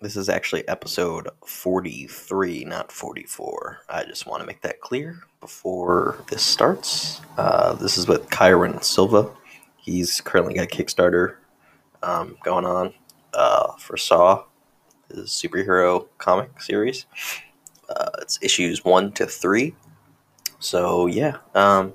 This 0.00 0.16
is 0.16 0.28
actually 0.28 0.66
episode 0.68 1.28
43, 1.44 2.64
not 2.66 2.92
44. 2.92 3.78
I 3.88 4.04
just 4.04 4.28
want 4.28 4.40
to 4.40 4.46
make 4.46 4.60
that 4.60 4.80
clear 4.80 5.24
before 5.40 6.24
this 6.30 6.40
starts. 6.40 7.20
Uh, 7.36 7.74
this 7.74 7.98
is 7.98 8.06
with 8.06 8.28
Kyron 8.30 8.84
Silva. 8.84 9.28
He's 9.76 10.20
currently 10.20 10.54
got 10.54 10.68
Kickstarter 10.68 11.38
um, 12.04 12.36
going 12.44 12.64
on 12.64 12.94
uh, 13.34 13.72
for 13.72 13.96
Saw, 13.96 14.44
his 15.12 15.30
superhero 15.30 16.06
comic 16.18 16.62
series. 16.62 17.06
Uh, 17.88 18.10
it's 18.22 18.38
issues 18.40 18.84
one 18.84 19.10
to 19.14 19.26
three. 19.26 19.74
So, 20.60 21.06
yeah, 21.06 21.38
um, 21.56 21.94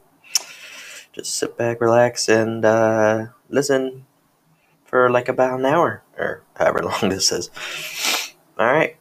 just 1.14 1.36
sit 1.38 1.58
back, 1.58 1.80
relax, 1.80 2.28
and 2.28 2.66
uh, 2.66 3.28
listen 3.48 4.06
for 4.84 5.10
like 5.10 5.30
about 5.30 5.58
an 5.58 5.66
hour 5.66 6.03
or 6.18 6.44
however 6.56 6.82
long 6.84 7.10
this 7.10 7.32
is. 7.32 7.50
All 8.58 8.66
right. 8.66 8.98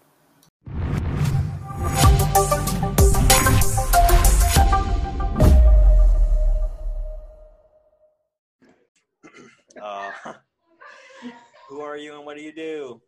Uh, 9.80 10.11
who 11.69 11.80
are 11.80 11.97
you 11.97 12.15
and 12.16 12.25
what 12.25 12.37
do 12.37 12.43
you 12.43 12.52
do? 12.52 13.01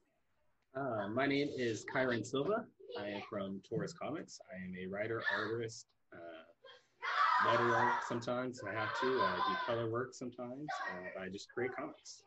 Uh, 0.75 1.09
my 1.09 1.27
name 1.27 1.49
is 1.57 1.85
Kyron 1.95 2.27
Silva. 2.27 2.65
I 3.01 3.09
am 3.09 3.23
from 3.29 3.61
Taurus 3.69 3.93
Comics. 3.93 4.41
I 4.53 4.65
am 4.65 4.75
a 4.83 4.93
writer, 4.93 5.23
artist, 5.37 5.87
uh, 6.13 7.49
letter 7.49 7.75
art 7.75 8.03
sometimes. 8.09 8.61
I 8.69 8.73
have 8.73 8.89
to. 9.01 9.07
I 9.07 9.37
do 9.37 9.57
color 9.67 9.91
work 9.91 10.15
sometimes. 10.15 10.67
Uh, 10.91 11.23
I 11.23 11.29
just 11.29 11.49
create 11.53 11.71
comics. 11.77 12.23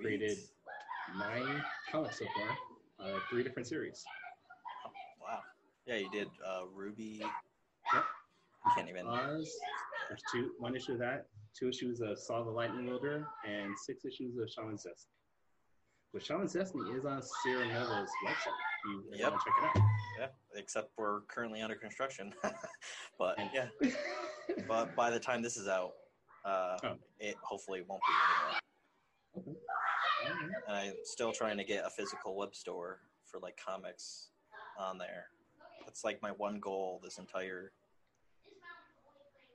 Created 0.00 0.38
nine 1.18 1.62
comics 1.90 2.18
so 2.18 2.24
far, 2.36 3.06
uh, 3.06 3.18
three 3.30 3.42
different 3.42 3.68
series. 3.68 4.02
Wow. 5.20 5.40
Yeah, 5.86 5.96
you 5.96 6.10
did 6.10 6.28
uh, 6.46 6.62
Ruby. 6.74 7.20
Yep. 7.92 8.04
You 8.64 8.70
can't 8.76 8.88
even. 8.88 9.06
Oz. 9.06 9.50
There's 10.08 10.22
two, 10.32 10.52
one 10.58 10.76
issue 10.76 10.92
of 10.92 10.98
that, 11.00 11.26
two 11.58 11.68
issues 11.68 12.00
of 12.00 12.18
Saw 12.18 12.42
the 12.44 12.50
Lightning 12.50 12.86
Wielder, 12.86 13.26
and 13.48 13.72
six 13.86 14.04
issues 14.04 14.36
of 14.36 14.48
Shaman's 14.50 14.82
Destiny. 14.84 15.08
But 16.12 16.22
Shaman's 16.22 16.52
Destiny 16.52 16.90
is 16.90 17.04
on 17.04 17.22
Sierra 17.42 17.66
Nova's 17.66 18.10
website. 18.26 18.52
You 18.86 19.04
Yep. 19.14 19.30
want 19.30 19.42
to 19.42 19.50
check 19.50 19.58
it 19.76 19.80
out. 19.80 19.88
Yeah, 20.20 20.26
except 20.60 20.90
we're 20.98 21.20
currently 21.22 21.62
under 21.62 21.74
construction. 21.76 22.34
but 23.18 23.38
yeah, 23.54 23.68
but 24.68 24.94
by 24.94 25.10
the 25.10 25.18
time 25.18 25.40
this 25.42 25.56
is 25.56 25.68
out, 25.68 25.92
uh, 26.44 26.76
Oh. 26.84 26.96
it 27.18 27.36
hopefully 27.42 27.82
won't 27.88 28.02
be 28.06 29.42
anymore. 29.44 29.54
Alright. 30.24 30.50
And 30.68 30.76
I'm 30.76 30.94
still 31.04 31.32
trying 31.32 31.56
to 31.58 31.64
get 31.64 31.84
a 31.84 31.90
physical 31.90 32.36
web 32.36 32.54
store 32.54 33.00
for 33.26 33.38
like 33.40 33.56
comics 33.62 34.28
on 34.78 34.98
there. 34.98 35.26
That's 35.84 36.04
like 36.04 36.22
my 36.22 36.30
one 36.30 36.60
goal 36.60 37.00
this 37.02 37.18
entire 37.18 37.72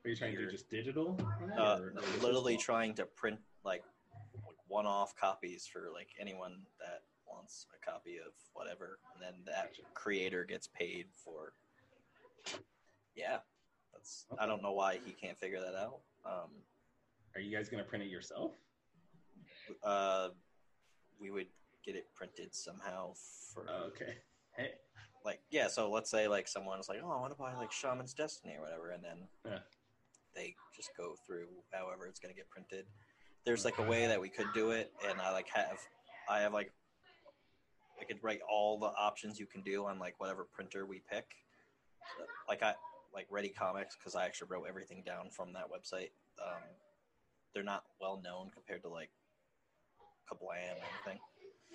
Are 0.05 0.09
you 0.09 0.15
trying 0.15 0.35
to 0.35 0.45
do 0.45 0.51
just 0.51 0.69
digital? 0.69 1.17
uh, 1.57 1.79
or- 1.81 1.93
or 1.97 2.21
literally 2.23 2.57
trying 2.57 2.93
to 2.95 3.05
print 3.05 3.39
like 3.63 3.83
one-off 4.67 5.15
copies 5.15 5.65
for 5.67 5.89
like 5.93 6.09
anyone 6.19 6.65
that 6.79 7.01
wants 7.25 7.65
a 7.75 7.85
copy 7.89 8.17
of 8.17 8.33
whatever 8.53 8.99
and 9.13 9.21
then 9.23 9.33
that 9.45 9.71
creator 9.93 10.43
gets 10.45 10.67
paid 10.67 11.05
for 11.15 11.53
yeah 13.15 13.38
that's 13.93 14.25
i 14.39 14.45
don't 14.45 14.61
know 14.61 14.71
why 14.73 14.99
he 15.05 15.11
can't 15.11 15.38
figure 15.38 15.59
that 15.59 15.75
out 15.75 15.99
um 16.25 16.49
Are 17.35 17.41
you 17.41 17.55
guys 17.55 17.67
gonna 17.69 17.83
print 17.83 18.03
it 18.03 18.09
yourself? 18.09 18.51
uh 19.83 20.29
we 21.19 21.31
would 21.31 21.47
get 21.85 21.95
it 21.95 22.05
printed 22.15 22.53
somehow 22.53 23.13
for 23.53 23.65
Oh, 23.69 23.85
okay. 23.87 24.15
Hey, 24.55 24.71
like 25.23 25.39
yeah 25.51 25.67
so 25.67 25.89
let's 25.89 26.09
say 26.09 26.28
like 26.28 26.47
someone's 26.47 26.89
like 26.89 27.00
oh 27.03 27.11
i 27.11 27.19
want 27.19 27.31
to 27.31 27.38
buy 27.38 27.53
like 27.55 27.72
shaman's 27.72 28.13
destiny 28.13 28.55
or 28.57 28.61
whatever 28.61 28.91
and 28.91 29.03
then 29.03 29.27
Yeah. 29.45 29.59
they 30.35 30.56
just 30.75 30.89
go 30.97 31.16
through 31.25 31.47
however 31.72 32.07
it's 32.07 32.19
going 32.19 32.33
to 32.33 32.38
get 32.38 32.50
printed. 32.50 32.85
There's 33.45 33.63
like 33.66 33.77
a 33.79 33.83
way 33.83 34.07
that 34.07 34.19
we 34.19 34.29
could 34.29 34.47
do 34.53 34.72
it 34.72 34.91
and 35.07 35.19
i 35.22 35.31
like 35.31 35.47
have 35.53 35.79
i 36.29 36.39
have 36.39 36.53
like 36.53 36.72
i 38.01 38.03
could 38.03 38.17
write 38.23 38.39
all 38.50 38.77
the 38.77 38.88
options 38.88 39.39
you 39.39 39.45
can 39.45 39.61
do 39.61 39.85
on 39.85 40.00
like 40.00 40.19
whatever 40.19 40.44
printer 40.53 40.85
we 40.85 41.01
pick. 41.11 41.25
So, 42.17 42.25
like 42.47 42.61
i 42.63 42.73
like 43.13 43.27
ready 43.29 43.50
comics 43.50 43.95
because 43.95 44.16
i 44.16 44.25
actually 44.25 44.50
wrote 44.50 44.66
everything 44.67 45.03
down 45.06 45.29
from 45.29 45.53
that 45.53 45.66
website. 45.66 46.11
Um, 46.44 46.61
they're 47.53 47.63
not 47.63 47.83
well 48.00 48.22
known 48.23 48.50
compared 48.53 48.81
to 48.83 48.89
like 48.89 49.09
Ka-Blam 50.27 50.75
and 50.75 50.85
everything 50.85 51.19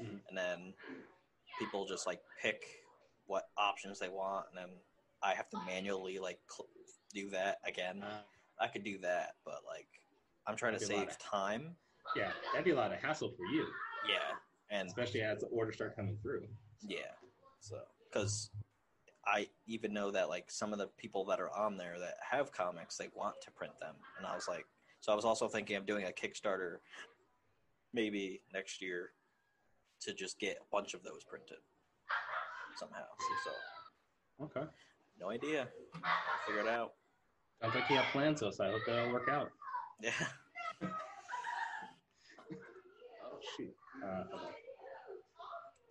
Mhm. 0.00 0.20
and 0.28 0.36
then 0.38 0.74
people 1.58 1.84
just 1.86 2.06
like 2.06 2.20
pick 2.40 2.64
what 3.26 3.44
options 3.56 3.98
they 3.98 4.08
want 4.08 4.46
and 4.48 4.56
then 4.58 4.70
i 5.22 5.34
have 5.34 5.48
to 5.50 5.58
manually 5.66 6.18
like 6.18 6.40
cl- 6.50 6.68
do 7.12 7.28
that 7.30 7.58
again. 7.64 8.02
Uh, 8.02 8.22
i 8.58 8.66
could 8.68 8.82
do 8.84 8.98
that 8.98 9.36
but 9.44 9.60
like 9.66 9.88
i'm 10.46 10.56
trying 10.56 10.72
to 10.72 10.78
That'd 10.78 10.88
be 10.88 10.94
a 10.94 10.98
lot 10.98 11.08
save 11.08 11.16
of- 11.16 11.22
time. 11.22 11.76
Yeah, 12.16 12.32
that'd 12.52 12.64
be 12.64 12.72
a 12.72 12.76
lot 12.76 12.92
of 12.92 12.98
hassle 13.00 13.30
for 13.36 13.44
you, 13.46 13.66
yeah 14.08 14.36
and 14.70 14.88
especially 14.88 15.20
as 15.22 15.40
the 15.40 15.46
orders 15.48 15.74
start 15.76 15.94
coming 15.94 16.18
through. 16.22 16.48
yeah 16.80 17.12
so 17.60 17.80
because 18.10 18.50
i 19.26 19.48
even 19.66 19.92
know 19.92 20.10
that 20.10 20.28
like 20.28 20.50
some 20.50 20.72
of 20.72 20.78
the 20.80 20.88
people 20.98 21.24
that 21.26 21.38
are 21.40 21.54
on 21.56 21.76
there 21.76 21.98
that 22.00 22.16
have 22.28 22.50
comics 22.50 22.96
they 22.96 23.08
want 23.14 23.36
to 23.42 23.50
print 23.52 23.78
them. 23.78 23.94
And 24.18 24.26
i 24.26 24.34
was 24.34 24.48
like 24.48 24.66
so 25.00 25.12
i 25.12 25.14
was 25.14 25.24
also 25.24 25.48
thinking 25.48 25.76
of 25.76 25.86
doing 25.86 26.06
a 26.06 26.10
kickstarter 26.10 26.78
maybe 27.92 28.42
next 28.52 28.80
year 28.82 29.10
to 30.00 30.12
just 30.14 30.38
get 30.38 30.56
a 30.60 30.64
bunch 30.72 30.94
of 30.94 31.02
those 31.02 31.22
printed 31.24 31.58
somehow 32.76 33.04
so 33.44 33.50
Okay. 34.44 34.66
no 35.20 35.30
idea 35.30 35.68
I'll 36.04 36.46
figure 36.46 36.62
it 36.62 36.68
out 36.68 36.94
Sounds 37.60 37.74
like 37.76 37.88
you 37.90 37.96
have 37.96 38.06
plans 38.06 38.40
though, 38.40 38.50
so 38.50 38.64
I 38.64 38.70
hope 38.70 38.80
they 38.86 38.98
all 38.98 39.12
work 39.12 39.28
out. 39.30 39.50
yeah 40.00 40.10
Oh 43.24 43.38
shoot. 43.56 43.74
Uh. 44.04 44.24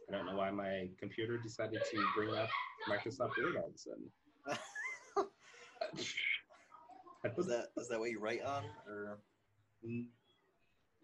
I 0.10 0.12
don't 0.12 0.26
know 0.26 0.36
why 0.36 0.52
my 0.52 0.90
computer 1.00 1.38
decided 1.38 1.82
to 1.92 2.06
bring 2.16 2.34
up 2.36 2.50
Microsoft 2.90 3.38
Word 3.42 3.56
all 3.56 3.70
of 3.70 3.74
a 3.74 3.78
sudden. 3.78 4.12
I 7.24 7.28
is 7.38 7.48
that 7.48 7.68
is 7.78 7.88
that 7.88 8.00
what 8.00 8.10
you 8.12 8.20
write 8.20 8.44
on 8.44 8.64
or 8.88 9.20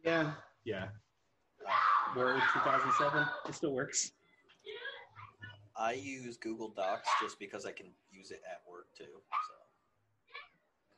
Yeah, 0.03 0.33
yeah. 0.67 0.87
Uh, 1.65 2.19
Word 2.19 2.41
2007. 2.53 3.25
It 3.47 3.55
still 3.55 3.73
works. 3.73 4.11
I 5.77 5.93
use 5.93 6.37
Google 6.37 6.73
Docs 6.75 7.07
just 7.21 7.39
because 7.39 7.65
I 7.65 7.71
can 7.71 7.87
use 8.11 8.31
it 8.31 8.41
at 8.45 8.61
work 8.69 8.87
too. 8.97 9.05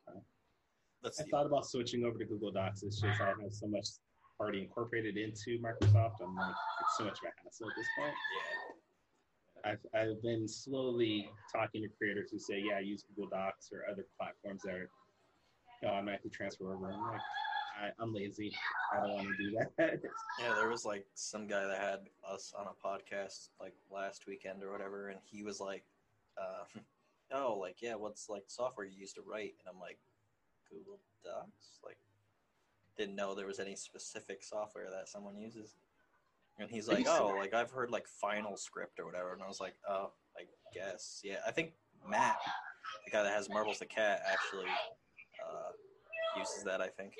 So 0.07 0.21
let's 1.03 1.19
I 1.19 1.25
see. 1.25 1.29
thought 1.29 1.45
about 1.45 1.65
switching 1.65 2.03
over 2.03 2.17
to 2.17 2.25
Google 2.25 2.51
Docs. 2.51 2.83
It's 2.83 2.99
just 2.99 3.21
I 3.21 3.27
have 3.27 3.37
so 3.51 3.67
much 3.67 3.87
already 4.39 4.61
incorporated 4.61 5.17
into 5.17 5.59
Microsoft. 5.61 6.15
I'm 6.23 6.35
like, 6.35 6.55
it's 6.81 6.97
so 6.97 7.03
much 7.03 7.19
of 7.19 7.25
a 7.25 7.31
hassle 7.43 7.67
at 7.67 7.75
this 7.77 7.87
point. 7.99 8.13
Yeah, 9.65 9.71
I've, 9.71 9.85
I've 9.93 10.21
been 10.23 10.47
slowly 10.47 11.29
talking 11.53 11.83
to 11.83 11.89
creators 11.97 12.29
who 12.31 12.39
say, 12.39 12.63
yeah, 12.65 12.79
use 12.79 13.03
Google 13.03 13.29
Docs 13.29 13.69
or 13.73 13.83
other 13.91 14.05
platforms 14.17 14.61
that 14.63 14.73
are 14.73 14.89
you 15.81 15.87
know, 15.87 15.93
automatically 15.93 16.31
transfer 16.31 16.73
over. 16.73 16.91
I'm 16.91 17.01
like, 17.11 17.19
I, 17.79 17.91
I'm 17.99 18.13
lazy. 18.13 18.51
I 18.93 18.99
don't 18.99 19.15
want 19.15 19.27
to 19.27 19.37
do 19.37 19.57
that. 19.77 20.01
yeah. 20.39 20.53
There 20.55 20.69
was 20.69 20.85
like 20.85 21.05
some 21.13 21.47
guy 21.47 21.65
that 21.65 21.79
had 21.79 21.99
us 22.29 22.53
on 22.57 22.67
a 22.67 22.87
podcast 22.87 23.49
like 23.59 23.73
last 23.91 24.27
weekend 24.27 24.63
or 24.63 24.71
whatever, 24.71 25.09
and 25.09 25.19
he 25.23 25.43
was 25.43 25.59
like, 25.59 25.83
uh, 26.37 26.79
"Oh, 27.33 27.57
like 27.59 27.81
yeah, 27.81 27.95
what's 27.95 28.29
like 28.29 28.43
software 28.47 28.85
you 28.85 28.99
use 28.99 29.13
to 29.13 29.21
write?" 29.21 29.55
And 29.59 29.73
I'm 29.73 29.79
like, 29.79 29.99
"Google 30.69 30.99
Docs." 31.23 31.79
Like, 31.83 31.97
didn't 32.97 33.15
know 33.15 33.33
there 33.33 33.47
was 33.47 33.59
any 33.59 33.75
specific 33.75 34.43
software 34.43 34.89
that 34.91 35.07
someone 35.07 35.37
uses. 35.37 35.75
And 36.59 36.69
he's 36.69 36.89
like, 36.89 37.07
"Oh, 37.07 37.33
like 37.37 37.53
I've 37.53 37.71
heard 37.71 37.91
like 37.91 38.07
Final 38.07 38.57
Script 38.57 38.99
or 38.99 39.05
whatever," 39.05 39.33
and 39.33 39.41
I 39.41 39.47
was 39.47 39.61
like, 39.61 39.75
"Oh, 39.87 40.11
I 40.37 40.43
guess, 40.73 41.21
yeah." 41.23 41.37
I 41.47 41.51
think 41.51 41.71
Matt, 42.07 42.37
the 43.05 43.11
guy 43.11 43.23
that 43.23 43.33
has 43.33 43.49
Marbles 43.49 43.79
the 43.79 43.85
Cat, 43.85 44.21
actually 44.29 44.67
uh, 44.67 45.71
uses 46.37 46.63
that. 46.65 46.81
I 46.81 46.87
think. 46.87 47.13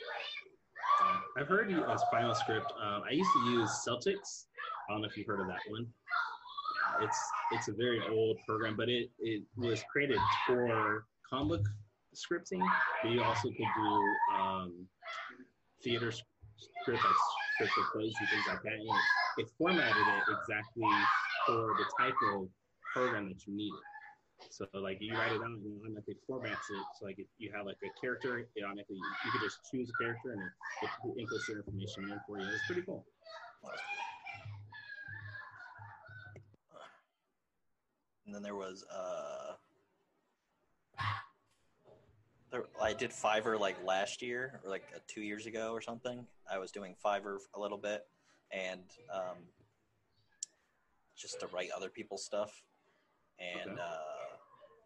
Um, 1.02 1.22
I've 1.38 1.48
heard 1.48 1.72
as 1.72 2.04
Final 2.12 2.36
Script. 2.36 2.72
Um, 2.82 3.04
I 3.10 3.14
used 3.14 3.30
to 3.34 3.52
use 3.52 3.70
Celtx. 3.88 4.46
I 4.90 4.94
don't 4.94 5.02
know 5.02 5.08
if 5.08 5.18
you've 5.18 5.28
heard 5.28 5.40
of 5.40 5.48
that 5.48 5.60
one. 5.70 5.88
It's 7.02 7.18
it's 7.52 7.68
a 7.70 7.74
very 7.74 8.02
old 8.12 8.38
program, 8.48 8.76
but 8.76 8.90
it, 8.90 9.10
it 9.20 9.44
was 9.56 9.84
created 9.92 10.20
for 10.46 11.06
comic 11.30 11.62
scripting. 12.16 12.62
But 13.02 13.12
you 13.12 13.24
also 13.24 13.50
could 13.50 13.58
do 13.58 14.16
um, 14.38 14.86
theater 15.84 16.10
s- 16.10 16.22
scripts, 16.82 17.04
like 17.04 17.14
scripts 17.56 17.74
for 17.74 17.84
plays 17.94 18.14
and 18.20 18.30
things 18.30 18.44
like 18.48 18.62
that. 18.64 18.74
And 18.74 18.82
it, 18.82 19.44
it 19.44 19.50
formatted 19.58 19.96
it 19.96 20.24
exactly 20.42 20.84
for 21.46 21.74
the 21.78 21.86
type 21.98 22.16
of 22.34 22.50
program 22.94 23.30
that 23.30 23.46
you 23.48 23.56
needed. 23.56 23.80
So 24.50 24.68
like 24.74 24.98
you 25.02 25.14
write 25.14 25.32
it 25.32 25.40
down 25.40 25.54
and 25.54 25.66
it 25.66 25.80
automatically 25.82 26.16
formats 26.30 26.70
it. 26.72 26.84
So 27.00 27.06
like 27.06 27.20
if 27.20 27.28
you 27.38 27.52
have 27.54 27.66
like 27.66 27.78
a 27.84 28.00
character, 28.00 28.40
it 28.56 28.64
automatically 28.64 28.98
you 28.98 29.32
can 29.32 29.42
just 29.42 29.60
choose 29.72 29.90
a 29.90 30.04
character 30.04 30.32
and 30.32 30.42
it, 30.42 30.90
it 31.06 31.26
inputs 31.26 31.48
their 31.48 31.58
information 31.58 32.04
in 32.04 32.20
for 32.28 32.40
you. 32.40 32.48
It's 32.48 32.66
pretty 32.66 32.82
cool. 32.84 33.06
and 38.30 38.36
then 38.36 38.44
there 38.44 38.56
was 38.56 38.86
uh, 38.94 39.54
there, 42.52 42.66
I 42.80 42.94
did 42.94 43.10
Fiverr 43.10 43.60
like 43.60 43.84
last 43.84 44.22
year 44.22 44.60
or 44.64 44.70
like 44.70 44.84
uh, 44.96 45.00
two 45.08 45.22
years 45.22 45.48
ago 45.48 45.72
or 45.72 45.82
something. 45.82 46.28
I 46.52 46.60
was 46.60 46.70
doing 46.70 46.96
Fiverr 47.04 47.38
a 47.56 47.60
little 47.60 47.80
bit, 47.80 48.04
and 48.52 48.84
um, 49.12 49.38
just 51.18 51.40
to 51.40 51.48
write 51.48 51.70
other 51.76 51.90
people's 51.90 52.24
stuff. 52.24 52.52
And 53.40 53.72
Okay. 53.72 53.82
uh, 53.82 54.19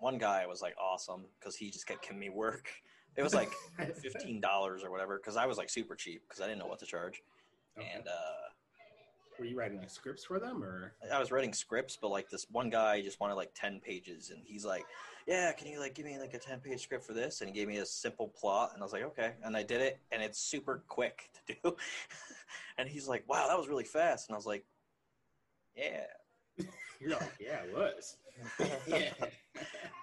one 0.03 0.17
guy 0.17 0.45
was 0.45 0.61
like 0.61 0.75
awesome 0.77 1.23
because 1.39 1.55
he 1.55 1.71
just 1.71 1.87
kept 1.87 2.03
giving 2.03 2.19
me 2.19 2.29
work. 2.29 2.69
It 3.15 3.23
was 3.23 3.33
like 3.33 3.51
fifteen 4.01 4.41
dollars 4.41 4.83
or 4.83 4.91
whatever 4.91 5.17
because 5.17 5.37
I 5.37 5.45
was 5.45 5.57
like 5.57 5.69
super 5.69 5.95
cheap 5.95 6.23
because 6.27 6.41
I 6.41 6.47
didn't 6.47 6.59
know 6.59 6.67
what 6.67 6.79
to 6.79 6.85
charge. 6.85 7.23
Okay. 7.77 7.87
And 7.95 8.07
uh, 8.07 8.49
Were 9.39 9.45
you 9.45 9.55
writing 9.55 9.77
like 9.77 9.89
scripts 9.89 10.25
for 10.25 10.39
them 10.39 10.61
or? 10.61 10.93
I 11.11 11.19
was 11.19 11.31
writing 11.31 11.53
scripts, 11.53 11.97
but 11.99 12.09
like 12.09 12.29
this 12.29 12.45
one 12.51 12.69
guy 12.69 13.01
just 13.01 13.21
wanted 13.21 13.35
like 13.35 13.51
ten 13.55 13.79
pages, 13.79 14.29
and 14.29 14.41
he's 14.45 14.65
like, 14.65 14.83
"Yeah, 15.25 15.53
can 15.53 15.67
you 15.67 15.79
like 15.79 15.95
give 15.95 16.05
me 16.05 16.19
like 16.19 16.33
a 16.33 16.39
ten 16.39 16.59
page 16.59 16.81
script 16.81 17.05
for 17.05 17.13
this?" 17.13 17.39
And 17.39 17.49
he 17.49 17.55
gave 17.55 17.69
me 17.69 17.77
a 17.77 17.85
simple 17.85 18.27
plot, 18.27 18.71
and 18.73 18.83
I 18.83 18.85
was 18.85 18.93
like, 18.93 19.03
"Okay," 19.03 19.31
and 19.43 19.55
I 19.55 19.63
did 19.63 19.79
it, 19.79 19.99
and 20.11 20.21
it's 20.21 20.37
super 20.39 20.83
quick 20.89 21.29
to 21.47 21.55
do. 21.63 21.77
and 22.77 22.89
he's 22.89 23.07
like, 23.07 23.23
"Wow, 23.29 23.47
that 23.47 23.57
was 23.57 23.69
really 23.69 23.85
fast," 23.85 24.27
and 24.27 24.35
I 24.35 24.37
was 24.37 24.45
like, 24.45 24.65
"Yeah." 25.77 26.05
You're 26.99 27.11
like, 27.11 27.31
yeah, 27.39 27.63
it 27.63 27.73
was. 27.73 28.17
yeah. 28.87 29.11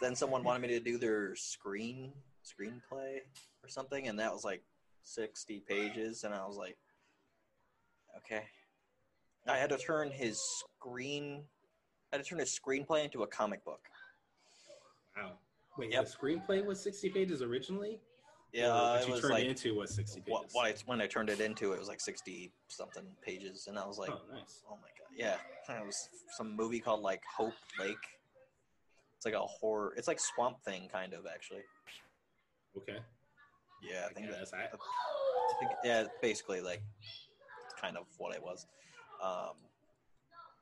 then 0.01 0.15
someone 0.15 0.43
wanted 0.45 0.63
me 0.63 0.69
to 0.69 0.81
do 0.81 0.99
their 0.99 1.35
screen 1.35 2.13
screenplay 2.45 3.19
or 3.63 3.69
something, 3.69 4.09
and 4.09 4.19
that 4.19 4.33
was 4.33 4.45
like 4.45 4.63
sixty 5.03 5.61
pages, 5.61 6.25
and 6.25 6.35
I 6.35 6.47
was 6.47 6.57
like, 6.57 6.77
"Okay." 8.19 8.43
I 9.49 9.57
had 9.57 9.71
to 9.71 9.79
turn 9.79 10.11
his 10.11 10.41
screen. 10.41 11.43
I 12.13 12.17
had 12.17 12.25
to 12.25 12.29
turn 12.29 12.39
his 12.39 12.57
screenplay 12.59 13.05
into 13.05 13.23
a 13.23 13.27
comic 13.27 13.65
book. 13.65 13.81
Wow. 15.17 15.33
Wait, 15.79 15.93
Yep. 15.93 16.05
the 16.05 16.11
screenplay 16.11 16.65
was 16.65 16.81
60 16.81 17.09
pages 17.11 17.43
originally? 17.43 17.99
Yeah, 18.53 18.73
what 18.73 19.01
it 19.03 19.07
you 19.07 19.13
was 19.13 19.21
turned 19.23 19.35
like 19.35 19.45
it 19.45 19.49
into 19.51 19.75
was 19.77 19.95
60 19.95 20.21
pages. 20.21 20.31
what, 20.31 20.47
what 20.53 20.67
I, 20.67 20.75
when 20.87 21.01
I 21.01 21.07
turned 21.07 21.31
it 21.31 21.41
into, 21.41 21.73
it 21.73 21.79
was 21.79 21.89
like 21.89 22.01
sixty 22.01 22.53
something 22.69 23.05
pages, 23.23 23.67
and 23.69 23.79
I 23.79 23.87
was 23.87 23.97
like, 23.97 24.11
oh, 24.11 24.21
nice. 24.33 24.63
"Oh 24.69 24.77
my 24.83 24.89
god!" 24.99 25.00
Yeah, 25.17 25.37
it 25.69 25.87
was 25.87 26.09
some 26.37 26.57
movie 26.57 26.81
called 26.81 27.01
like 27.01 27.23
Hope 27.37 27.55
Lake. 27.79 27.97
It's 29.17 29.27
like 29.27 29.35
a 29.35 29.41
horror. 29.41 29.93
It's 29.97 30.09
like 30.09 30.21
Swamp 30.21 30.62
Thing, 30.65 30.89
kind 30.91 31.12
of 31.12 31.27
actually. 31.33 31.62
Okay. 32.77 32.99
Yeah, 33.83 34.07
I 34.09 34.12
think 34.12 34.27
Yeah, 34.27 34.37
that's. 34.39 34.53
I, 34.53 34.65
I 34.65 35.59
think, 35.59 35.73
yeah, 35.85 36.05
basically 36.23 36.61
like 36.61 36.83
kind 37.81 37.97
of 37.97 38.07
what 38.19 38.35
it 38.35 38.43
was. 38.43 38.67
Um, 39.23 39.57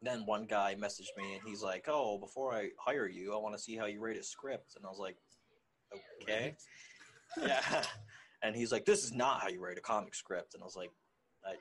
then 0.02 0.26
one 0.26 0.46
guy 0.46 0.76
messaged 0.78 1.16
me 1.16 1.34
and 1.34 1.40
he's 1.44 1.62
like, 1.62 1.86
"Oh, 1.88 2.18
before 2.18 2.54
I 2.54 2.70
hire 2.78 3.08
you, 3.08 3.34
I 3.34 3.38
want 3.38 3.56
to 3.56 3.60
see 3.60 3.76
how 3.76 3.86
you 3.86 4.00
rate 4.00 4.16
a 4.16 4.22
script." 4.22 4.74
And 4.76 4.84
I 4.84 4.88
was 4.88 4.98
like, 4.98 5.16
"Okay." 6.22 6.56
yeah. 7.42 7.82
And 8.42 8.54
he's 8.54 8.70
like, 8.70 8.84
"This 8.84 9.04
is 9.04 9.12
not 9.12 9.40
how 9.40 9.48
you 9.48 9.60
write 9.60 9.78
a 9.78 9.82
comic 9.82 10.14
script." 10.14 10.54
And 10.54 10.62
I 10.62 10.66
was 10.66 10.76
like, 10.76 10.90
"I, 11.44 11.54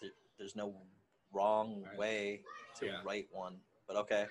th- 0.00 0.12
there's 0.38 0.56
no 0.56 0.74
wrong 1.32 1.82
Right. 1.84 1.98
way 1.98 2.44
to 2.76 2.86
Yeah. 2.86 3.02
write 3.02 3.28
one, 3.32 3.60
but 3.86 3.96
okay." 3.96 4.28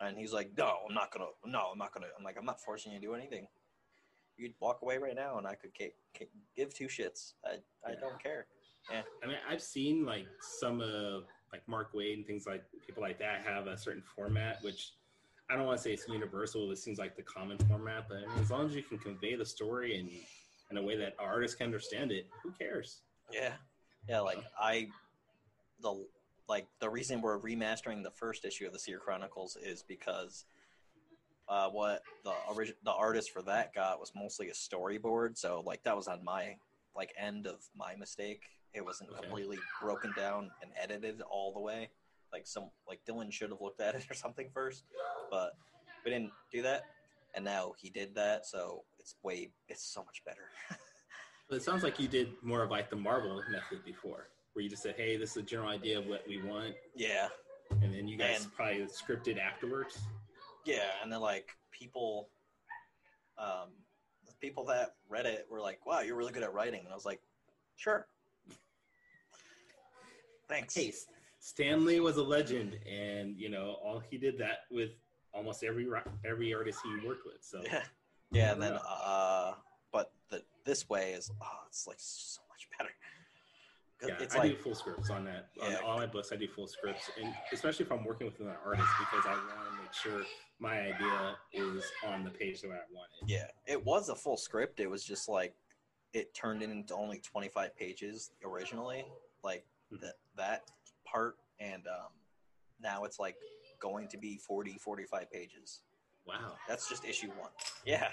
And 0.00 0.16
he's 0.16 0.32
like, 0.32 0.56
"No, 0.56 0.84
I'm 0.88 0.94
not 0.94 1.10
gonna. 1.10 1.30
No, 1.44 1.70
I'm 1.72 1.78
not 1.78 1.92
gonna." 1.92 2.08
I'm 2.16 2.24
like, 2.24 2.36
"I'm 2.36 2.44
not 2.44 2.60
forcing 2.60 2.92
you 2.92 3.00
to 3.00 3.06
do 3.06 3.14
anything. 3.14 3.48
You'd 4.36 4.54
walk 4.60 4.82
away 4.82 4.98
right 4.98 5.16
now, 5.16 5.38
and 5.38 5.46
I 5.46 5.54
could 5.56 5.76
ca- 5.76 5.94
ca- 6.16 6.30
give 6.54 6.72
two 6.72 6.86
shits. 6.86 7.34
I, 7.44 7.62
I 7.84 7.92
Yeah. 7.92 8.00
don't 8.00 8.22
care." 8.22 8.46
I 8.90 9.26
mean, 9.26 9.38
I've 9.46 9.62
seen 9.62 10.04
like 10.06 10.26
some 10.40 10.80
of 10.80 11.24
like 11.52 11.66
Mark 11.66 11.92
Waid 11.92 12.14
and 12.14 12.26
things 12.26 12.46
like 12.46 12.64
people 12.86 13.02
like 13.02 13.18
that 13.18 13.42
have 13.42 13.66
a 13.66 13.76
certain 13.76 14.02
format, 14.02 14.62
which 14.62 14.94
I 15.50 15.56
don't 15.56 15.66
want 15.66 15.78
to 15.78 15.82
say 15.82 15.92
it's 15.92 16.06
universal. 16.08 16.70
It 16.70 16.76
seems 16.76 16.98
like 16.98 17.16
the 17.16 17.22
common 17.22 17.58
format, 17.58 18.06
but 18.08 18.18
I 18.18 18.26
mean, 18.26 18.38
as 18.38 18.50
long 18.50 18.66
as 18.66 18.74
you 18.74 18.82
can 18.82 18.98
convey 18.98 19.34
the 19.34 19.44
story 19.44 19.98
in 19.98 20.08
in 20.70 20.76
a 20.76 20.82
way 20.82 20.96
that 20.96 21.14
artists 21.18 21.56
can 21.56 21.64
understand 21.64 22.12
it, 22.12 22.28
who 22.42 22.52
cares? 22.52 23.02
Yeah, 23.32 23.54
yeah. 24.08 24.20
Like 24.20 24.38
uh-huh. 24.38 24.48
I, 24.60 24.88
the 25.80 26.06
like 26.48 26.66
the 26.80 26.88
reason 26.88 27.20
we're 27.20 27.38
remastering 27.38 28.02
the 28.02 28.10
first 28.10 28.44
issue 28.44 28.66
of 28.66 28.72
the 28.72 28.78
Seer 28.78 28.98
Chronicles 28.98 29.56
is 29.62 29.82
because 29.82 30.44
uh, 31.48 31.68
what 31.68 32.02
the 32.24 32.32
origin 32.48 32.74
the 32.84 32.92
artist 32.92 33.30
for 33.30 33.42
that 33.42 33.74
got 33.74 34.00
was 34.00 34.12
mostly 34.14 34.48
a 34.48 34.52
storyboard. 34.52 35.36
So 35.38 35.62
like 35.64 35.82
that 35.84 35.96
was 35.96 36.08
on 36.08 36.24
my 36.24 36.56
like 36.96 37.12
end 37.18 37.46
of 37.46 37.56
my 37.76 37.96
mistake. 37.96 38.42
It 38.74 38.84
wasn't 38.84 39.10
Okay. 39.10 39.20
completely 39.22 39.58
broken 39.80 40.12
down 40.16 40.50
and 40.62 40.70
edited 40.80 41.20
all 41.22 41.52
the 41.52 41.60
way. 41.60 41.90
Like 42.32 42.46
some 42.46 42.70
like 42.86 43.00
Dylan 43.08 43.32
should 43.32 43.50
have 43.50 43.60
looked 43.60 43.80
at 43.80 43.94
it 43.94 44.06
or 44.10 44.14
something 44.14 44.48
first, 44.52 44.84
but 45.30 45.52
we 46.04 46.10
didn't 46.10 46.32
do 46.52 46.62
that. 46.62 46.84
And 47.34 47.44
now 47.44 47.72
he 47.78 47.90
did 47.90 48.14
that, 48.14 48.46
so 48.46 48.84
it's 48.98 49.14
way 49.22 49.50
it's 49.68 49.84
so 49.84 50.02
much 50.04 50.22
better. 50.24 50.48
It 51.50 51.62
sounds 51.62 51.82
like 51.82 51.98
you 51.98 52.08
did 52.08 52.34
more 52.42 52.62
of 52.62 52.70
like 52.70 52.90
the 52.90 52.96
Marvel 52.96 53.42
method 53.50 53.82
before, 53.82 54.28
where 54.58 54.64
you 54.64 54.68
just 54.68 54.82
said, 54.82 54.96
"Hey, 54.96 55.16
this 55.16 55.30
is 55.30 55.36
a 55.36 55.42
general 55.42 55.68
idea 55.68 56.00
of 56.00 56.08
what 56.08 56.26
we 56.26 56.42
want," 56.42 56.74
yeah, 56.96 57.28
and 57.80 57.94
then 57.94 58.08
you 58.08 58.16
guys 58.18 58.42
And- 58.42 58.52
probably 58.52 58.80
scripted 58.86 59.38
afterwards. 59.38 59.96
Yeah, 60.64 60.90
and 61.00 61.12
then 61.12 61.20
like 61.20 61.56
people, 61.70 62.28
um, 63.38 63.70
the 64.26 64.32
people 64.40 64.64
that 64.64 64.96
read 65.08 65.26
it 65.26 65.46
were 65.48 65.60
like, 65.60 65.86
"Wow, 65.86 66.00
you're 66.00 66.16
really 66.16 66.32
good 66.32 66.42
at 66.42 66.52
writing," 66.52 66.80
and 66.80 66.88
I 66.88 66.94
was 66.96 67.06
like, 67.06 67.22
"Sure, 67.76 68.08
thanks." 70.48 70.74
Hey, 70.74 70.92
Stan 71.38 71.84
Lee 71.84 72.00
was 72.00 72.16
a 72.16 72.22
legend, 72.24 72.80
and 72.84 73.38
you 73.38 73.50
know, 73.50 73.74
all 73.80 74.00
he 74.00 74.18
did 74.18 74.38
that 74.38 74.64
with 74.72 74.90
almost 75.32 75.62
every 75.62 75.86
every 76.24 76.52
artist 76.52 76.80
he 76.82 77.06
worked 77.06 77.24
with. 77.24 77.44
So 77.44 77.62
Yeah, 77.62 77.84
yeah, 78.32 78.52
and 78.54 78.60
then 78.60 78.72
uh, 78.84 79.54
but 79.92 80.12
the 80.30 80.44
this 80.64 80.88
way 80.88 81.12
is 81.12 81.30
oh, 81.40 81.60
it's 81.68 81.86
like 81.86 82.00
so 82.00 82.40
much 82.48 82.68
better. 82.76 82.90
Yeah, 84.06 84.14
it's 84.20 84.34
I 84.34 84.38
like 84.40 84.50
do 84.52 84.56
full 84.62 84.74
scripts 84.74 85.10
on 85.10 85.24
that. 85.24 85.48
On 85.62 85.74
all 85.84 85.96
my 85.98 86.06
books, 86.06 86.30
I 86.32 86.36
do 86.36 86.46
full 86.48 86.66
scripts, 86.68 87.10
and 87.20 87.32
especially 87.52 87.84
if 87.86 87.92
I'm 87.92 88.04
working 88.04 88.26
with 88.26 88.38
an 88.40 88.52
artist 88.64 88.88
because 88.98 89.26
I 89.26 89.32
want 89.32 89.76
to 89.76 89.82
make 89.82 89.92
sure 89.92 90.22
my 90.60 90.80
idea 90.80 91.36
is 91.52 91.84
on 92.06 92.24
the 92.24 92.30
page 92.30 92.60
the 92.62 92.68
way 92.68 92.76
I 92.76 92.92
want 92.92 93.08
it. 93.22 93.28
yeah, 93.28 93.46
it 93.66 93.84
was 93.84 94.08
a 94.08 94.14
full 94.14 94.36
script. 94.36 94.80
It 94.80 94.88
was 94.88 95.04
just 95.04 95.28
like 95.28 95.54
it 96.12 96.32
turned 96.34 96.62
into 96.62 96.94
only 96.94 97.18
25 97.20 97.76
pages 97.76 98.30
originally, 98.44 99.04
like 99.42 99.64
Mhm. 99.92 100.00
that 100.00 100.14
that 100.36 100.70
part, 101.04 101.36
and 101.60 101.86
um, 101.86 102.12
now 102.80 103.04
it's 103.04 103.18
like 103.18 103.36
going 103.80 104.08
to 104.08 104.18
be 104.18 104.36
40, 104.38 104.78
45 104.78 105.30
pages. 105.30 105.82
Wow. 106.26 106.56
That's 106.68 106.88
just 106.88 107.04
issue 107.04 107.28
one. 107.30 107.50
Yeah. 107.86 108.08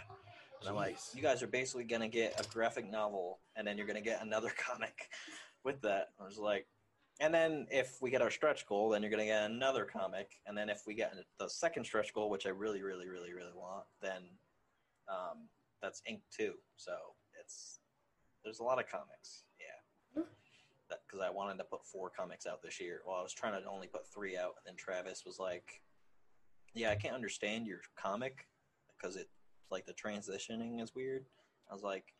And 0.61 0.69
I'm 0.69 0.75
like, 0.75 0.97
you 1.13 1.21
guys 1.21 1.43
are 1.43 1.47
basically 1.47 1.83
gonna 1.83 2.07
get 2.07 2.39
a 2.39 2.47
graphic 2.53 2.89
novel, 2.89 3.39
and 3.55 3.67
then 3.67 3.77
you're 3.77 3.85
gonna 3.87 3.99
get 4.01 4.21
another 4.21 4.49
comic 4.57 5.09
with 5.65 5.81
that. 5.81 6.09
I 6.19 6.23
was 6.23 6.37
like, 6.37 6.67
and 7.19 7.33
then 7.33 7.67
if 7.71 7.97
we 8.01 8.11
get 8.11 8.21
our 8.21 8.31
stretch 8.31 8.67
goal, 8.67 8.89
then 8.89 9.01
you're 9.01 9.11
gonna 9.11 9.25
get 9.25 9.49
another 9.49 9.85
comic, 9.85 10.39
and 10.45 10.57
then 10.57 10.69
if 10.69 10.83
we 10.85 10.93
get 10.93 11.13
the 11.39 11.49
second 11.49 11.85
stretch 11.85 12.13
goal, 12.13 12.29
which 12.29 12.45
I 12.45 12.49
really, 12.49 12.83
really, 12.83 13.07
really, 13.07 13.33
really 13.33 13.53
want, 13.55 13.85
then 14.01 14.23
um, 15.09 15.47
that's 15.81 16.01
ink 16.07 16.21
too. 16.35 16.53
So 16.77 16.93
it's 17.39 17.79
there's 18.43 18.59
a 18.59 18.63
lot 18.63 18.79
of 18.79 18.89
comics. 18.89 19.43
Yeah. 19.59 20.23
Because 20.89 21.25
I 21.25 21.29
wanted 21.29 21.57
to 21.57 21.63
put 21.63 21.83
four 21.83 22.11
comics 22.15 22.45
out 22.45 22.61
this 22.61 22.79
year. 22.79 23.01
Well, 23.05 23.15
I 23.15 23.23
was 23.23 23.33
trying 23.33 23.59
to 23.59 23.67
only 23.67 23.87
put 23.87 24.07
three 24.07 24.37
out, 24.37 24.53
and 24.57 24.65
then 24.65 24.75
Travis 24.75 25.23
was 25.25 25.39
like, 25.39 25.81
"Yeah, 26.73 26.91
I 26.91 26.95
can't 26.95 27.15
understand 27.15 27.65
your 27.65 27.79
comic 27.95 28.47
because 28.87 29.15
it 29.15 29.29
like 29.71 29.85
the 29.85 29.93
transitioning 29.93 30.81
is 30.81 30.93
weird." 30.93 31.25
I 31.69 31.73
was 31.73 31.81
like, 31.81 32.13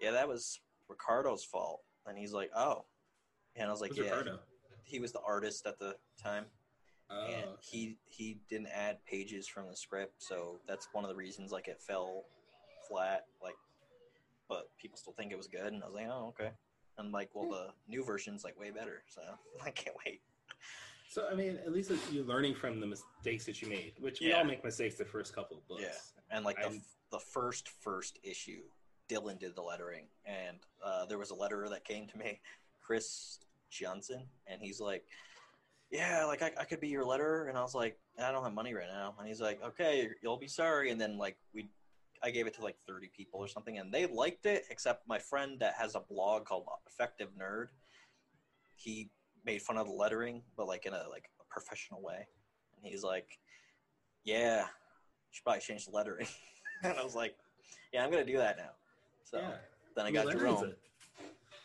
"Yeah, 0.00 0.12
that 0.12 0.28
was 0.28 0.60
Ricardo's 0.88 1.44
fault," 1.44 1.82
and 2.08 2.18
he's 2.18 2.32
like, 2.32 2.50
"Oh," 2.54 2.84
and 3.54 3.68
I 3.68 3.70
was 3.70 3.80
like, 3.80 3.90
Who's 3.90 3.98
"Yeah." 3.98 4.04
Ricardo? 4.10 4.38
He 4.84 5.00
was 5.00 5.12
the 5.12 5.20
artist 5.26 5.66
at 5.66 5.78
the 5.78 5.96
time, 6.22 6.46
Oh, 7.10 7.24
and 7.26 7.50
he 7.60 7.98
he 8.08 8.40
didn't 8.48 8.68
add 8.68 8.98
pages 9.04 9.46
from 9.48 9.68
the 9.68 9.76
script, 9.76 10.14
so 10.22 10.60
that's 10.66 10.88
one 10.92 11.04
of 11.04 11.10
the 11.10 11.16
reasons 11.16 11.52
like 11.52 11.68
it 11.68 11.80
fell 11.80 12.24
flat. 12.88 13.26
Like, 13.42 13.54
but 14.48 14.68
people 14.78 14.96
still 14.98 15.12
think 15.12 15.32
it 15.32 15.36
was 15.36 15.48
good, 15.48 15.72
and 15.72 15.82
I 15.82 15.86
was 15.86 15.94
like, 15.94 16.06
"Oh, 16.08 16.34
okay." 16.38 16.50
And 16.98 17.12
like, 17.12 17.30
well, 17.34 17.48
the 17.50 17.68
new 17.88 18.02
version's 18.04 18.42
like 18.44 18.58
way 18.58 18.70
better, 18.70 19.02
so 19.08 19.20
I 19.64 19.70
can't 19.70 19.96
wait. 20.06 20.22
so 21.08 21.28
I 21.30 21.34
mean, 21.34 21.58
at 21.64 21.72
least 21.72 21.90
you're 22.12 22.24
learning 22.24 22.54
from 22.54 22.80
the 22.80 22.86
mistakes 22.86 23.44
that 23.46 23.60
you 23.60 23.68
made, 23.68 23.94
which 24.00 24.20
we 24.20 24.28
Yeah. 24.28 24.38
all 24.38 24.44
make 24.44 24.64
mistakes 24.64 24.94
the 24.96 25.04
first 25.04 25.34
couple 25.34 25.58
of 25.58 25.66
books. 25.68 25.82
Yeah, 25.82 26.36
and 26.36 26.44
like 26.44 26.56
the, 26.56 26.62
I'm- 26.62 26.82
the 27.12 27.20
first 27.20 27.68
first 27.68 28.18
issue, 28.22 28.62
Dylan 29.08 29.38
did 29.38 29.54
the 29.54 29.62
lettering, 29.62 30.06
and 30.24 30.58
uh, 30.84 31.06
there 31.06 31.18
was 31.18 31.30
a 31.30 31.34
letterer 31.34 31.68
that 31.70 31.84
came 31.84 32.06
to 32.08 32.18
me, 32.18 32.40
Chris 32.80 33.38
Johnson, 33.70 34.24
and 34.46 34.60
he's 34.60 34.80
like, 34.80 35.04
"Yeah, 35.90 36.24
like 36.24 36.42
I, 36.42 36.52
I 36.58 36.64
could 36.64 36.80
be 36.80 36.88
your 36.88 37.04
letterer," 37.04 37.48
and 37.48 37.56
I 37.56 37.62
was 37.62 37.74
like, 37.74 37.98
"I 38.18 38.30
don't 38.32 38.44
have 38.44 38.54
money 38.54 38.74
right 38.74 38.88
now," 38.90 39.14
and 39.18 39.28
he's 39.28 39.40
like, 39.40 39.62
"Okay, 39.64 40.08
you'll 40.22 40.38
be 40.38 40.48
sorry," 40.48 40.90
and 40.90 41.00
then 41.00 41.18
like 41.18 41.36
we. 41.54 41.68
I 42.22 42.30
gave 42.30 42.46
it 42.46 42.54
to 42.54 42.62
like 42.62 42.76
30 42.88 43.10
people 43.14 43.40
or 43.40 43.46
something, 43.46 43.78
and 43.78 43.92
they 43.92 44.06
liked 44.06 44.46
it, 44.46 44.64
except 44.70 45.06
my 45.06 45.18
friend 45.18 45.60
that 45.60 45.74
has 45.78 45.94
a 45.94 46.00
blog 46.00 46.46
called 46.46 46.64
Effective 46.88 47.28
Nerd. 47.38 47.66
He 48.74 49.10
made 49.44 49.60
fun 49.60 49.76
of 49.76 49.86
the 49.86 49.92
lettering, 49.92 50.42
but 50.56 50.66
like 50.66 50.86
in 50.86 50.94
a 50.94 51.04
like 51.10 51.30
a 51.40 51.44
professional 51.52 52.02
way. 52.02 52.26
And 52.76 52.90
he's 52.90 53.02
like, 53.02 53.38
yeah, 54.24 54.64
should 55.30 55.44
probably 55.44 55.60
change 55.60 55.84
the 55.84 55.92
lettering. 55.92 56.26
and 56.82 56.98
I 56.98 57.04
was 57.04 57.14
like, 57.14 57.36
yeah, 57.92 58.04
I'm 58.04 58.10
gonna 58.10 58.24
do 58.24 58.38
that 58.38 58.56
now. 58.56 58.70
So 59.26 59.38
yeah. 59.38 59.50
then 59.96 60.06
I 60.06 60.10
got 60.12 60.30
Jerome. 60.30 60.56
lettering's 60.56 60.62
a- 60.62 60.76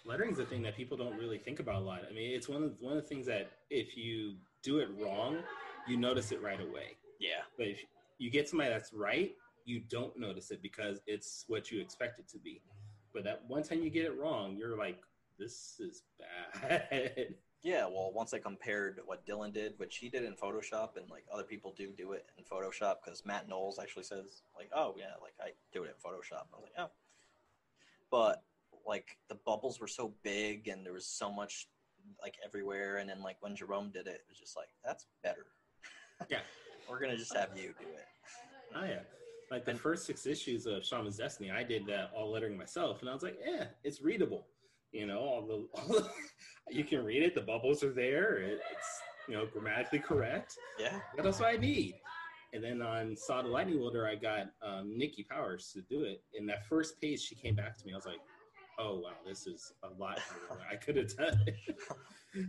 Lettering's 0.08 0.39
a 0.39 0.46
thing 0.46 0.63
that 0.63 0.75
people 0.75 0.98
don't 0.98 1.15
really 1.15 1.38
think 1.38 1.60
about 1.60 1.75
a 1.75 1.86
lot. 1.86 2.01
I 2.10 2.13
mean, 2.13 2.32
it's 2.34 2.50
one 2.50 2.63
of 2.63 2.74
one 2.80 2.98
of 2.98 3.03
the 3.03 3.08
things 3.08 3.27
that 3.27 3.51
if 3.70 3.96
you 3.96 4.34
do 4.63 4.80
it 4.80 4.89
wrong, 4.98 5.38
you 5.88 5.96
notice 5.96 6.32
it 6.32 6.41
right 6.41 6.60
away. 6.60 6.98
Yeah, 7.20 7.41
But 7.56 7.68
if 7.68 7.86
you 8.18 8.32
get 8.32 8.50
somebody 8.50 8.72
that's 8.72 8.94
right, 8.94 9.36
you 9.65 9.80
don't 9.80 10.18
notice 10.18 10.50
it 10.50 10.63
because 10.63 11.01
it's 11.06 11.46
what 11.48 11.70
you 11.72 11.80
expect 11.80 12.18
it 12.18 12.27
to 12.30 12.39
be. 12.39 12.62
But 13.13 13.24
that 13.25 13.44
one 13.48 13.62
time 13.62 13.84
you 13.84 13.91
get 13.91 14.06
it 14.06 14.18
wrong, 14.18 14.56
you're 14.58 14.75
like, 14.75 15.00
"This 15.38 15.80
is 15.80 16.01
bad." 16.18 17.36
yeah. 17.62 17.86
Well, 17.86 18.12
once 18.12 18.34
I 18.34 18.39
compared 18.39 19.01
what 19.06 19.24
Dylan 19.27 19.53
did, 19.53 19.77
which 19.77 19.98
he 19.98 20.10
did 20.10 20.24
in 20.24 20.34
Photoshop, 20.34 20.98
and 20.98 21.08
like 21.12 21.25
other 21.32 21.44
people 21.44 21.75
do 21.77 21.91
do 21.96 22.13
it 22.13 22.25
in 22.39 22.44
Photoshop, 22.44 22.98
because 23.06 23.24
Matt 23.24 23.48
Knowles 23.48 23.77
actually 23.77 24.03
says 24.03 24.41
like, 24.58 24.70
oh 24.75 24.96
yeah, 24.98 25.13
like 25.22 25.34
I 25.39 25.51
do 25.72 25.84
it 25.84 25.96
in 25.96 26.12
Photoshop. 26.12 26.46
I 26.53 26.58
was 26.58 26.63
like, 26.63 26.88
oh, 26.88 26.89
but 28.12 28.44
like 28.86 29.18
the 29.30 29.36
bubbles 29.46 29.80
were 29.80 29.88
so 29.88 30.13
big 30.24 30.68
and 30.68 30.86
there 30.86 30.94
was 30.94 31.08
so 31.08 31.32
much 31.32 31.68
like 32.22 32.36
everywhere, 32.46 32.98
and 32.98 33.10
then 33.10 33.22
like 33.22 33.38
when 33.39 33.56
Jerome 33.56 33.91
did 33.91 34.08
it, 34.08 34.15
it 34.15 34.25
was 34.30 34.38
just 34.38 34.56
like 34.58 34.70
that's 34.86 35.06
better. 35.24 35.46
Yeah. 36.30 36.41
We're 36.88 37.00
gonna 37.00 37.18
just 37.18 37.36
have 37.36 37.50
you 37.56 37.74
do 37.80 37.88
it. 37.88 38.06
Oh 38.75 38.86
yeah. 38.86 39.00
Like 39.50 39.65
the 39.65 39.74
first 39.74 40.06
six 40.06 40.27
issues 40.27 40.68
of 40.68 40.86
Shaman's 40.86 41.18
Destiny, 41.18 41.50
I 41.50 41.63
did 41.63 41.88
that 41.88 42.12
all 42.15 42.32
lettering 42.32 42.56
myself, 42.56 43.01
and 43.01 43.10
I 43.10 43.13
was 43.13 43.24
like, 43.24 43.39
"Yeah, 43.44 43.65
it's 43.84 44.01
readable." 44.03 44.46
You 44.91 45.08
know, 45.08 45.20
all 45.20 45.41
the, 45.41 45.80
all 45.80 45.88
the 45.88 46.10
you 46.70 46.84
can 46.84 47.03
read 47.03 47.24
it. 47.24 47.34
The 47.34 47.41
bubbles 47.41 47.84
are 47.84 47.91
there. 47.91 48.38
It, 48.38 48.60
it's 48.72 49.01
you 49.27 49.34
know 49.36 49.48
grammatically 49.51 50.00
correct. 50.00 50.58
Yeah. 50.80 51.00
That's 51.18 51.39
what 51.39 51.50
I 51.53 51.58
need. 51.58 51.96
And 52.53 52.63
then 52.63 52.81
on 52.81 53.15
Saw 53.15 53.41
the 53.41 53.48
Lightning 53.48 53.79
Wielder, 53.79 54.05
I 54.05 54.15
got 54.15 54.48
um, 54.62 54.98
Nikki 54.98 55.25
Powers 55.29 55.72
to 55.74 55.81
do 55.81 56.03
it. 56.03 56.22
And 56.38 56.48
that 56.50 56.65
first 56.65 57.00
page, 57.00 57.22
she 57.22 57.36
came 57.36 57.55
back 57.55 57.77
to 57.77 57.86
me. 57.86 57.93
I 57.93 57.96
was 57.96 58.05
like, 58.05 58.20
"Oh 58.77 59.00
wow, 59.00 59.12
this 59.25 59.48
is 59.48 59.72
a 59.84 59.89
lot 60.00 60.20
I 60.70 60.75
could 60.75 60.98
have 60.98 61.15
done." 61.15 61.39
it. 61.48 61.77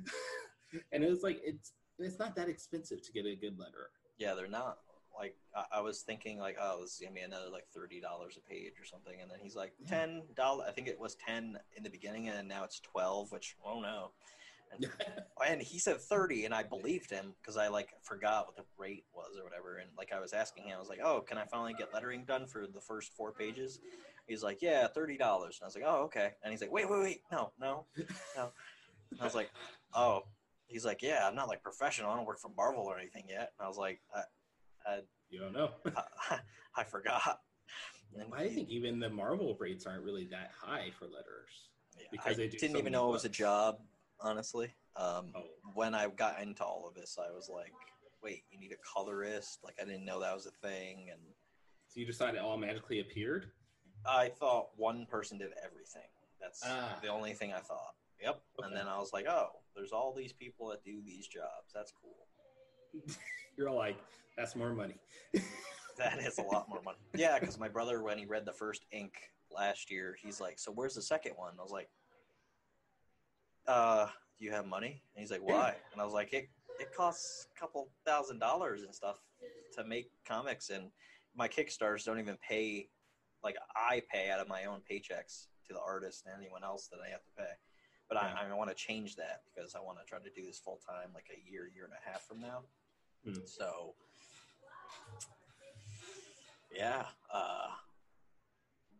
and 0.92 1.04
it 1.04 1.09
was 1.09 1.23
like 1.23 1.40
it's 1.44 1.73
it's 1.99 2.18
not 2.18 2.35
that 2.37 2.49
expensive 2.49 3.02
to 3.02 3.12
get 3.12 3.26
a 3.26 3.37
good 3.37 3.59
letterer. 3.59 3.90
Yeah, 4.18 4.35
they're 4.35 4.49
not. 4.49 4.78
Like 5.16 5.37
I, 5.54 5.78
I 5.78 5.80
was 5.80 6.00
thinking, 6.00 6.38
like, 6.38 6.56
oh, 6.61 6.80
this 6.80 6.94
is 6.94 7.00
gonna 7.00 7.14
be 7.14 7.21
another 7.21 7.50
like 7.52 7.66
thirty 7.73 8.00
dollars 8.00 8.37
a 8.37 8.49
page 8.49 8.73
or 8.80 8.85
something, 8.85 9.21
and 9.21 9.30
then 9.30 9.38
he's 9.40 9.54
like 9.54 9.73
ten 9.87 10.23
dollars. 10.35 10.66
I 10.68 10.73
think 10.73 10.88
it 10.88 10.99
was 10.99 11.14
ten 11.14 11.59
in 11.76 11.85
the 11.85 11.90
beginning, 11.90 12.28
and 12.28 12.49
now 12.49 12.64
it's 12.64 12.80
twelve. 12.80 13.30
Which 13.30 13.54
oh 13.64 13.80
no, 13.80 14.11
and, 14.75 14.87
and 15.47 15.62
he 15.62 15.79
said 15.79 16.00
thirty, 16.00 16.45
and 16.45 16.55
I 16.55 16.62
believed 16.62 17.11
him 17.11 17.35
because 17.41 17.57
I 17.57 17.69
like 17.69 17.91
forgot 18.02 18.47
what 18.47 18.57
the 18.57 18.64
rate 18.79 19.05
was 19.14 19.37
or 19.38 19.45
whatever, 19.45 19.76
and 19.76 19.91
like 19.97 20.12
I 20.12 20.21
was 20.21 20.33
asking 20.33 20.64
him, 20.64 20.76
I 20.76 20.81
was 20.81 20.88
like, 20.88 21.00
oh, 21.02 21.21
can 21.21 21.38
I 21.38 21.45
finally 21.45 21.75
get 21.75 21.93
lettering 21.93 22.25
done 22.25 22.47
for 22.47 22.67
the 22.67 22.81
first 22.81 23.12
four 23.14 23.33
pages? 23.33 23.81
He's 24.26 24.43
like, 24.43 24.62
yeah, 24.62 24.87
thirty 24.87 25.17
dollars, 25.17 25.59
and 25.61 25.64
I 25.64 25.67
was 25.67 25.75
like, 25.75 25.85
oh, 25.87 26.02
okay, 26.05 26.31
and 26.43 26.50
he's 26.50 26.61
like, 26.61 26.73
wait, 26.73 26.88
wait, 26.88 27.02
wait, 27.02 27.21
no, 27.31 27.52
no, 27.61 27.87
no. 28.37 28.52
And 29.11 29.21
I 29.21 29.25
was 29.25 29.35
like, 29.35 29.50
oh, 29.95 30.23
he's 30.67 30.85
like, 30.85 31.02
yeah, 31.02 31.26
I'm 31.29 31.35
not 31.35 31.49
like 31.49 31.62
professional. 31.62 32.11
I 32.11 32.17
don't 32.17 32.26
work 32.26 32.41
for 32.41 32.50
Marvel 32.57 32.85
or 32.85 32.99
anything 32.99 33.25
yet. 33.29 33.52
And 33.59 33.64
I 33.64 33.69
was 33.69 33.76
like, 33.76 34.00
I, 34.14 34.23
I, 34.91 35.00
You 35.31 35.41
don't 35.41 35.52
know. 35.52 35.71
I, 36.31 36.38
I 36.76 36.85
forgot. 36.85 37.41
And 38.19 38.33
I 38.35 38.49
think 38.49 38.69
even 38.69 38.99
the 38.99 39.11
Marvel 39.11 39.57
rates 39.59 39.87
aren't 39.87 40.02
really 40.02 40.26
that 40.31 40.50
high 40.59 40.91
for 40.99 41.05
letters. 41.07 41.71
yeah, 41.99 42.07
because 42.11 42.38
I 42.38 42.43
they 42.43 42.49
didn't 42.49 42.76
even 42.76 42.93
know 42.93 43.09
it 43.09 43.12
was 43.12 43.25
a 43.25 43.31
job, 43.31 43.79
honestly. 44.23 44.75
Um, 44.97 45.33
Oh, 45.35 45.43
When 45.75 45.95
I 45.95 46.09
got 46.09 46.41
into 46.41 46.64
all 46.64 46.87
of 46.88 46.95
this, 46.95 47.19
I 47.19 47.31
was 47.33 47.49
like, 47.52 47.73
wait, 48.23 48.45
you 48.50 48.59
need 48.59 48.73
a 48.73 48.76
colorist? 48.95 49.61
Like, 49.64 49.75
I 49.81 49.85
didn't 49.85 50.05
know 50.05 50.21
that 50.21 50.35
was 50.35 50.47
a 50.47 50.50
thing. 50.67 51.09
And 51.11 51.21
so 51.88 52.00
you 52.00 52.07
decided 52.07 52.37
it 52.37 52.43
all 52.43 52.57
magically 52.57 53.00
appeared? 53.00 53.50
I 54.07 54.29
thought 54.29 54.71
one 54.76 55.07
person 55.07 55.38
did 55.38 55.50
everything. 55.64 56.09
That's 56.41 56.61
Ah. 56.64 56.99
the 57.02 57.09
only 57.09 57.33
thing 57.35 57.52
I 57.52 57.61
thought. 57.61 57.95
Yep. 58.21 58.41
Okay. 58.59 58.69
And 58.69 58.76
then 58.76 58.87
I 58.88 58.99
was 58.99 59.12
like, 59.12 59.26
oh, 59.26 59.49
there's 59.75 59.93
all 59.93 60.12
these 60.14 60.33
people 60.33 60.69
that 60.69 60.85
do 60.85 61.00
these 61.05 61.26
jobs. 61.26 61.73
That's 61.75 61.93
cool. 61.93 62.26
You're 63.57 63.71
like, 63.71 63.97
that's 64.37 64.57
more 64.57 64.73
money. 64.73 64.97
That 65.99 66.21
is 66.21 66.38
a 66.38 66.43
lot 66.43 66.71
more 66.71 66.81
money. 66.83 66.97
Yeah, 67.14 67.38
because 67.38 67.59
my 67.59 67.69
brother, 67.69 68.02
when 68.02 68.17
he 68.17 68.25
read 68.25 68.47
the 68.47 68.52
first 68.52 68.87
ink 68.93 69.12
last 69.55 69.91
year, 69.91 70.17
he's 70.21 70.41
like, 70.41 70.59
"So 70.59 70.73
where's 70.73 70.95
the 70.95 71.02
second 71.02 71.33
one?" 71.37 71.52
I 71.59 71.62
was 71.62 71.71
like, 71.71 71.91
"Uh, 73.66 74.07
do 74.38 74.45
you 74.45 74.50
have 74.52 74.66
money?" 74.66 75.02
And 75.14 75.23
he's 75.23 75.31
like, 75.31 75.42
"Why?" 75.42 75.76
And 75.92 76.00
I 76.00 76.04
was 76.04 76.14
like, 76.14 76.33
"It 76.33 76.49
it 76.78 76.92
costs 76.95 77.47
a 77.54 77.61
couple 77.61 77.90
thousand 78.04 78.38
dollars 78.38 78.83
and 78.83 78.95
stuff 78.95 79.16
to 79.76 79.85
make 79.85 80.11
comics, 80.26 80.71
and 80.71 80.90
my 81.35 81.49
Kickstarters 81.49 82.04
don't 82.04 82.19
even 82.21 82.37
pay. 82.38 82.88
Like 83.42 83.57
I 83.75 84.02
pay 84.12 84.31
out 84.31 84.40
of 84.40 84.49
my 84.49 84.64
own 84.66 84.83
paychecks 84.90 85.47
to 85.66 85.73
the 85.73 85.81
artist 85.81 86.25
and 86.26 86.35
anyone 86.40 86.62
else 86.64 86.88
that 86.88 86.99
I 87.04 87.11
have 87.11 87.25
to 87.25 87.33
pay." 87.37 87.52
But 88.09 88.16
Yeah. 88.16 88.35
I, 88.42 88.50
I 88.50 88.54
want 88.54 88.69
to 88.71 88.76
change 88.76 89.16
that 89.16 89.42
because 89.54 89.75
I 89.75 89.81
want 89.81 89.99
to 89.99 90.04
try 90.04 90.19
to 90.19 90.31
do 90.35 90.45
this 90.45 90.59
full 90.59 90.81
time, 90.87 91.11
like 91.14 91.26
a 91.31 91.50
year, 91.50 91.71
year 91.75 91.85
and 91.85 91.95
a 91.95 92.11
half 92.11 92.26
from 92.26 92.40
now. 92.40 92.64
Hmm. 93.25 93.47
So, 93.47 93.95
yeah, 96.75 97.07
uh, 97.33 97.69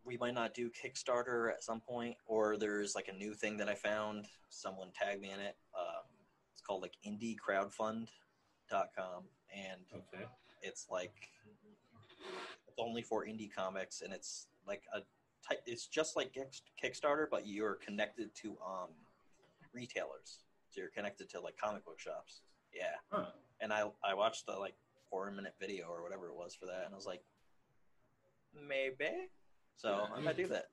we 0.05 0.17
might 0.17 0.33
not 0.33 0.53
do 0.53 0.69
Kickstarter 0.69 1.51
at 1.51 1.63
some 1.63 1.79
point, 1.79 2.15
or 2.25 2.57
there's 2.57 2.95
like 2.95 3.07
a 3.07 3.13
new 3.13 3.33
thing 3.33 3.57
that 3.57 3.69
I 3.69 3.75
found. 3.75 4.27
Someone 4.49 4.89
tagged 4.93 5.21
me 5.21 5.31
in 5.31 5.39
it. 5.39 5.55
Um, 5.77 6.03
it's 6.51 6.61
called 6.61 6.81
like 6.81 6.95
indiecrowdfund.com, 7.05 9.23
and 9.55 9.81
Okay. 9.93 10.25
it's 10.61 10.87
like 10.89 11.13
it's 12.67 12.77
only 12.77 13.01
for 13.01 13.25
indie 13.25 13.53
comics, 13.53 14.01
and 14.01 14.13
it's 14.13 14.47
like 14.67 14.83
a 14.93 14.99
type. 15.47 15.61
It's 15.65 15.87
just 15.87 16.15
like 16.15 16.35
Kickstarter, 16.83 17.27
but 17.29 17.47
you're 17.47 17.75
connected 17.75 18.33
to 18.41 18.57
um, 18.65 18.89
retailers. 19.73 20.39
So 20.69 20.81
you're 20.81 20.89
connected 20.89 21.29
to 21.29 21.41
like 21.41 21.57
comic 21.57 21.85
book 21.85 21.99
shops. 21.99 22.41
Yeah 22.73 22.95
Huh. 23.11 23.25
and 23.61 23.71
I 23.71 23.83
I 24.03 24.15
watched 24.15 24.47
the 24.47 24.53
like 24.53 24.75
four 25.11 25.29
minute 25.31 25.53
video 25.59 25.85
or 25.87 26.01
whatever 26.01 26.27
it 26.29 26.35
was 26.35 26.55
for 26.55 26.65
that, 26.65 26.85
and 26.85 26.93
I 26.93 26.97
was 26.97 27.05
like, 27.05 27.21
maybe. 28.53 29.29
So 29.75 29.89
Yeah. 29.89 30.13
I'm 30.15 30.23
gonna 30.23 30.33
do 30.33 30.47
that. 30.47 30.69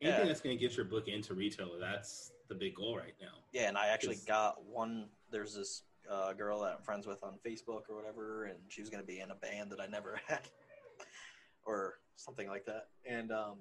Anything 0.00 0.20
Yeah. 0.22 0.26
that's 0.26 0.40
going 0.40 0.58
to 0.58 0.60
get 0.60 0.76
your 0.76 0.84
book 0.84 1.06
into 1.08 1.34
retailer, 1.34 1.78
that's 1.78 2.32
the 2.48 2.54
big 2.54 2.74
goal 2.74 2.96
right 2.98 3.14
now. 3.20 3.44
Yeah, 3.52 3.68
and 3.68 3.78
I 3.78 3.86
actually 3.88 4.16
Is- 4.16 4.24
got 4.24 4.62
one. 4.64 5.08
There's 5.30 5.54
this 5.54 5.82
uh, 6.10 6.32
girl 6.34 6.60
that 6.60 6.74
I'm 6.76 6.82
friends 6.82 7.06
with 7.06 7.22
on 7.22 7.38
Facebook 7.46 7.88
or 7.88 7.96
whatever, 7.96 8.44
and 8.46 8.58
she 8.68 8.80
was 8.82 8.90
gonna 8.90 9.04
be 9.04 9.20
in 9.20 9.30
a 9.30 9.34
band 9.36 9.70
that 9.72 9.80
I 9.80 9.86
never 9.86 10.16
had, 10.26 10.48
or 11.64 12.00
something 12.16 12.48
like 12.48 12.64
that. 12.66 12.88
And 13.08 13.32
um, 13.32 13.58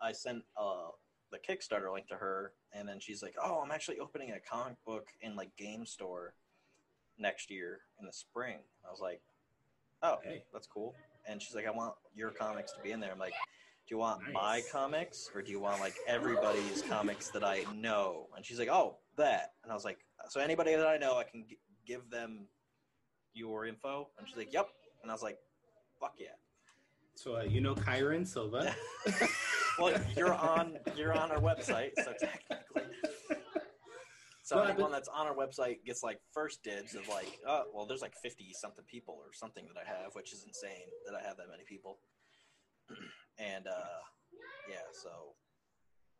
I 0.00 0.12
sent 0.12 0.42
uh, 0.58 0.88
the 1.30 1.38
Kickstarter 1.38 1.90
link 1.92 2.08
to 2.08 2.16
her, 2.16 2.52
and 2.72 2.86
then 2.88 2.98
she's 3.00 3.22
like, 3.22 3.34
"Oh, 3.42 3.60
I'm 3.64 3.70
actually 3.70 3.98
opening 4.00 4.32
a 4.32 4.40
comic 4.40 4.76
book 4.84 5.08
in 5.22 5.36
like 5.36 5.56
game 5.56 5.86
store 5.86 6.34
next 7.16 7.50
year 7.50 7.80
in 8.00 8.04
the 8.06 8.12
spring." 8.12 8.58
I 8.86 8.90
was 8.90 9.00
like, 9.00 9.22
"Oh, 10.02 10.18
Hey. 10.22 10.44
that's 10.52 10.66
cool." 10.66 10.94
And 11.26 11.40
she's 11.40 11.54
like, 11.54 11.66
"I 11.66 11.70
want 11.70 11.94
your 12.14 12.30
comics 12.32 12.72
to 12.72 12.80
be 12.82 12.90
in 12.92 13.00
there." 13.00 13.12
I'm 13.12 13.18
like, 13.18 13.34
"Do 13.86 13.94
you 13.94 13.98
want 13.98 14.22
Nice. 14.24 14.34
my 14.34 14.62
comics 14.72 15.30
or 15.34 15.42
do 15.42 15.50
you 15.52 15.60
want 15.60 15.80
like 15.80 15.96
everybody's 16.06 16.82
comics 16.82 17.28
that 17.30 17.44
I 17.44 17.64
know?" 17.72 18.28
And 18.36 18.44
she's 18.44 18.58
like, 18.58 18.68
"Oh, 18.68 18.98
that." 19.16 19.54
And 19.62 19.70
I 19.70 19.74
was 19.74 19.84
like, 19.84 19.98
"So 20.28 20.40
anybody 20.40 20.74
that 20.74 20.86
I 20.86 20.96
know, 20.96 21.16
I 21.16 21.24
can 21.24 21.46
g- 21.48 21.58
give 21.86 22.10
them 22.10 22.48
your 23.32 23.66
info?" 23.66 24.08
And 24.18 24.26
she's 24.28 24.36
like, 24.36 24.52
"Yep." 24.52 24.68
And 25.02 25.10
I 25.10 25.14
was 25.14 25.22
like, 25.22 25.38
"Fuck 26.00 26.14
yeah." 26.18 26.34
So 27.14 27.36
uh, 27.36 27.42
you 27.42 27.60
know 27.60 27.74
Kyron 27.74 28.26
Silva. 28.26 28.74
well, 29.78 29.94
you're 30.16 30.34
on 30.34 30.78
you're 30.96 31.14
on 31.14 31.30
our 31.30 31.40
website, 31.40 31.92
so 31.96 32.12
technically. 32.18 32.82
So 34.42 34.56
Well, 34.56 34.66
anyone 34.68 34.92
that's 34.92 35.08
on 35.08 35.26
our 35.26 35.34
website 35.34 35.84
gets 35.84 36.04
like 36.04 36.20
first 36.32 36.62
dibs 36.62 36.94
of 36.94 37.08
like, 37.08 37.28
oh, 37.48 37.64
well, 37.74 37.84
there's 37.84 38.02
like 38.02 38.14
fifty 38.22 38.52
something 38.52 38.84
people 38.84 39.14
or 39.14 39.32
something 39.32 39.64
that 39.66 39.80
I 39.80 39.84
have, 39.88 40.14
which 40.14 40.32
is 40.32 40.44
insane 40.46 40.86
that 41.04 41.16
I 41.16 41.26
have 41.26 41.36
that 41.38 41.48
many 41.50 41.64
people. 41.64 41.98
and 43.38 43.66
uh, 43.66 44.00
yeah, 44.68 44.76
so 44.92 45.34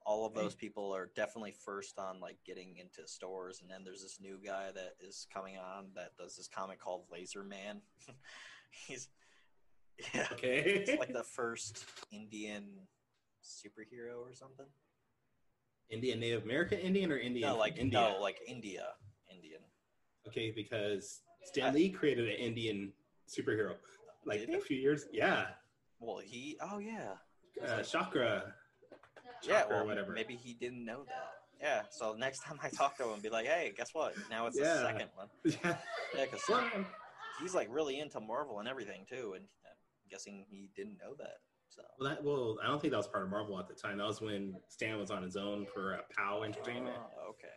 all 0.04 0.24
of 0.24 0.34
those 0.34 0.54
people 0.54 0.94
are 0.94 1.10
definitely 1.16 1.52
first 1.64 1.98
on 1.98 2.20
like 2.20 2.38
getting 2.46 2.76
into 2.76 3.06
stores, 3.08 3.60
and 3.62 3.70
then 3.70 3.82
there's 3.84 4.02
this 4.02 4.18
new 4.20 4.38
guy 4.44 4.70
that 4.74 4.94
is 5.00 5.26
coming 5.32 5.56
on 5.58 5.86
that 5.94 6.10
does 6.16 6.36
this 6.36 6.48
comic 6.48 6.78
called 6.78 7.04
Laser 7.10 7.42
Man. 7.42 7.80
He's 8.86 9.08
yeah, 10.14 10.26
Okay. 10.32 10.84
it's 10.86 10.98
like 10.98 11.12
the 11.12 11.24
first 11.24 11.84
Indian 12.12 12.64
superhero 13.42 14.18
or 14.20 14.34
something. 14.34 14.66
Indian, 15.88 16.20
Native 16.20 16.42
American 16.42 16.78
Indian, 16.78 17.10
or 17.12 17.18
Indian? 17.18 17.50
No, 17.50 17.56
like 17.56 17.78
India? 17.78 18.00
no, 18.00 18.20
like 18.20 18.40
India, 18.46 18.88
Indian. 19.32 19.60
Okay, 20.26 20.50
because 20.54 21.22
Stan 21.44 21.72
Lee 21.74 21.88
created 21.88 22.28
an 22.28 22.36
Indian 22.36 22.92
superhero 23.28 23.74
like 24.24 24.40
a 24.48 24.60
few 24.60 24.76
years. 24.76 25.06
Yeah, 25.12 25.46
Well, 26.00 26.18
he. 26.24 26.56
Oh 26.60 26.78
yeah, 26.78 27.14
uh, 27.66 27.82
Chakra. 27.82 28.54
yeah. 29.42 29.60
Chakra 29.62 29.76
or 29.76 29.78
Well, 29.78 29.86
whatever. 29.86 30.12
maybe 30.12 30.34
he 30.36 30.54
didn't 30.54 30.84
know 30.84 31.04
that. 31.04 31.30
Yeah. 31.60 31.82
So 31.90 32.14
next 32.14 32.40
time 32.40 32.58
I 32.62 32.68
talk 32.68 32.96
to 32.98 33.08
him, 33.08 33.20
be 33.20 33.30
like, 33.30 33.46
"Hey, 33.46 33.72
guess 33.76 33.90
what? 33.94 34.14
Now 34.30 34.46
it's 34.46 34.58
the 34.58 34.64
second 34.82 35.08
one." 35.14 35.28
Yeah. 35.64 35.76
Yeah, 36.14 36.24
because 36.24 36.42
Well, 36.48 36.64
he's 37.40 37.54
like 37.54 37.68
really 37.70 37.98
into 37.98 38.20
Marvel 38.20 38.60
and 38.60 38.68
everything 38.68 39.06
too, 39.08 39.34
and 39.36 39.44
I'm 39.64 40.10
guessing 40.10 40.44
he 40.48 40.68
didn't 40.76 40.98
know 40.98 41.14
that. 41.18 41.38
So 41.68 41.82
Well, 41.98 42.10
that, 42.10 42.24
well, 42.24 42.58
I 42.62 42.66
don't 42.68 42.80
think 42.80 42.92
that 42.92 42.96
was 42.98 43.08
part 43.08 43.24
of 43.24 43.30
Marvel 43.30 43.58
at 43.58 43.68
the 43.68 43.74
time. 43.74 43.98
That 43.98 44.06
was 44.06 44.20
when 44.20 44.54
Stan 44.68 44.98
was 44.98 45.10
on 45.10 45.22
his 45.22 45.36
own 45.36 45.66
for 45.72 45.94
uh, 45.94 45.98
POW 46.16 46.42
Entertainment. 46.44 46.96
Oh, 46.98 47.30
okay. 47.30 47.52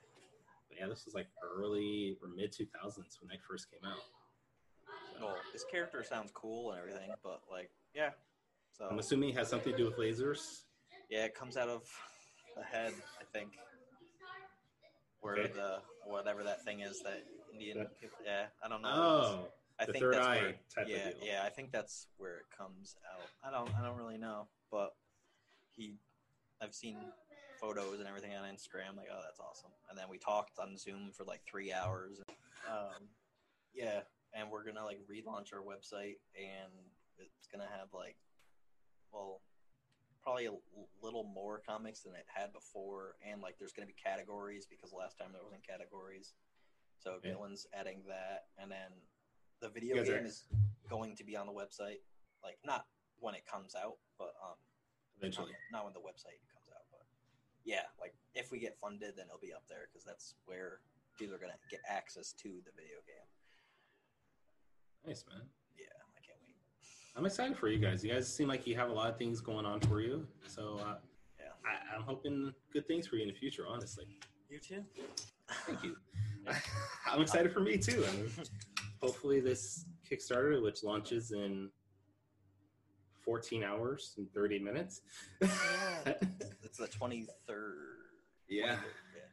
But 0.69 0.77
yeah, 0.79 0.87
this 0.87 1.05
was 1.05 1.13
like 1.13 1.27
early 1.43 2.17
or 2.21 2.29
mid 2.29 2.51
2000s 2.51 3.19
when 3.21 3.29
they 3.29 3.39
first 3.47 3.67
came 3.71 3.89
out. 3.89 3.99
Well, 5.21 5.35
his 5.51 5.63
character 5.71 6.03
sounds 6.03 6.31
cool 6.33 6.71
and 6.71 6.79
everything, 6.79 7.09
but 7.23 7.41
like, 7.51 7.69
yeah. 7.93 8.11
So 8.79 8.85
I'm 8.89 8.97
assuming 8.97 9.29
it 9.29 9.35
has 9.35 9.49
something 9.49 9.73
to 9.73 9.77
do 9.77 9.83
with 9.85 9.97
lasers. 9.97 10.61
yeah, 11.09 11.25
it 11.25 11.35
comes 11.35 11.57
out 11.57 11.67
of 11.67 11.83
the 12.55 12.63
head, 12.63 12.93
I 13.19 13.25
think, 13.33 13.49
where 15.19 15.35
Okay. 15.37 15.51
the 15.51 15.81
whatever 16.05 16.43
that 16.45 16.63
thing 16.63 16.79
is 16.79 17.01
that 17.03 17.21
Indian. 17.51 17.79
That- 17.79 17.99
people- 17.99 18.17
yeah, 18.23 18.47
I 18.63 18.69
don't 18.69 18.81
know. 18.81 18.89
Oh, 18.89 19.51
I 19.79 19.85
the 19.85 19.91
think 19.91 20.03
third 20.03 20.13
that's 20.13 20.27
eye 20.27 20.41
where, 20.41 20.51
type 20.73 20.85
of 20.85 20.89
yeah, 20.89 21.11
deal. 21.11 21.23
yeah. 21.25 21.43
I 21.43 21.49
think 21.49 21.71
that's 21.71 22.07
where 22.17 22.37
it 22.37 22.45
comes 22.57 22.95
out. 23.13 23.29
I 23.43 23.51
don't, 23.51 23.73
I 23.75 23.83
don't 23.85 23.97
really 23.97 24.17
know, 24.17 24.47
but 24.71 24.95
he, 25.75 25.97
I've 26.61 26.73
seen 26.73 26.97
photos 27.59 27.99
and 27.99 28.07
everything 28.07 28.33
on 28.35 28.43
Instagram. 28.49 28.95
Like, 28.95 29.09
oh, 29.11 29.19
that's 29.23 29.39
awesome. 29.41 29.71
And 29.89 29.97
then 29.97 30.05
we 30.09 30.17
talked 30.17 30.57
on 30.57 30.77
Zoom 30.77 31.11
for 31.11 31.25
like 31.25 31.41
three 31.45 31.73
hours. 31.73 32.21
Um, 32.69 33.09
yeah, 33.73 34.01
and 34.33 34.49
we're 34.49 34.63
gonna 34.63 34.85
like 34.85 34.99
relaunch 35.07 35.53
our 35.53 35.61
website, 35.61 36.17
and 36.37 36.71
it's 37.17 37.47
gonna 37.51 37.67
have 37.77 37.93
like, 37.93 38.15
well, 39.11 39.41
probably 40.21 40.45
a 40.47 40.53
little 41.01 41.23
more 41.23 41.59
comics 41.59 42.01
than 42.01 42.13
it 42.13 42.25
had 42.27 42.51
before, 42.53 43.15
and 43.25 43.41
like 43.41 43.57
there's 43.57 43.71
gonna 43.71 43.87
be 43.87 43.93
categories 43.93 44.65
because 44.65 44.91
last 44.93 45.17
time 45.17 45.31
there 45.31 45.43
wasn't 45.43 45.65
categories. 45.65 46.33
So 46.99 47.19
Yeah. 47.23 47.31
Dylan's 47.33 47.65
adding 47.73 48.03
that, 48.07 48.47
and 48.57 48.69
then 48.71 48.91
the 49.59 49.69
video 49.69 50.03
game 50.03 50.13
are- 50.13 50.25
is 50.25 50.45
going 50.89 51.15
to 51.15 51.23
be 51.23 51.35
on 51.35 51.47
the 51.47 51.53
website, 51.53 52.01
like 52.43 52.59
not 52.63 52.87
when 53.19 53.35
it 53.35 53.45
comes 53.45 53.75
out, 53.75 53.97
but 54.17 54.35
um, 54.41 54.57
eventually. 55.17 55.51
not, 55.71 55.71
not 55.71 55.83
when 55.85 55.93
the 55.93 56.01
website 56.01 56.39
comes 56.51 56.69
out, 56.69 56.85
but 56.91 57.05
yeah, 57.63 57.87
like 57.99 58.15
if 58.33 58.51
we 58.51 58.59
get 58.59 58.77
funded, 58.79 59.15
then 59.15 59.27
it'll 59.27 59.39
be 59.39 59.53
up 59.53 59.67
there 59.67 59.87
because 59.87 60.03
that's 60.03 60.35
where 60.45 60.81
people 61.17 61.35
are 61.35 61.39
gonna 61.39 61.59
get 61.69 61.81
access 61.87 62.33
to 62.33 62.61
the 62.65 62.71
video 62.71 63.01
game. 63.07 63.27
Nice, 65.05 65.25
man. 65.27 65.49
Yeah, 65.77 65.85
I 66.17 66.19
can't 66.21 66.39
wait. 66.41 66.55
I'm 67.15 67.25
excited 67.25 67.57
for 67.57 67.67
you 67.67 67.79
guys. 67.79 68.03
You 68.03 68.11
guys 68.13 68.33
seem 68.33 68.47
like 68.47 68.65
you 68.65 68.75
have 68.75 68.89
a 68.89 68.93
lot 68.93 69.09
of 69.09 69.17
things 69.17 69.41
going 69.41 69.65
on 69.65 69.79
for 69.81 69.99
you. 70.01 70.25
So 70.47 70.79
uh, 70.81 70.95
Yeah. 71.39 71.47
I, 71.65 71.95
I'm 71.95 72.03
hoping 72.03 72.53
good 72.71 72.87
things 72.87 73.07
for 73.07 73.15
you 73.17 73.23
in 73.23 73.27
the 73.27 73.33
future, 73.33 73.65
honestly. 73.67 74.05
You 74.49 74.59
too. 74.59 74.83
Thank 75.67 75.83
you. 75.83 75.95
I'm 77.11 77.21
excited 77.21 77.51
for 77.51 77.59
me 77.59 77.77
too. 77.77 78.03
I 78.07 78.11
mean, 78.15 78.31
hopefully, 79.01 79.39
this 79.39 79.85
Kickstarter, 80.09 80.61
which 80.63 80.83
launches 80.83 81.31
in 81.31 81.69
14 83.25 83.63
hours 83.63 84.13
and 84.17 84.31
30 84.33 84.59
minutes. 84.59 85.01
it's 85.41 86.77
the 86.77 86.87
twenty 86.87 87.27
third. 87.47 87.75
yeah. 88.47 88.77
Yeah. 89.15 89.27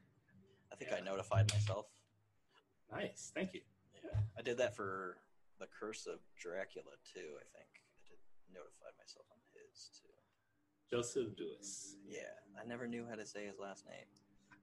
I 0.73 0.77
think 0.77 0.91
I 0.93 1.01
notified 1.05 1.51
myself. 1.53 1.87
Nice. 2.93 3.31
Thank 3.35 3.55
you. 3.55 3.61
Yeah. 3.95 4.21
I 4.39 4.43
did 4.43 4.59
that 4.59 4.77
for 4.77 5.17
the 5.59 5.67
Curse 5.69 6.07
of 6.07 6.19
Dracula 6.39 6.93
too. 7.05 7.37
I 7.41 7.45
think 7.57 7.69
I 7.81 7.97
did 8.09 8.19
notify 8.53 8.91
myself 8.99 9.27
on 9.31 9.39
his 9.55 9.91
too. 10.01 10.13
Joseph 10.91 11.35
Lewis. 11.39 11.97
Yeah, 12.07 12.31
I 12.61 12.67
never 12.67 12.87
knew 12.87 13.07
how 13.09 13.17
to 13.17 13.27
say 13.27 13.47
his 13.47 13.59
last 13.59 13.85
name. 13.87 14.07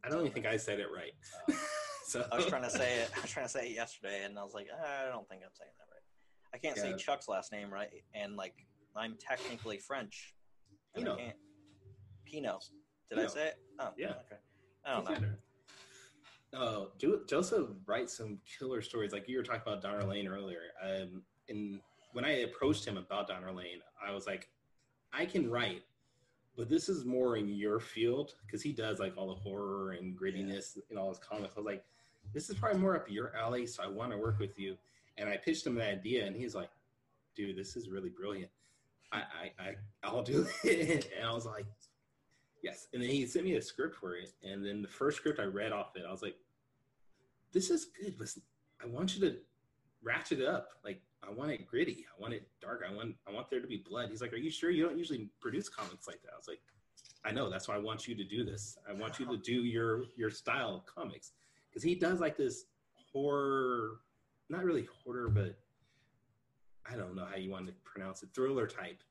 I 0.03 0.09
don't 0.09 0.21
even 0.21 0.31
think 0.33 0.45
I 0.45 0.57
said 0.57 0.79
it 0.79 0.88
right. 0.95 1.13
Uh, 1.50 1.53
so 2.05 2.25
I 2.31 2.35
was 2.38 2.45
trying 2.45 2.63
to 2.63 2.69
say 2.69 3.00
it. 3.00 3.12
I 3.17 3.21
was 3.21 3.31
trying 3.31 3.45
to 3.45 3.51
say 3.51 3.67
it 3.69 3.75
yesterday, 3.75 4.24
and 4.24 4.37
I 4.37 4.44
was 4.44 4.53
like, 4.53 4.68
"Ah, 4.74 5.07
I 5.07 5.09
don't 5.09 5.27
think 5.29 5.41
I'm 5.44 5.53
saying 5.53 5.72
that 5.77 5.87
right. 5.91 6.03
I 6.53 6.57
can't 6.57 6.77
Yeah. 6.77 6.98
say 6.98 7.03
Chuck's 7.03 7.27
last 7.27 7.51
name 7.51 7.72
right, 7.72 7.89
and 8.13 8.35
like 8.35 8.53
I'm 8.96 9.15
technically 9.20 9.77
French. 9.79 10.35
Pino. 10.96 11.18
Pino. 12.25 12.59
Did 13.09 13.20
I 13.20 13.27
say 13.27 13.48
it? 13.48 13.55
Oh, 13.79 13.89
Yeah. 13.98 14.09
Okay. 14.11 14.37
I 14.85 14.94
don't 15.01 15.05
know. 15.22 15.27
Oh, 16.55 16.92
Jo- 17.00 17.22
Joseph 17.27 17.68
writes 17.85 18.18
some 18.18 18.39
killer 18.59 18.81
stories. 18.81 19.11
Like 19.11 19.27
you 19.27 19.37
were 19.37 19.44
talking 19.44 19.61
about 19.66 19.81
Donner 19.81 20.03
Lane 20.03 20.27
earlier. 20.27 20.59
Um, 20.83 21.24
and 21.50 21.79
when 22.13 22.25
I 22.25 22.42
approached 22.42 22.85
him 22.85 22.98
about 22.98 23.27
Donner 23.27 23.51
Lane, 23.51 23.79
I 24.05 24.11
was 24.11 24.27
like, 24.27 24.50
I 25.11 25.25
can 25.25 25.50
write, 25.50 25.83
but 26.55 26.70
this 26.70 26.89
is 26.89 27.05
more 27.05 27.37
in 27.37 27.50
your 27.50 27.79
field 27.79 28.35
because 28.46 28.61
he 28.61 28.72
does 28.72 29.00
like 29.00 29.18
all 29.18 29.27
the 29.27 29.35
horror 29.35 29.92
and 29.92 30.18
grittiness 30.18 30.77
in 30.89 30.98
all 30.98 31.09
his 31.09 31.20
comics. 31.20 31.53
I 31.55 31.59
was 31.59 31.66
like, 31.66 31.83
this 32.33 32.50
is 32.50 32.55
probably 32.55 32.79
more 32.79 32.96
up 32.96 33.09
your 33.09 33.35
alley, 33.35 33.66
so 33.66 33.83
I 33.83 33.87
want 33.87 34.11
to 34.11 34.18
work 34.18 34.39
with 34.39 34.57
you. 34.57 34.77
And 35.18 35.29
I 35.29 35.37
pitched 35.37 35.66
him 35.66 35.75
the 35.75 35.85
idea, 35.85 36.25
and 36.25 36.35
he's 36.35 36.55
like, 36.55 36.70
dude, 37.35 37.57
this 37.57 37.75
is 37.75 37.89
really 37.89 38.09
brilliant. 38.09 38.50
I, 39.11 39.18
I, 39.18 39.63
I 39.63 39.75
I'll 40.03 40.24
do 40.24 40.48
it. 40.63 41.11
And 41.18 41.27
I 41.27 41.33
was 41.33 41.46
like, 41.46 41.66
yes. 42.63 42.87
And 42.94 43.01
then 43.01 43.09
he 43.09 43.25
sent 43.27 43.46
me 43.46 43.55
a 43.55 43.61
script 43.61 43.96
for 43.96 44.16
it. 44.16 44.31
And 44.44 44.66
then 44.66 44.81
the 44.81 44.87
first 44.87 45.18
script 45.18 45.39
I 45.39 45.44
read 45.44 45.72
off 45.72 45.96
it, 45.96 46.03
I 46.07 46.11
was 46.11 46.22
like, 46.22 46.35
this 47.53 47.70
is 47.70 47.85
good, 47.85 48.16
but 48.18 48.27
I 48.83 48.87
want 48.87 49.16
you 49.16 49.22
to 49.29 49.37
ratchet 50.01 50.39
it 50.39 50.48
up. 50.48 50.70
Like 50.83 51.01
I 51.27 51.31
want 51.31 51.51
it 51.51 51.66
gritty. 51.68 52.05
I 52.09 52.22
want 52.22 52.33
it 52.33 52.48
dark. 52.61 52.81
I 52.87 52.94
want 52.94 53.16
I 53.27 53.31
want 53.31 53.50
there 53.50 53.61
to 53.61 53.68
be 53.68 53.77
blood. 53.77 54.09
He's 54.09 54.22
like, 54.22 54.33
Are 54.33 54.37
you 54.37 54.51
sure 54.51 54.72
you 54.72 54.83
don't 54.83 54.98
usually 54.98 55.29
produce 55.39 55.70
comics 55.70 56.07
like 56.07 56.22
that? 56.24 56.31
I 56.33 56.37
was 56.37 56.48
like, 56.48 56.61
I 57.24 57.31
know. 57.31 57.50
That's 57.50 57.68
why 57.68 57.75
I 57.75 57.79
want 57.79 58.07
you 58.07 58.16
to 58.16 58.24
do 58.24 58.44
this. 58.44 58.77
I 58.89 58.94
want 58.94 59.20
you 59.20 59.25
to 59.27 59.37
do 59.37 59.63
your 59.63 60.05
your 60.16 60.29
style 60.29 60.85
comics 60.94 61.31
because 61.70 61.83
he 61.83 61.96
does 61.96 62.20
like 62.20 62.35
this 62.35 62.66
horror, 63.13 64.00
not 64.50 64.63
really 64.63 64.87
horror, 65.03 65.29
but 65.29 65.57
I 66.85 66.96
don't 66.96 67.16
know 67.16 67.25
how 67.25 67.37
you 67.37 67.50
want 67.50 67.68
to 67.68 67.74
pronounce 67.85 68.24
it, 68.24 68.29
thriller 68.33 68.68
type. 68.68 69.01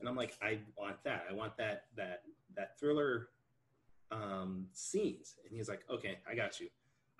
And 0.00 0.08
I'm 0.08 0.16
like, 0.16 0.38
I 0.40 0.60
want 0.78 1.02
that. 1.04 1.26
I 1.28 1.34
want 1.34 1.56
that 1.58 1.84
that 1.96 2.22
that 2.56 2.78
thriller 2.78 3.28
um, 4.10 4.66
scenes. 4.72 5.34
And 5.44 5.54
he's 5.54 5.68
like, 5.68 5.82
okay, 5.90 6.18
I 6.28 6.34
got 6.34 6.60
you. 6.60 6.68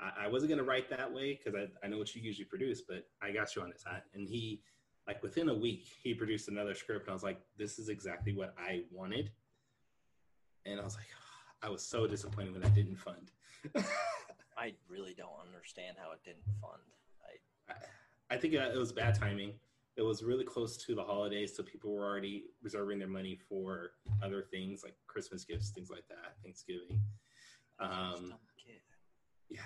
I, 0.01 0.25
I 0.25 0.29
wasn't 0.29 0.51
going 0.51 0.59
to 0.59 0.65
write 0.65 0.89
that 0.91 1.13
way 1.13 1.39
because 1.39 1.59
I, 1.59 1.85
I 1.85 1.89
know 1.89 1.99
what 1.99 2.15
you 2.15 2.23
usually 2.23 2.45
produce, 2.45 2.83
but 2.83 3.07
I 3.23 3.31
got 3.31 3.55
you 3.55 3.63
on 3.63 3.71
this. 3.71 3.85
I, 3.87 3.99
and 4.15 4.29
he, 4.29 4.63
like 5.07 5.23
within 5.23 5.49
a 5.49 5.55
week, 5.55 5.87
he 6.03 6.15
produced 6.15 6.49
another 6.49 6.75
script. 6.75 7.07
And 7.07 7.11
I 7.11 7.15
was 7.15 7.23
like, 7.23 7.41
this 7.57 7.79
is 7.79 7.89
exactly 7.89 8.33
what 8.33 8.55
I 8.59 8.83
wanted. 8.91 9.31
And 10.67 10.81
I 10.81 10.85
was 10.85 10.97
like, 10.97 11.07
I 11.63 11.71
was 11.71 11.85
so 11.85 12.07
disappointed 12.07 12.53
when 12.53 12.65
I 12.65 12.69
didn't 12.69 12.97
fund. 12.97 13.31
I 14.59 14.75
really 14.89 15.15
don't 15.15 15.31
understand 15.47 15.97
how 16.01 16.13
it 16.13 16.21
didn't 16.25 16.45
fund. 16.61 16.83
I 17.69 17.73
I, 17.73 18.35
I 18.35 18.39
think 18.39 18.55
uh, 18.55 18.71
it 18.73 18.77
was 18.77 18.93
bad 18.93 19.15
timing. 19.15 19.55
It 19.97 20.03
was 20.03 20.23
really 20.23 20.45
close 20.45 20.77
to 20.77 20.95
the 20.95 21.03
holidays, 21.03 21.57
so 21.57 21.63
people 21.63 21.93
were 21.93 22.05
already 22.05 22.45
reserving 22.63 23.01
their 23.01 23.09
money 23.09 23.37
for 23.49 23.93
other 24.23 24.43
things 24.43 24.83
like 24.85 24.95
Christmas 25.09 25.45
gifts, 25.45 25.71
things 25.71 25.91
like 25.91 26.07
that, 26.09 26.37
Thanksgiving. 26.43 27.01
Um, 27.81 27.91
don't 28.31 28.41
get 28.65 28.77
it. 28.77 28.83
yeah, 29.49 29.61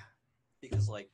because 0.62 0.88
like 0.88 1.10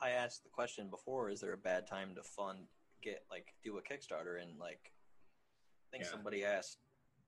I 0.00 0.10
asked 0.10 0.44
the 0.44 0.48
question 0.48 0.88
before: 0.88 1.28
Is 1.28 1.40
there 1.40 1.52
a 1.52 1.58
bad 1.58 1.86
time 1.86 2.14
to 2.14 2.22
fund 2.22 2.60
get 3.02 3.24
like 3.30 3.52
do 3.62 3.76
a 3.76 3.82
Kickstarter? 3.82 4.40
And 4.40 4.58
like 4.58 4.92
I 5.84 5.90
think 5.90 6.04
Yeah. 6.04 6.10
somebody 6.10 6.44
asked 6.44 6.78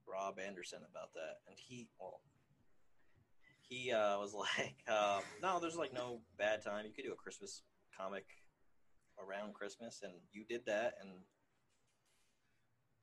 Rob 0.06 0.38
Anderson 0.38 0.80
about 0.88 1.12
that, 1.14 1.40
and 1.46 1.58
he 1.58 1.88
well 1.98 2.22
he 3.68 3.92
uh, 3.92 4.18
was 4.18 4.32
like, 4.58 4.76
uh, 4.88 5.20
"No, 5.42 5.60
there's 5.60 5.76
like 5.76 5.92
no 5.92 6.22
bad 6.38 6.62
time. 6.62 6.86
You 6.86 6.92
could 6.92 7.04
do 7.04 7.12
a 7.12 7.16
Christmas 7.16 7.62
comic 7.94 8.24
around 9.18 9.54
Christmas, 9.54 10.00
and 10.02 10.14
you 10.32 10.44
did 10.48 10.64
that, 10.66 10.94
and." 11.00 11.10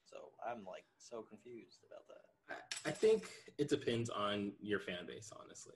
So 0.06 0.32
I'm 0.44 0.66
like 0.66 0.86
so 0.98 1.22
confused 1.22 1.86
about 1.86 2.08
that. 2.08 2.56
I, 2.84 2.90
I 2.90 2.92
think 2.92 3.30
it 3.60 3.70
depends 3.70 4.10
on 4.10 4.54
your 4.60 4.80
fan 4.80 5.06
base, 5.06 5.32
honestly. 5.40 5.76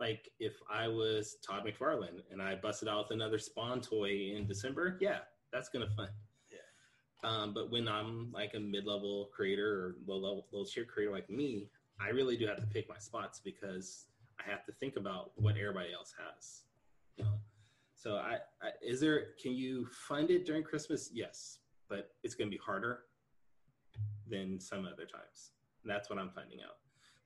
Like 0.00 0.30
if 0.38 0.54
I 0.70 0.86
was 0.88 1.36
Todd 1.46 1.64
McFarlane 1.66 2.22
and 2.30 2.40
I 2.40 2.54
busted 2.54 2.88
out 2.88 3.08
with 3.08 3.16
another 3.16 3.38
Spawn 3.38 3.80
toy 3.80 4.32
in 4.36 4.46
December, 4.46 4.96
yeah, 5.00 5.18
that's 5.52 5.68
gonna 5.68 5.88
fun. 5.96 6.08
Yeah. 6.50 7.28
Um, 7.28 7.52
but 7.52 7.70
when 7.70 7.88
I'm 7.88 8.30
like 8.32 8.54
a 8.54 8.60
mid-level 8.60 9.30
creator 9.34 9.74
or 9.74 9.96
low-level, 10.06 10.46
low-tier 10.52 10.84
creator 10.84 11.12
like 11.12 11.28
me, 11.28 11.68
I 12.00 12.10
really 12.10 12.36
do 12.36 12.46
have 12.46 12.60
to 12.60 12.66
pick 12.66 12.88
my 12.88 12.98
spots 12.98 13.40
because 13.44 14.06
I 14.38 14.48
have 14.48 14.64
to 14.66 14.72
think 14.72 14.96
about 14.96 15.32
what 15.34 15.56
everybody 15.56 15.92
else 15.92 16.14
has. 16.16 16.62
You 17.16 17.24
know, 17.24 17.34
so 17.96 18.14
I, 18.14 18.38
I 18.62 18.70
is 18.80 19.00
there? 19.00 19.34
Can 19.42 19.52
you 19.52 19.86
fund 20.06 20.30
it 20.30 20.46
during 20.46 20.62
Christmas? 20.62 21.10
Yes, 21.12 21.58
but 21.88 22.10
it's 22.22 22.36
to 22.36 22.46
be 22.46 22.56
harder 22.56 23.00
than 24.30 24.60
some 24.60 24.86
other 24.86 25.06
times. 25.06 25.52
And 25.82 25.90
that's 25.90 26.08
what 26.08 26.18
I'm 26.18 26.30
finding 26.30 26.60
out. 26.60 26.76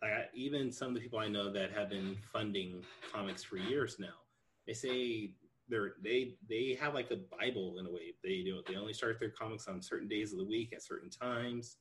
Like 0.03 0.13
I, 0.13 0.25
even 0.35 0.73
some 0.73 0.89
of 0.89 0.95
the 0.95 1.01
people 1.01 1.21
I 1.21 1.29
know 1.29 1.53
that 1.53 1.73
have 1.73 1.89
been 1.89 2.17
funding 2.33 2.83
comics 3.13 3.45
for 3.45 3.57
years 3.57 3.97
now, 4.01 4.15
they 4.67 4.73
say 4.73 5.35
they're 5.69 5.95
they 6.03 6.35
they 6.49 6.77
have 6.81 6.93
like 6.93 7.11
a 7.13 7.19
bible 7.39 7.79
in 7.79 7.87
a 7.87 7.91
way. 7.91 8.15
They 8.25 8.45
they 8.67 8.75
only 8.75 8.93
start 8.93 9.21
their 9.21 9.31
comics 9.31 9.69
on 9.69 9.81
certain 9.81 10.09
days 10.09 10.33
of 10.33 10.39
the 10.39 10.45
week 10.45 10.73
at 10.73 10.83
certain 10.83 11.09
times. 11.09 11.77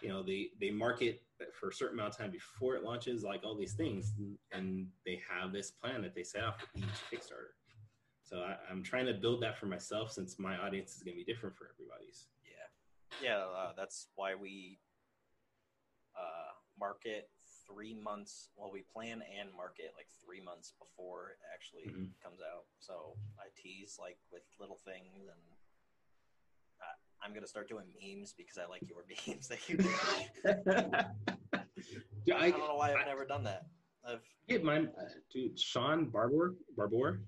You 0.00 0.10
know 0.10 0.22
they 0.22 0.50
they 0.60 0.70
market 0.70 1.22
for 1.52 1.70
a 1.70 1.74
certain 1.74 1.98
amount 1.98 2.14
of 2.14 2.18
time 2.18 2.30
before 2.30 2.76
it 2.76 2.84
launches, 2.84 3.24
like 3.24 3.42
all 3.44 3.56
these 3.56 3.74
things, 3.74 4.14
and 4.52 4.86
they 5.04 5.20
have 5.28 5.52
this 5.52 5.72
plan 5.72 6.02
that 6.02 6.14
they 6.14 6.22
set 6.22 6.42
out 6.42 6.60
for 6.60 6.68
each 6.76 6.84
Kickstarter. 7.12 7.54
So 8.22 8.40
I, 8.40 8.56
I'm 8.70 8.82
trying 8.82 9.06
to 9.06 9.14
build 9.14 9.42
that 9.42 9.58
for 9.58 9.66
myself 9.66 10.12
since 10.12 10.38
my 10.38 10.56
audience 10.58 10.94
is 10.94 11.02
going 11.02 11.16
to 11.16 11.24
be 11.24 11.32
different 11.32 11.56
for 11.56 11.70
everybody's. 11.74 12.26
Yeah, 12.44 13.28
yeah. 13.28 13.38
Uh, 13.38 13.72
that's 13.76 14.08
why 14.14 14.34
we 14.34 14.78
uh, 16.16 16.52
market 16.78 17.30
three 17.70 17.94
months. 17.94 18.50
Well, 18.56 18.70
we 18.72 18.82
plan 18.82 19.22
and 19.38 19.50
market 19.56 19.92
like 19.96 20.08
three 20.24 20.40
months 20.40 20.72
before 20.78 21.30
it 21.30 21.38
actually 21.54 21.84
Mhm. 21.92 22.10
comes 22.22 22.40
out. 22.40 22.64
So 22.80 23.16
I 23.38 23.48
tease 23.56 23.98
like 24.00 24.18
with 24.32 24.42
little 24.58 24.76
things, 24.84 25.26
and 25.28 25.40
I, 26.80 27.26
I'm 27.26 27.34
gonna 27.34 27.46
start 27.46 27.68
doing 27.68 27.86
memes 28.00 28.32
because 28.32 28.58
I 28.58 28.66
like 28.66 28.82
your 28.88 29.04
memes 29.26 29.48
that 29.48 29.68
you. 29.68 29.76
do. 29.76 29.84
Dude, 32.24 32.34
I 32.36 32.46
I, 32.46 32.50
don't 32.50 32.60
know 32.60 32.76
why 32.76 32.92
I've 32.92 32.98
I- 33.02 33.04
never 33.04 33.24
done 33.24 33.44
that. 33.44 33.66
I've 34.06 34.22
get 34.48 34.62
mine, 34.64 34.90
uh, 34.98 35.04
dude. 35.32 35.58
Sean 35.58 36.06
Barbour, 36.08 36.54
Barbour. 36.76 37.20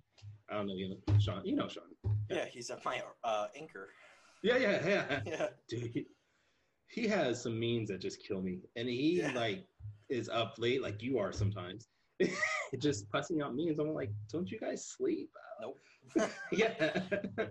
I 0.48 0.54
don't 0.54 0.66
know 0.68 0.74
you 0.74 0.88
know 0.90 1.18
Sean. 1.18 1.44
You 1.44 1.56
know 1.56 1.68
Sean. 1.68 1.84
yeah, 2.30 2.46
he's 2.46 2.70
at 2.70 2.84
my 2.84 3.02
uh, 3.24 3.48
anchor. 3.56 3.90
Yeah, 4.42 4.56
yeah, 4.56 4.86
yeah. 4.88 5.20
Yeah, 5.26 5.48
Dude, 5.68 5.90
he, 5.92 6.06
he 6.88 7.06
has 7.08 7.42
some 7.42 7.58
memes 7.60 7.88
that 7.90 8.00
just 8.00 8.24
kill 8.26 8.40
me, 8.40 8.60
and 8.76 8.88
he 8.88 9.18
Yeah. 9.18 9.32
like 9.32 9.66
is 10.10 10.28
up 10.28 10.54
late 10.58 10.82
like 10.82 11.02
you 11.02 11.18
are 11.18 11.32
sometimes. 11.32 11.88
just 12.78 13.08
pussing 13.10 13.40
out 13.40 13.54
memes. 13.56 13.78
I'm 13.78 13.94
like, 13.94 14.10
don't 14.30 14.50
you 14.50 14.58
guys 14.58 14.86
sleep? 14.86 15.30
nope. 15.60 15.78
yeah. 16.52 17.00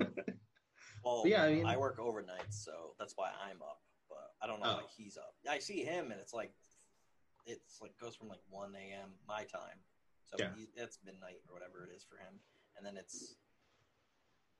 Well, 1.03 1.23
Yeah, 1.25 1.43
I 1.43 1.53
mean- 1.53 1.65
I 1.65 1.77
work 1.77 1.97
overnight, 1.97 2.53
so 2.53 2.93
that's 2.99 3.13
why 3.15 3.31
I'm 3.49 3.61
up. 3.61 3.79
But 4.09 4.33
I 4.41 4.47
don't 4.47 4.59
know 4.59 4.65
Oh. 4.69 4.75
why 4.83 4.83
he's 4.97 5.15
up. 5.17 5.33
I 5.49 5.57
see 5.59 5.83
him, 5.85 6.11
and 6.11 6.19
it's 6.19 6.33
like 6.33 6.51
it's 7.45 7.79
like 7.81 7.97
goes 7.97 8.15
from 8.17 8.27
like 8.27 8.41
1 8.49 8.75
a.m. 8.75 9.11
my 9.27 9.43
time, 9.45 9.79
so 10.25 10.35
Yeah. 10.37 10.49
he, 10.55 10.67
it's 10.75 10.99
midnight 11.05 11.37
or 11.47 11.53
whatever 11.53 11.85
it 11.89 11.95
is 11.95 12.03
for 12.03 12.17
him, 12.17 12.39
and 12.75 12.85
then 12.85 12.97
it's 12.97 13.37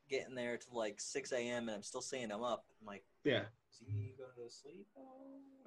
getting 0.09 0.33
there 0.33 0.57
to 0.57 0.67
like 0.73 1.01
6 1.01 1.31
a.m. 1.33 1.67
and 1.67 1.75
I'm 1.75 1.83
still 1.83 2.01
seeing 2.01 2.29
him 2.29 2.41
up. 2.41 2.65
I'm 2.79 2.87
like, 2.87 3.03
yeah. 3.25 3.41
is 3.69 3.77
he 3.85 4.13
going 4.17 4.31
to 4.47 4.49
sleep? 4.53 4.87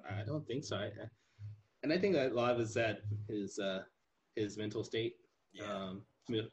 I 0.09 0.23
don't 0.25 0.45
think 0.47 0.63
so. 0.65 0.77
I, 0.77 0.91
and 1.83 1.91
I 1.91 1.97
think 1.97 2.15
a 2.15 2.29
lot 2.33 2.53
of 2.53 2.59
it's 2.59 2.73
that 2.73 3.01
his 3.29 3.59
uh, 3.59 3.83
his 4.35 4.57
mental 4.57 4.83
state, 4.83 5.15
Yeah, 5.51 5.65
um, 5.71 6.01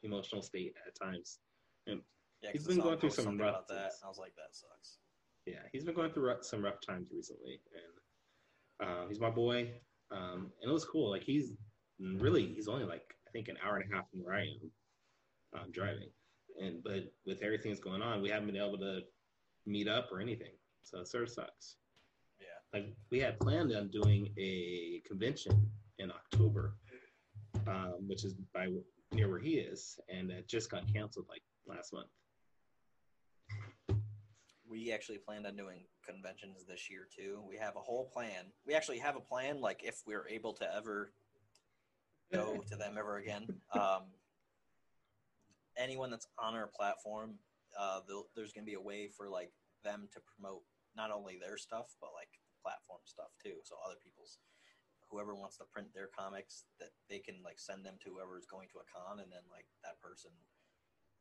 emotional 0.03 0.41
state 0.41 0.75
at 0.85 0.93
times. 0.95 1.39
yeah, 1.87 2.49
he's 2.51 2.67
been 2.67 2.79
going 2.79 2.99
through 2.99 3.11
some 3.11 3.37
rough 3.39 3.49
about 3.49 3.67
that. 3.69 3.93
I 4.03 4.07
was 4.07 4.17
like, 4.17 4.35
that 4.35 4.53
sucks. 4.55 4.97
Yeah, 5.45 5.61
he's 5.71 5.83
been 5.83 5.95
going 5.95 6.11
through 6.11 6.27
rough, 6.27 6.43
some 6.43 6.63
rough 6.63 6.81
times 6.85 7.09
recently, 7.11 7.61
and 8.79 8.89
um, 8.89 9.07
he's 9.09 9.19
my 9.19 9.29
boy. 9.29 9.71
Um, 10.11 10.51
and 10.61 10.69
it 10.69 10.73
was 10.73 10.85
cool. 10.85 11.09
Like 11.09 11.23
he's 11.23 11.53
really 11.99 12.47
he's 12.53 12.67
only 12.67 12.85
like 12.85 13.03
I 13.27 13.31
think 13.31 13.47
an 13.47 13.57
hour 13.65 13.77
and 13.77 13.91
a 13.91 13.95
half 13.95 14.09
from 14.11 14.23
where 14.23 14.35
I 14.35 14.41
am 14.41 14.71
um, 15.61 15.71
driving, 15.71 16.09
and 16.61 16.83
but 16.83 17.13
with 17.25 17.41
everything 17.41 17.71
that's 17.71 17.81
going 17.83 18.01
on, 18.01 18.21
we 18.21 18.29
haven't 18.29 18.47
been 18.47 18.57
able 18.61 18.77
to 18.79 18.99
meet 19.65 19.87
up 19.87 20.09
or 20.11 20.19
anything. 20.19 20.51
So 20.83 20.99
it 20.99 21.07
sort 21.07 21.23
of 21.23 21.29
sucks. 21.29 21.77
Like 22.73 22.93
we 23.09 23.19
had 23.19 23.39
planned 23.39 23.75
on 23.75 23.89
doing 23.89 24.29
a 24.37 25.01
convention 25.05 25.69
in 25.99 26.09
October, 26.11 26.75
um, 27.67 28.07
which 28.07 28.23
is 28.23 28.33
by 28.53 28.67
near 29.11 29.29
where 29.29 29.39
he 29.39 29.55
is, 29.55 29.99
and 30.09 30.31
it 30.31 30.47
just 30.47 30.71
got 30.71 30.83
canceled 30.93 31.25
like 31.29 31.41
last 31.67 31.93
month. 31.93 32.07
we 34.71 34.91
actually 34.91 35.17
planned 35.17 35.45
on 35.45 35.55
doing 35.55 35.81
conventions 36.07 36.63
this 36.67 36.89
year 36.89 37.07
too. 37.13 37.41
We 37.47 37.57
have 37.57 37.75
a 37.75 37.79
whole 37.79 38.05
plan. 38.05 38.45
We 38.65 38.73
actually 38.73 38.99
have 38.99 39.17
a 39.17 39.19
plan, 39.19 39.59
like 39.59 39.81
if 39.83 40.01
we're 40.07 40.27
able 40.29 40.53
to 40.53 40.75
ever 40.75 41.11
go 42.31 42.63
to 42.71 42.77
them 42.77 42.95
ever 42.97 43.17
again. 43.17 43.47
Um, 43.73 44.03
anyone 45.77 46.09
that's 46.09 46.27
on 46.39 46.55
our 46.55 46.67
platform, 46.67 47.35
uh, 47.77 47.99
there's 48.35 48.53
going 48.53 48.65
to 48.65 48.69
be 48.69 48.75
a 48.75 48.81
way 48.81 49.09
for 49.15 49.27
like 49.29 49.51
them 49.83 50.07
to 50.13 50.21
promote 50.21 50.61
not 50.95 51.11
only 51.11 51.37
their 51.39 51.57
stuff 51.57 51.95
but 51.99 52.09
like 52.17 52.29
platform 52.61 53.01
stuff 53.05 53.33
too. 53.41 53.59
So 53.65 53.75
other 53.81 53.99
people's, 53.99 54.39
whoever 55.09 55.35
wants 55.35 55.57
to 55.57 55.67
print 55.67 55.91
their 55.91 56.07
comics, 56.07 56.69
that 56.79 56.93
they 57.09 57.19
can 57.19 57.41
like 57.43 57.59
send 57.59 57.83
them 57.83 57.99
to 58.05 58.13
whoever 58.13 58.37
is 58.37 58.47
going 58.47 58.69
to 58.71 58.81
a 58.81 58.87
con, 58.87 59.19
and 59.19 59.29
then 59.33 59.43
like 59.51 59.67
that 59.83 59.99
person. 59.99 60.31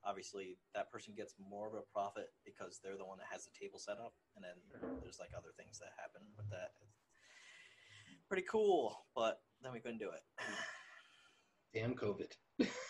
Obviously, 0.01 0.57
that 0.73 0.89
person 0.89 1.13
gets 1.13 1.37
more 1.37 1.69
of 1.69 1.77
a 1.77 1.85
profit 1.93 2.33
because 2.41 2.81
they're 2.81 2.97
the 2.97 3.05
one 3.05 3.21
that 3.21 3.29
has 3.29 3.45
the 3.45 3.53
table 3.53 3.77
set 3.77 4.01
up, 4.01 4.17
and 4.33 4.41
then 4.41 4.57
there's 5.05 5.21
like 5.21 5.37
other 5.37 5.53
things 5.61 5.77
that 5.77 5.93
happen 6.01 6.25
with 6.41 6.49
that. 6.49 6.73
Pretty 8.29 8.47
cool, 8.49 9.05
but 9.15 9.43
then 9.61 9.73
we 9.73 9.81
couldn't 9.81 9.99
do 10.01 10.09
it. 10.09 10.25
Damn 11.75 11.95
COVID. 11.95 12.33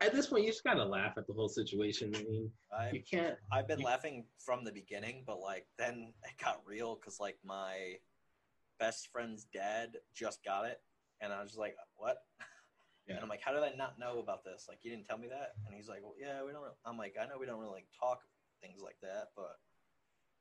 at 0.00 0.12
this 0.12 0.26
point, 0.28 0.44
you 0.44 0.50
just 0.50 0.64
gotta 0.64 0.84
laugh 0.84 1.14
at 1.18 1.26
the 1.26 1.32
whole 1.32 1.48
situation. 1.48 2.14
I 2.14 2.22
mean, 2.22 2.50
I 2.76 2.90
you 2.90 3.02
can't. 3.02 3.36
I've 3.52 3.68
been 3.68 3.80
You- 3.80 3.86
laughing 3.86 4.26
from 4.38 4.64
the 4.64 4.72
beginning, 4.72 5.24
but 5.26 5.40
like 5.40 5.66
then 5.78 6.12
it 6.24 6.42
got 6.42 6.62
real 6.66 6.96
because 6.96 7.20
like 7.20 7.38
my 7.44 7.98
best 8.78 9.08
friend's 9.08 9.44
dad 9.44 9.98
just 10.14 10.42
got 10.44 10.64
it, 10.66 10.80
and 11.20 11.32
I 11.32 11.40
was 11.40 11.50
just 11.50 11.58
like, 11.58 11.76
"What?" 11.96 12.24
Yeah. 13.06 13.14
And 13.16 13.22
I'm 13.24 13.28
like, 13.28 13.40
"How 13.42 13.52
did 13.52 13.62
I 13.62 13.74
not 13.76 13.98
know 13.98 14.20
about 14.20 14.44
this? 14.44 14.66
Like, 14.68 14.78
you 14.84 14.90
didn't 14.90 15.04
tell 15.06 15.18
me 15.18 15.28
that?" 15.28 15.54
And 15.66 15.74
he's 15.74 15.88
like, 15.88 16.02
"Well, 16.02 16.14
yeah, 16.18 16.42
we 16.44 16.52
don't." 16.52 16.62
Really. 16.62 16.74
I'm 16.84 16.96
like, 16.96 17.16
"I 17.20 17.26
know 17.26 17.38
we 17.38 17.46
don't 17.46 17.58
really 17.58 17.72
like, 17.72 17.88
talk 17.98 18.22
things 18.62 18.80
like 18.82 18.96
that, 19.02 19.28
but." 19.36 19.58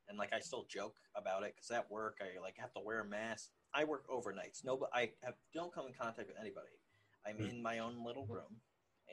And 0.08 0.18
like, 0.18 0.34
I 0.34 0.40
still 0.40 0.66
joke 0.68 0.96
about 1.16 1.44
it 1.44 1.54
because 1.56 1.70
at 1.70 1.90
work 1.92 2.18
I 2.22 2.40
like 2.42 2.58
have 2.58 2.74
to 2.74 2.80
wear 2.80 3.02
a 3.02 3.06
mask. 3.06 3.52
I 3.76 3.84
work 3.84 4.08
overnights. 4.10 4.64
No, 4.66 4.76
but 4.76 4.90
I 4.92 5.12
have, 5.24 5.36
don't 5.54 5.72
come 5.72 5.86
in 5.86 5.94
contact 5.94 6.28
with 6.30 6.38
anybody. 6.40 6.70
I'm 7.28 7.36
Hmm. 7.38 7.44
in 7.46 7.62
my 7.62 7.78
own 7.80 8.04
little 8.04 8.26
room 8.26 8.60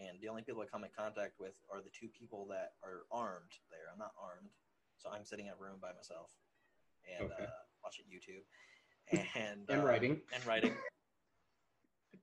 and 0.01 0.21
the 0.21 0.29
only 0.29 0.43
people 0.43 0.63
I 0.63 0.67
come 0.67 0.85
in 0.85 0.91
contact 0.97 1.35
with 1.41 1.55
are 1.73 1.81
the 1.81 1.91
two 1.91 2.09
people 2.09 2.47
that 2.51 2.73
are 2.83 3.05
armed 3.11 3.53
there. 3.71 3.89
I'm 3.93 3.99
not 3.99 4.13
armed, 4.21 4.51
so 4.99 5.09
I'm 5.11 5.25
sitting 5.25 5.47
in 5.47 5.53
a 5.53 5.57
room 5.57 5.79
by 5.81 5.93
myself 5.95 6.31
and 7.09 7.31
Okay. 7.31 7.43
uh, 7.43 7.63
watching 7.83 8.05
YouTube 8.07 8.45
and 9.35 9.65
And 9.69 9.81
uh, 9.81 9.85
writing. 9.85 10.21
and 10.35 10.45
writing, 10.47 10.73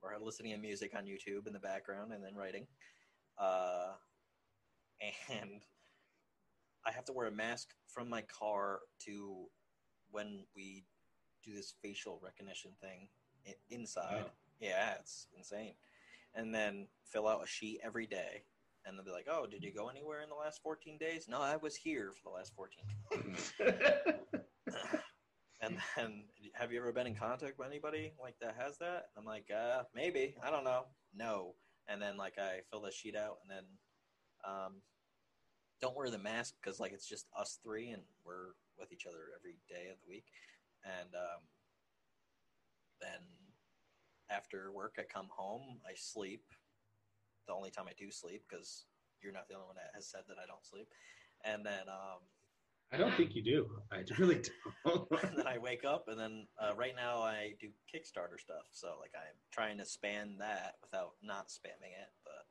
or 0.01 0.17
listening 0.21 0.51
to 0.53 0.57
music 0.57 0.91
on 0.95 1.05
YouTube 1.05 1.47
in 1.47 1.53
the 1.53 1.59
background 1.59 2.11
and 2.13 2.23
then 2.23 2.35
writing. 2.35 2.67
Uh, 3.37 3.93
and 5.29 5.61
I 6.85 6.91
have 6.91 7.05
to 7.05 7.13
wear 7.13 7.27
a 7.27 7.31
mask 7.31 7.69
from 7.87 8.09
my 8.09 8.21
car 8.21 8.79
to 9.05 9.45
when 10.11 10.45
we 10.55 10.83
do 11.43 11.53
this 11.53 11.73
facial 11.81 12.19
recognition 12.23 12.71
thing 12.81 13.07
inside. 13.69 14.23
Wow. 14.25 14.31
Yeah, 14.59 14.93
it's 14.99 15.27
insane. 15.35 15.73
And 16.35 16.53
then 16.53 16.87
fill 17.11 17.27
out 17.27 17.43
a 17.43 17.47
sheet 17.47 17.79
every 17.83 18.07
day. 18.07 18.43
And 18.85 18.97
they'll 18.97 19.05
be 19.05 19.11
like, 19.11 19.27
oh, 19.29 19.45
did 19.49 19.63
you 19.63 19.73
go 19.73 19.87
anywhere 19.87 20.21
in 20.21 20.29
the 20.29 20.35
last 20.35 20.61
14 20.61 20.97
days? 20.97 21.27
No, 21.29 21.39
I 21.39 21.55
was 21.55 21.75
here 21.75 22.11
for 22.11 22.29
the 22.29 22.35
last 22.35 22.53
14 22.55 22.83
and 25.61 25.77
then, 25.95 26.23
have 26.53 26.71
you 26.71 26.79
ever 26.79 26.91
been 26.91 27.07
in 27.07 27.15
contact 27.15 27.57
with 27.57 27.67
anybody 27.67 28.11
like 28.21 28.35
that 28.41 28.55
has 28.59 28.77
that? 28.79 29.05
I'm 29.17 29.25
like, 29.25 29.49
uh, 29.49 29.83
maybe. 29.95 30.35
I 30.43 30.49
don't 30.51 30.65
know. 30.65 30.85
No. 31.15 31.55
And 31.87 32.01
then 32.01 32.17
like 32.17 32.37
I 32.37 32.59
fill 32.69 32.81
the 32.81 32.91
sheet 32.91 33.15
out, 33.15 33.37
and 33.41 33.51
then 33.51 33.65
um, 34.45 34.81
don't 35.81 35.95
wear 35.95 36.09
the 36.09 36.17
mask 36.17 36.55
because 36.61 36.79
like 36.79 36.91
it's 36.93 37.07
just 37.07 37.27
us 37.37 37.59
three, 37.63 37.91
and 37.91 38.03
we're 38.25 38.55
with 38.77 38.91
each 38.91 39.05
other 39.05 39.31
every 39.37 39.55
day 39.69 39.89
of 39.91 39.97
the 39.99 40.09
week. 40.09 40.25
And 40.83 41.09
um, 41.15 41.41
then 42.99 43.19
after 44.29 44.71
work, 44.71 44.95
I 44.99 45.03
come 45.03 45.27
home, 45.35 45.79
I 45.85 45.93
sleep. 45.95 46.43
The 47.47 47.53
only 47.53 47.71
time 47.71 47.85
I 47.89 47.93
do 47.97 48.09
sleep 48.11 48.43
because 48.49 48.85
you're 49.21 49.33
not 49.33 49.47
the 49.47 49.55
only 49.55 49.67
one 49.67 49.75
that 49.75 49.91
has 49.95 50.07
said 50.07 50.21
that 50.27 50.37
I 50.41 50.45
don't 50.45 50.65
sleep. 50.65 50.87
And 51.43 51.65
then 51.65 51.89
um, 51.89 52.21
I 52.91 52.97
don't 52.97 53.13
think 53.15 53.35
you 53.35 53.43
do. 53.43 53.67
I 53.91 54.03
really 54.17 54.41
don't. 54.85 55.07
and 55.23 55.37
then 55.37 55.47
I 55.47 55.57
wake 55.57 55.83
up, 55.83 56.05
and 56.07 56.17
then 56.19 56.47
uh, 56.61 56.73
right 56.75 56.93
now 56.95 57.17
I 57.21 57.53
do 57.59 57.67
Kickstarter 57.93 58.39
stuff. 58.39 58.63
So 58.71 58.95
like 59.01 59.11
I'm 59.15 59.35
trying 59.51 59.77
to 59.79 59.85
span 59.85 60.37
that 60.39 60.75
without 60.81 61.11
not 61.21 61.47
spamming 61.49 61.91
it, 61.91 62.11
but 62.23 62.45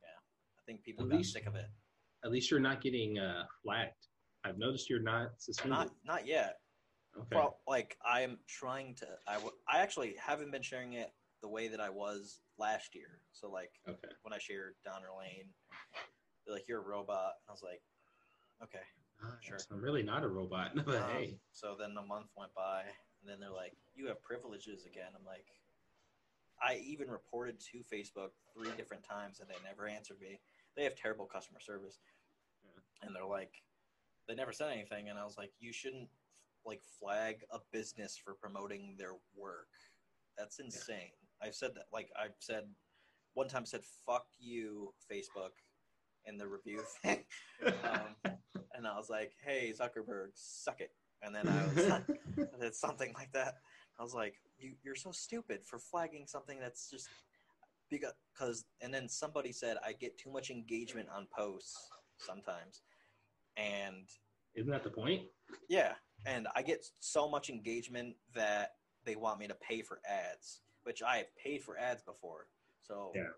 yeah, 0.00 0.16
I 0.58 0.62
think 0.66 0.82
people 0.82 1.04
At 1.04 1.10
got 1.10 1.16
least- 1.18 1.32
sick 1.34 1.46
of 1.46 1.54
it. 1.56 1.66
At 2.24 2.30
least 2.30 2.50
you're 2.52 2.60
not 2.60 2.80
getting 2.80 3.18
uh, 3.18 3.42
flagged. 3.64 4.06
I've 4.44 4.56
noticed 4.56 4.88
you're 4.88 5.02
not 5.02 5.30
suspended. 5.38 5.76
Not 5.76 5.90
not 6.06 6.26
yet. 6.26 6.58
Okay. 7.18 7.36
Well, 7.36 7.58
like 7.68 7.96
I'm 8.04 8.38
trying 8.46 8.94
to. 8.96 9.06
I 9.26 9.34
w- 9.34 9.54
I 9.68 9.78
actually 9.80 10.14
haven't 10.18 10.50
been 10.50 10.62
sharing 10.62 10.94
it 10.94 11.12
the 11.42 11.48
way 11.48 11.68
that 11.68 11.80
I 11.80 11.90
was 11.90 12.40
last 12.58 12.94
year. 12.94 13.20
So 13.32 13.50
like 13.50 13.72
okay. 13.88 14.08
when 14.22 14.32
I 14.32 14.38
shared 14.38 14.74
Donner 14.84 15.08
Lane, 15.18 15.48
they're 16.46 16.54
like 16.54 16.68
you're 16.68 16.80
a 16.80 16.88
robot, 16.88 17.32
and 17.40 17.48
I 17.48 17.52
was 17.52 17.62
like, 17.62 17.82
okay. 18.62 18.84
Sure. 19.40 19.58
I'm 19.70 19.80
really 19.80 20.02
not 20.02 20.24
a 20.24 20.28
robot, 20.28 20.72
but 20.86 20.96
Um, 21.02 21.10
hey. 21.10 21.38
So 21.52 21.76
then 21.78 21.94
a 21.96 22.06
month 22.06 22.30
went 22.36 22.52
by, 22.54 22.82
and 23.20 23.30
then 23.30 23.38
they're 23.38 23.50
like, 23.50 23.76
"You 23.94 24.06
have 24.08 24.20
privileges 24.22 24.84
again." 24.84 25.12
I'm 25.14 25.24
like, 25.24 25.46
I 26.60 26.76
even 26.84 27.08
reported 27.08 27.60
to 27.72 27.78
Facebook 27.78 28.30
three 28.54 28.70
different 28.76 29.04
times, 29.04 29.40
and 29.40 29.48
they 29.48 29.54
never 29.64 29.86
answered 29.86 30.20
me. 30.20 30.40
They 30.76 30.84
have 30.84 30.96
terrible 30.96 31.26
customer 31.26 31.60
service, 31.60 31.98
Yeah. 32.64 33.06
and 33.06 33.14
they're 33.14 33.24
like, 33.24 33.62
they 34.26 34.34
never 34.34 34.52
said 34.52 34.72
anything, 34.72 35.08
and 35.08 35.18
I 35.18 35.24
was 35.24 35.36
like, 35.38 35.52
you 35.60 35.72
shouldn't 35.72 36.08
like 36.64 36.80
flag 37.00 37.44
a 37.50 37.58
business 37.72 38.16
for 38.22 38.34
promoting 38.34 38.96
their 38.98 39.14
work. 39.36 39.68
That's 40.38 40.58
insane. 40.58 41.12
I've 41.42 41.54
said 41.54 41.74
that. 41.74 41.86
Like 41.92 42.10
I've 42.18 42.34
said 42.38 42.64
one 43.34 43.48
time 43.48 43.66
said 43.66 43.82
"fuck 44.06 44.26
you" 44.38 44.92
Facebook 45.10 45.52
in 46.24 46.38
the 46.38 46.46
review 46.46 46.82
thing, 47.02 47.24
um, 47.66 48.32
and 48.74 48.86
I 48.86 48.96
was 48.96 49.10
like, 49.10 49.32
"Hey 49.44 49.72
Zuckerberg, 49.78 50.28
suck 50.34 50.80
it." 50.80 50.90
And 51.22 51.34
then 51.34 51.48
I 51.48 51.66
was 51.66 51.90
I 52.54 52.60
did 52.60 52.74
something 52.74 53.12
like 53.14 53.32
that. 53.32 53.56
I 53.98 54.02
was 54.02 54.14
like, 54.14 54.34
you, 54.58 54.74
"You're 54.82 54.94
so 54.94 55.12
stupid 55.12 55.64
for 55.64 55.78
flagging 55.78 56.26
something 56.26 56.58
that's 56.60 56.90
just 56.90 57.08
because." 57.90 58.64
And 58.80 58.92
then 58.92 59.08
somebody 59.08 59.52
said, 59.52 59.76
"I 59.84 59.92
get 59.92 60.18
too 60.18 60.30
much 60.30 60.50
engagement 60.50 61.08
on 61.14 61.26
posts 61.36 61.90
sometimes," 62.18 62.82
and 63.56 64.08
Isn't 64.54 64.70
that 64.70 64.84
the 64.84 64.90
point? 64.90 65.22
yeah, 65.68 65.94
and 66.26 66.48
I 66.54 66.62
get 66.62 66.84
so 67.00 67.28
much 67.28 67.50
engagement 67.50 68.16
that 68.34 68.76
they 69.04 69.16
want 69.16 69.38
me 69.40 69.48
to 69.48 69.54
pay 69.54 69.82
for 69.82 70.00
ads, 70.08 70.60
which 70.84 71.02
I 71.02 71.18
have 71.18 71.36
paid 71.36 71.62
for 71.62 71.76
ads 71.76 72.02
before. 72.02 72.48
So, 72.80 73.12
Yeah. 73.14 73.30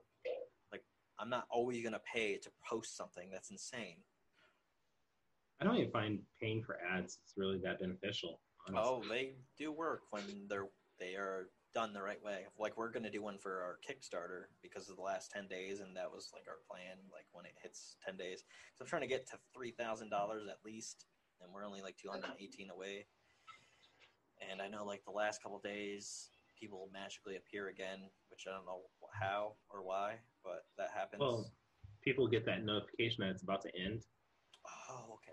like, 0.73 0.85
I'm 1.19 1.31
not 1.31 1.47
always 1.51 1.83
gonna 1.83 2.01
pay 2.01 2.39
to 2.39 2.51
post 2.69 2.97
something. 2.97 3.31
That's 3.31 3.51
insane. 3.51 4.05
I 5.61 5.65
don't 5.65 5.77
even 5.77 5.91
find 5.93 6.27
paying 6.41 6.63
for 6.63 6.81
ads 6.81 7.19
is 7.25 7.35
really 7.37 7.59
that 7.59 7.81
beneficial. 7.81 8.41
Honestly. 8.67 8.83
Oh, 8.85 9.09
they 9.09 9.37
do 9.57 9.73
work 9.73 10.03
when 10.11 10.49
they're 10.49 10.69
they 10.99 11.17
are 11.17 11.51
done 11.75 11.93
the 11.93 12.03
right 12.03 12.23
way. 12.23 12.47
Like 12.59 12.77
we're 12.77 12.91
gonna 12.91 13.11
do 13.11 13.23
one 13.23 13.39
for 13.39 13.63
our 13.63 13.79
Kickstarter 13.87 14.45
because 14.63 14.89
of 14.89 14.97
the 14.97 15.03
last 15.03 15.31
ten 15.31 15.49
days, 15.49 15.81
and 15.81 15.97
that 15.97 16.11
was 16.11 16.31
like 16.33 16.47
our 16.49 16.59
plan. 16.69 16.99
Like 17.13 17.27
when 17.33 17.47
it 17.47 17.55
hits 17.63 17.97
ten 18.05 18.17
days, 18.17 18.45
so 18.75 18.83
I'm 18.85 18.89
trying 18.89 19.03
to 19.03 19.09
get 19.09 19.27
to 19.29 19.39
three 19.53 19.71
thousand 19.73 20.11
dollars 20.11 20.47
at 20.49 20.65
least, 20.65 21.07
and 21.45 21.53
we're 21.53 21.65
only 21.65 21.83
like 21.83 21.97
two 21.97 22.09
hundred 22.09 22.31
eighteen 22.41 22.71
away. 22.71 23.07
And 24.51 24.61
I 24.61 24.69
know 24.69 24.85
like 24.85 25.05
the 25.05 25.13
last 25.13 25.43
couple 25.43 25.61
days, 25.61 26.31
people 26.59 26.89
magically 26.93 27.37
appear 27.37 27.69
again, 27.69 28.01
which 28.31 28.45
I 28.49 28.57
don't 28.57 28.67
know 28.67 28.81
how 29.13 29.55
or 29.71 29.83
why, 29.83 30.17
but 30.43 30.65
that 30.79 30.91
happens. 30.95 31.21
Well, 31.21 31.51
people 32.03 32.27
get 32.27 32.45
that 32.47 32.65
notification 32.65 33.23
that 33.25 33.31
it's 33.31 33.43
about 33.43 33.63
to 33.63 33.71
end. 33.79 34.03
oh, 34.91 35.15
okay. 35.15 35.33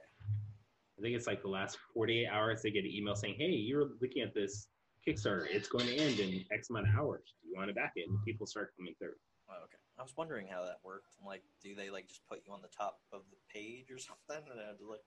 I 0.98 1.02
think 1.02 1.16
it's 1.16 1.26
like 1.26 1.42
the 1.42 1.50
last 1.50 1.78
48 1.96 2.28
hours 2.28 2.62
they 2.62 2.70
get 2.70 2.86
an 2.86 2.92
email 2.92 3.16
saying, 3.16 3.36
"Hey, 3.38 3.50
you're 3.52 3.90
looking 4.02 4.22
at 4.22 4.34
this 4.34 4.68
Kickstarter. 5.08 5.48
It's 5.50 5.68
going 5.68 5.88
to 5.88 5.96
end 5.96 6.20
in 6.20 6.46
X 6.54 6.70
amount 6.70 6.90
of 6.90 6.96
hours. 6.96 7.34
Do 7.42 7.50
you 7.50 7.56
want 7.58 7.70
to 7.70 7.74
back 7.74 7.94
it?" 7.96 8.08
And 8.08 8.24
people 8.24 8.46
start 8.46 8.74
coming 8.78 8.94
through. 9.00 9.18
Oh, 9.50 9.64
okay. 9.66 9.78
I 10.00 10.04
was 10.04 10.14
wondering 10.16 10.48
how 10.48 10.64
that 10.64 10.80
worked. 10.84 11.08
I'm 11.20 11.26
like, 11.28 11.44
do 11.62 11.76
they 11.76 11.90
like 11.90 12.08
just 12.08 12.22
put 12.30 12.42
you 12.46 12.54
on 12.54 12.62
the 12.62 12.72
top 12.76 13.00
of 13.12 13.22
the 13.32 13.38
page 13.52 13.92
or 13.92 13.98
something? 14.10 14.46
And 14.50 14.60
I 14.60 14.68
had 14.68 14.80
to 14.80 14.88
like, 14.90 15.04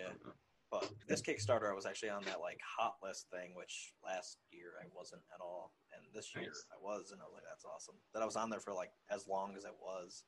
yeah. 0.00 0.32
But 0.70 0.86
this 1.08 1.20
Kickstarter, 1.20 1.68
I 1.68 1.74
was 1.74 1.84
actually 1.84 2.10
on 2.10 2.22
that 2.30 2.40
like 2.40 2.60
hot 2.62 2.94
list 3.02 3.26
thing, 3.34 3.54
which 3.56 3.92
last 4.04 4.38
year 4.52 4.78
I 4.80 4.86
wasn't 4.94 5.22
at 5.34 5.40
all, 5.42 5.74
and 5.92 6.06
this 6.14 6.30
year 6.34 6.46
Nice. 6.46 6.64
I 6.70 6.78
was, 6.80 7.10
and 7.10 7.20
I 7.20 7.24
was 7.24 7.34
like, 7.34 7.42
that's 7.48 7.64
awesome. 7.66 7.96
That 8.14 8.22
I 8.22 8.26
was 8.26 8.36
on 8.36 8.50
there 8.50 8.60
for 8.60 8.72
like 8.72 8.92
as 9.10 9.26
long 9.26 9.56
as 9.56 9.64
I 9.66 9.74
was, 9.82 10.22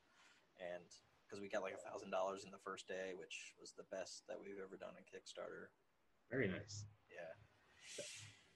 and 0.58 0.82
because 1.24 1.40
we 1.40 1.48
got 1.48 1.62
like 1.62 1.78
a 1.78 1.88
thousand 1.88 2.11
dollars 2.11 2.42
in 2.44 2.50
the 2.50 2.58
first 2.64 2.88
day, 2.88 3.14
which 3.16 3.54
was 3.61 3.72
the 3.78 3.87
best 3.94 4.24
that 4.28 4.37
we've 4.37 4.58
ever 4.58 4.76
done 4.76 4.98
in 4.98 5.04
Kickstarter. 5.06 5.70
Very 6.30 6.48
nice. 6.48 6.87
Yeah. 7.11 8.04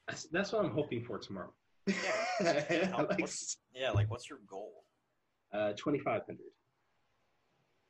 That's, 0.08 0.24
that's 0.30 0.52
what 0.52 0.64
I'm 0.64 0.72
hoping 0.72 1.04
for 1.04 1.18
tomorrow. 1.18 1.52
Yeah. 1.86 1.94
How- 2.92 3.06
like, 3.06 3.20
what's, 3.20 3.58
yeah. 3.74 3.90
Like, 3.92 4.10
what's 4.10 4.28
your 4.28 4.40
goal? 4.48 4.84
uh, 5.54 5.72
2,500. 5.76 6.36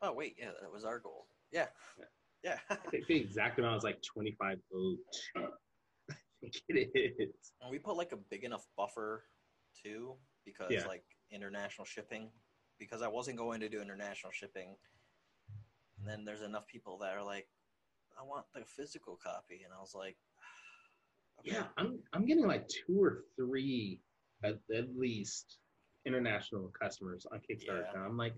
Oh 0.03 0.13
wait, 0.13 0.37
yeah, 0.39 0.51
that 0.61 0.71
was 0.71 0.85
our 0.85 0.99
goal. 0.99 1.27
Yeah. 1.51 1.67
Yeah. 1.99 2.05
Yeah. 2.43 2.59
I 2.71 2.77
think 2.91 3.07
the 3.07 3.17
exact 3.17 3.59
amount 3.59 3.79
is 3.79 3.85
like 3.85 4.01
2,502. 4.03 4.99
I 5.39 6.15
think 6.41 6.91
it 6.95 7.15
is. 7.19 7.53
And 7.61 7.71
we 7.71 7.79
put 7.79 7.97
like 7.97 8.13
a 8.13 8.17
big 8.31 8.45
enough 8.45 8.67
buffer 8.77 9.25
too, 9.83 10.15
because 10.45 10.71
Yeah. 10.71 10.87
like 10.87 11.05
international 11.31 11.85
shipping, 11.85 12.31
because 12.79 13.03
I 13.03 13.09
wasn't 13.09 13.39
going 13.39 13.61
to 13.61 13.69
do 13.69 13.81
international 13.81 14.33
shipping. 14.33 14.77
And 15.99 16.07
then 16.07 16.25
there's 16.25 16.43
enough 16.43 16.67
people 16.67 16.99
that 16.99 17.17
are 17.17 17.25
like, 17.25 17.49
I 18.19 18.23
want 18.23 18.45
the 18.55 18.65
physical 18.65 19.17
copy, 19.23 19.63
and 19.65 19.73
I 19.77 19.81
was 19.81 19.95
like, 19.95 20.17
okay. 21.41 21.53
Yeah, 21.57 21.65
I'm 21.77 21.99
I'm 22.13 22.25
getting 22.27 22.47
like 22.47 22.67
two 22.69 23.03
or 23.03 23.25
three 23.37 24.01
at, 24.45 24.59
at 24.75 24.97
least 24.97 25.59
international 26.07 26.71
customers 26.81 27.27
on 27.33 27.39
Kickstarter. 27.41 27.83
Yeah. 27.83 27.95
And 27.95 28.05
I'm 28.05 28.17
like, 28.17 28.35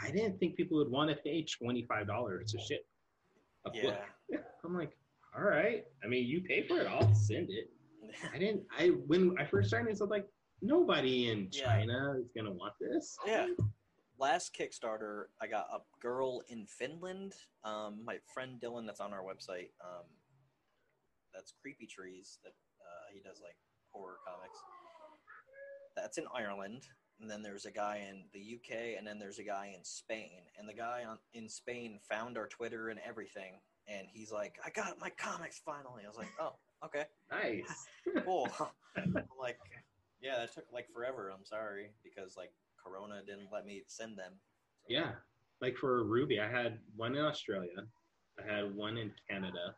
I 0.00 0.10
didn't 0.10 0.38
think 0.38 0.56
people 0.56 0.78
would 0.78 0.90
want 0.90 1.10
to 1.10 1.16
pay 1.16 1.44
twenty 1.44 1.84
five 1.84 2.06
dollars 2.06 2.52
to 2.52 2.58
ship 2.58 2.80
a 2.80 2.82
book. 2.82 2.88
Yeah, 3.72 3.96
I'm 4.64 4.74
like, 4.76 4.92
all 5.36 5.44
right. 5.44 5.84
I 6.04 6.06
mean, 6.08 6.26
you 6.26 6.42
pay 6.42 6.66
for 6.66 6.80
it, 6.80 6.86
I'll 6.86 7.14
send 7.14 7.50
it. 7.50 7.70
I 8.34 8.38
didn't. 8.38 8.62
I 8.78 8.88
when 9.06 9.34
I 9.38 9.44
first 9.44 9.68
started, 9.68 9.88
I 9.88 9.90
was 9.92 10.00
like, 10.00 10.26
nobody 10.60 11.30
in 11.30 11.48
Yeah. 11.52 11.66
China 11.66 12.16
is 12.18 12.30
gonna 12.36 12.52
want 12.52 12.74
this. 12.80 13.16
yeah. 13.26 13.46
Last 14.18 14.54
Kickstarter, 14.54 15.24
I 15.40 15.46
got 15.48 15.66
a 15.72 15.78
girl 16.00 16.42
in 16.48 16.66
Finland. 16.66 17.32
Um, 17.64 18.04
my 18.04 18.18
friend 18.32 18.60
Dylan, 18.62 18.86
that's 18.86 19.00
on 19.00 19.12
our 19.12 19.22
website. 19.22 19.70
Um, 19.82 20.04
that's 21.34 21.52
Creepy 21.60 21.86
Trees. 21.86 22.38
That 22.44 22.50
uh, 22.50 23.06
he 23.12 23.20
does 23.20 23.40
like 23.42 23.56
horror 23.90 24.18
comics. 24.26 24.58
That's 25.96 26.18
in 26.18 26.24
Ireland. 26.34 26.86
And 27.22 27.30
then 27.30 27.40
there's 27.40 27.66
a 27.66 27.70
guy 27.70 28.04
in 28.10 28.24
the 28.32 28.56
UK, 28.56 28.98
and 28.98 29.06
then 29.06 29.16
there's 29.20 29.38
a 29.38 29.44
guy 29.44 29.72
in 29.76 29.84
Spain. 29.84 30.40
And 30.58 30.68
the 30.68 30.74
guy 30.74 31.04
on, 31.08 31.18
in 31.34 31.48
Spain 31.48 32.00
found 32.10 32.36
our 32.36 32.48
Twitter 32.48 32.88
and 32.88 32.98
everything. 33.06 33.60
And 33.86 34.08
he's 34.12 34.32
like, 34.32 34.56
I 34.66 34.70
got 34.70 34.98
my 35.00 35.10
comics 35.10 35.60
finally. 35.64 36.02
I 36.04 36.08
was 36.08 36.18
like, 36.18 36.32
oh, 36.40 36.54
okay, 36.84 37.04
Nice. 37.30 37.86
cool. 38.24 38.48
I'm 38.96 39.14
like, 39.40 39.58
yeah, 40.20 40.38
that 40.40 40.52
took 40.52 40.64
like 40.72 40.88
forever. 40.92 41.30
I'm 41.32 41.44
sorry 41.44 41.92
because 42.02 42.36
like 42.36 42.52
Corona 42.84 43.22
didn't 43.24 43.48
let 43.52 43.64
me 43.66 43.82
send 43.86 44.18
them. 44.18 44.32
So- 44.34 44.86
Yeah. 44.88 45.12
Like 45.60 45.76
for 45.76 46.02
Ruby, 46.02 46.40
I 46.40 46.48
had 46.50 46.80
one 46.96 47.14
in 47.14 47.24
Australia, 47.24 47.70
I 48.36 48.52
had 48.52 48.74
one 48.74 48.98
in 48.98 49.12
Canada, 49.30 49.76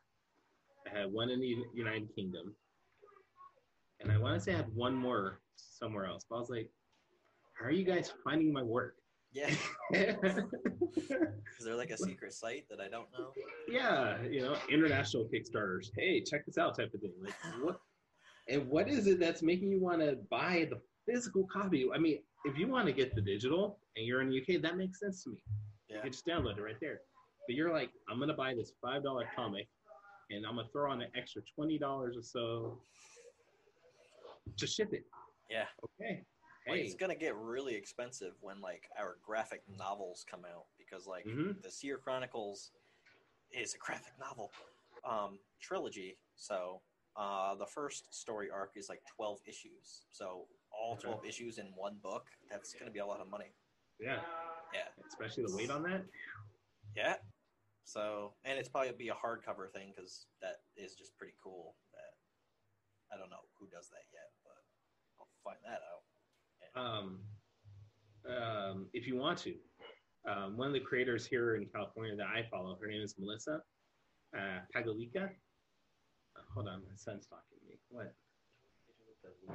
I 0.90 0.98
had 0.98 1.12
one 1.12 1.28
in 1.28 1.40
the 1.40 1.57
United 1.74 2.09
Kingdom, 2.14 2.54
and 4.00 4.11
I 4.11 4.16
want 4.16 4.35
to 4.35 4.40
say 4.40 4.54
I 4.54 4.57
had 4.57 4.74
one 4.74 4.94
more 4.94 5.40
somewhere 5.57 6.07
else. 6.07 6.24
But 6.28 6.37
I 6.37 6.38
was 6.38 6.48
like, 6.48 6.70
how 7.55 7.67
are 7.67 7.71
you 7.73 7.85
guys 7.85 8.12
finding 8.25 8.53
my 8.53 8.62
work? 8.62 8.97
Yeah. 9.33 9.51
Is 9.93 11.64
there 11.64 11.75
like 11.75 11.90
a 11.90 11.97
secret 11.99 12.33
site 12.33 12.67
that 12.71 12.81
I 12.81 12.88
don't 12.88 13.09
know? 13.19 13.33
Yeah, 13.69 14.23
you 14.23 14.43
know, 14.43 14.57
international 14.71 15.25
Kickstarters. 15.33 15.90
Hey, 15.97 16.21
check 16.23 16.47
this 16.47 16.59
out, 16.59 16.77
type 16.77 16.93
of 16.95 17.01
thing. 17.01 17.12
Like, 17.23 17.35
what? 17.62 17.81
And 18.47 18.69
what 18.69 18.90
is 18.90 19.07
it 19.07 19.19
that's 19.19 19.43
making 19.43 19.71
you 19.73 19.81
want 19.81 20.01
to 20.03 20.19
buy 20.31 20.69
the 20.69 20.79
physical 21.11 21.47
copy? 21.51 21.87
I 21.95 21.97
mean, 21.97 22.19
if 22.45 22.59
you 22.59 22.69
want 22.69 22.87
to 22.87 22.93
get 22.93 23.14
the 23.14 23.23
digital 23.23 23.79
and 23.97 24.05
you're 24.05 24.21
in 24.21 24.29
the 24.29 24.38
UK, 24.38 24.61
that 24.61 24.77
makes 24.77 25.01
sense 25.01 25.25
to 25.25 25.31
me. 25.31 25.37
You 25.88 25.97
Yeah. 25.97 26.03
can 26.03 26.12
just 26.12 26.27
download 26.27 26.59
it 26.59 26.61
right 26.62 26.77
there. 26.79 27.01
But 27.49 27.57
you're 27.57 27.73
like, 27.73 27.88
I'm 28.07 28.19
gonna 28.19 28.35
buy 28.35 28.53
this 28.53 28.73
five 28.83 29.03
dollar 29.03 29.25
comic, 29.35 29.67
and 30.29 30.45
I'm 30.47 30.57
gonna 30.57 30.69
throw 30.75 30.90
on 30.93 31.01
an 31.01 31.09
extra 31.17 31.40
twenty 31.55 31.79
dollars 31.79 32.19
or 32.19 32.23
so 32.23 32.83
to 34.59 34.67
ship 34.67 34.93
it. 34.93 35.05
Yeah. 35.49 35.64
Okay. 35.99 36.23
Like, 36.66 36.81
it's 36.81 36.94
gonna 36.94 37.14
get 37.14 37.37
really 37.37 37.74
expensive 37.74 38.35
when 38.40 38.61
like 38.61 38.88
our 38.98 39.18
graphic 39.22 39.62
novels 39.68 40.24
come 40.29 40.44
out 40.44 40.66
because 40.79 41.07
like 41.07 41.27
Mhm. 41.27 41.61
the 41.62 41.70
Seer 41.70 41.98
Chronicles 41.98 42.72
is 43.50 43.74
a 43.74 43.79
graphic 43.79 44.18
novel 44.18 44.50
um, 45.05 45.38
trilogy. 45.61 46.18
So 46.37 46.81
uh, 47.16 47.55
the 47.57 47.66
first 47.66 48.12
story 48.14 48.50
arc 48.50 48.77
is 48.77 48.88
like 48.88 49.05
twelve 49.07 49.40
issues. 49.46 50.07
So 50.11 50.48
all 50.70 50.94
Okay. 50.94 51.03
twelve 51.03 51.24
issues 51.27 51.59
in 51.59 51.66
one 51.77 51.98
book. 51.98 52.31
That's 52.48 52.72
gonna 52.74 52.90
be 52.90 53.00
a 53.00 53.07
lot 53.07 53.20
of 53.20 53.29
money. 53.29 53.53
Yeah. 54.00 54.24
Yeah. 54.72 54.88
Especially 55.07 55.44
the 55.44 55.55
weight 55.55 55.70
on 55.70 55.83
that. 55.83 56.07
Yeah. 56.96 57.18
So 57.85 58.35
and 58.44 58.59
it's 58.59 58.68
probably 58.68 58.92
be 58.92 59.11
a 59.11 59.14
hardcover 59.14 59.70
thing 59.70 59.92
because 59.94 60.27
that 60.40 60.62
is 60.77 60.94
just 60.94 61.14
pretty 61.18 61.35
cool. 61.42 61.77
That 61.92 62.16
I 63.14 63.18
don't 63.18 63.31
know 63.31 63.44
who 63.59 63.66
does 63.68 63.90
that 63.90 64.07
yet, 64.11 64.33
but 64.42 64.64
I'll 65.20 65.29
find 65.44 65.59
that 65.64 65.83
out. 65.92 66.03
Um, 66.77 67.21
um, 68.29 68.87
if 68.93 69.07
you 69.07 69.17
want 69.17 69.39
to, 69.39 69.55
um, 70.29 70.57
one 70.57 70.67
of 70.67 70.73
the 70.73 70.81
creators 70.81 71.27
here 71.27 71.57
in 71.57 71.67
California 71.67 72.17
that 72.17 72.27
I 72.27 72.47
follow, 72.51 72.77
her 72.81 72.87
name 72.89 73.03
is 73.03 73.15
Melissa 73.19 73.63
uh, 74.37 74.61
Pagalika. 74.75 75.31
Uh, 76.37 76.43
hold 76.53 76.69
on, 76.69 76.81
my 76.81 76.97
son's 76.97 77.27
talking 77.27 77.59
to 77.61 77.67
me. 77.69 77.79
What? 77.91 78.15
Him. 79.47 79.55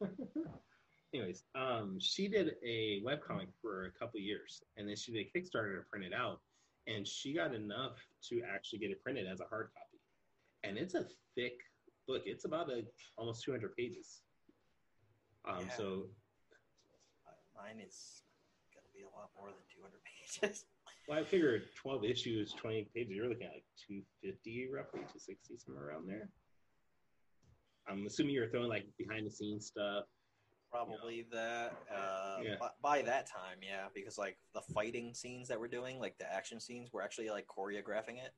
Anyways, 1.14 1.44
um, 1.54 1.98
she 2.00 2.28
did 2.28 2.56
a 2.64 3.00
webcomic 3.04 3.48
for 3.62 3.86
a 3.86 3.92
couple 3.92 4.20
years, 4.20 4.62
and 4.76 4.88
then 4.88 4.96
she 4.96 5.12
did 5.12 5.26
a 5.26 5.38
Kickstarter 5.38 5.76
to 5.76 5.84
print 5.90 6.04
it 6.04 6.12
out, 6.12 6.40
and 6.86 7.06
she 7.06 7.32
got 7.34 7.54
enough 7.54 7.96
to 8.28 8.42
actually 8.42 8.78
get 8.78 8.90
it 8.90 9.02
printed 9.02 9.26
as 9.26 9.40
a 9.40 9.44
hard 9.44 9.70
copy. 9.74 10.00
And 10.64 10.76
it's 10.78 10.94
a 10.94 11.06
thick 11.34 11.58
book; 12.06 12.22
it's 12.26 12.44
about 12.44 12.70
a 12.70 12.82
almost 13.16 13.44
200 13.44 13.74
pages. 13.76 14.22
Um, 15.44 15.60
Yeah. 15.66 15.72
So 15.76 16.10
Uh, 17.26 17.32
Mine 17.56 17.80
is 17.80 18.22
gonna 18.74 18.86
be 18.94 19.02
a 19.02 19.10
lot 19.10 19.30
more 19.36 19.48
than 19.50 19.62
200 19.74 20.00
pages. 20.04 20.64
Well, 21.08 21.20
I 21.20 21.22
figured 21.24 21.68
12 21.76 22.04
issues, 22.04 22.52
20 22.54 22.88
pages, 22.92 23.14
you're 23.14 23.28
looking 23.28 23.46
at 23.46 23.52
like 23.52 23.64
250 23.86 24.70
roughly, 24.72 24.98
260, 25.02 25.56
somewhere 25.56 25.86
around 25.90 26.08
there. 26.08 26.28
I'm 27.86 28.04
assuming 28.06 28.34
you're 28.34 28.48
throwing 28.48 28.68
like 28.68 28.88
behind 28.98 29.24
the 29.24 29.30
scenes 29.30 29.66
stuff. 29.66 30.06
Probably 30.70 31.26
that. 31.32 31.72
Uh, 31.94 32.38
Yeah. 32.42 32.56
by, 32.60 32.70
by 32.82 33.02
that 33.02 33.26
time, 33.26 33.58
yeah, 33.62 33.86
because 33.94 34.18
like 34.18 34.36
the 34.54 34.60
fighting 34.74 35.14
scenes 35.14 35.48
that 35.48 35.58
we're 35.60 35.68
doing, 35.68 35.98
like 35.98 36.18
the 36.18 36.30
action 36.32 36.60
scenes, 36.60 36.90
we're 36.92 37.02
actually 37.02 37.30
like 37.30 37.46
choreographing 37.46 38.18
it. 38.24 38.32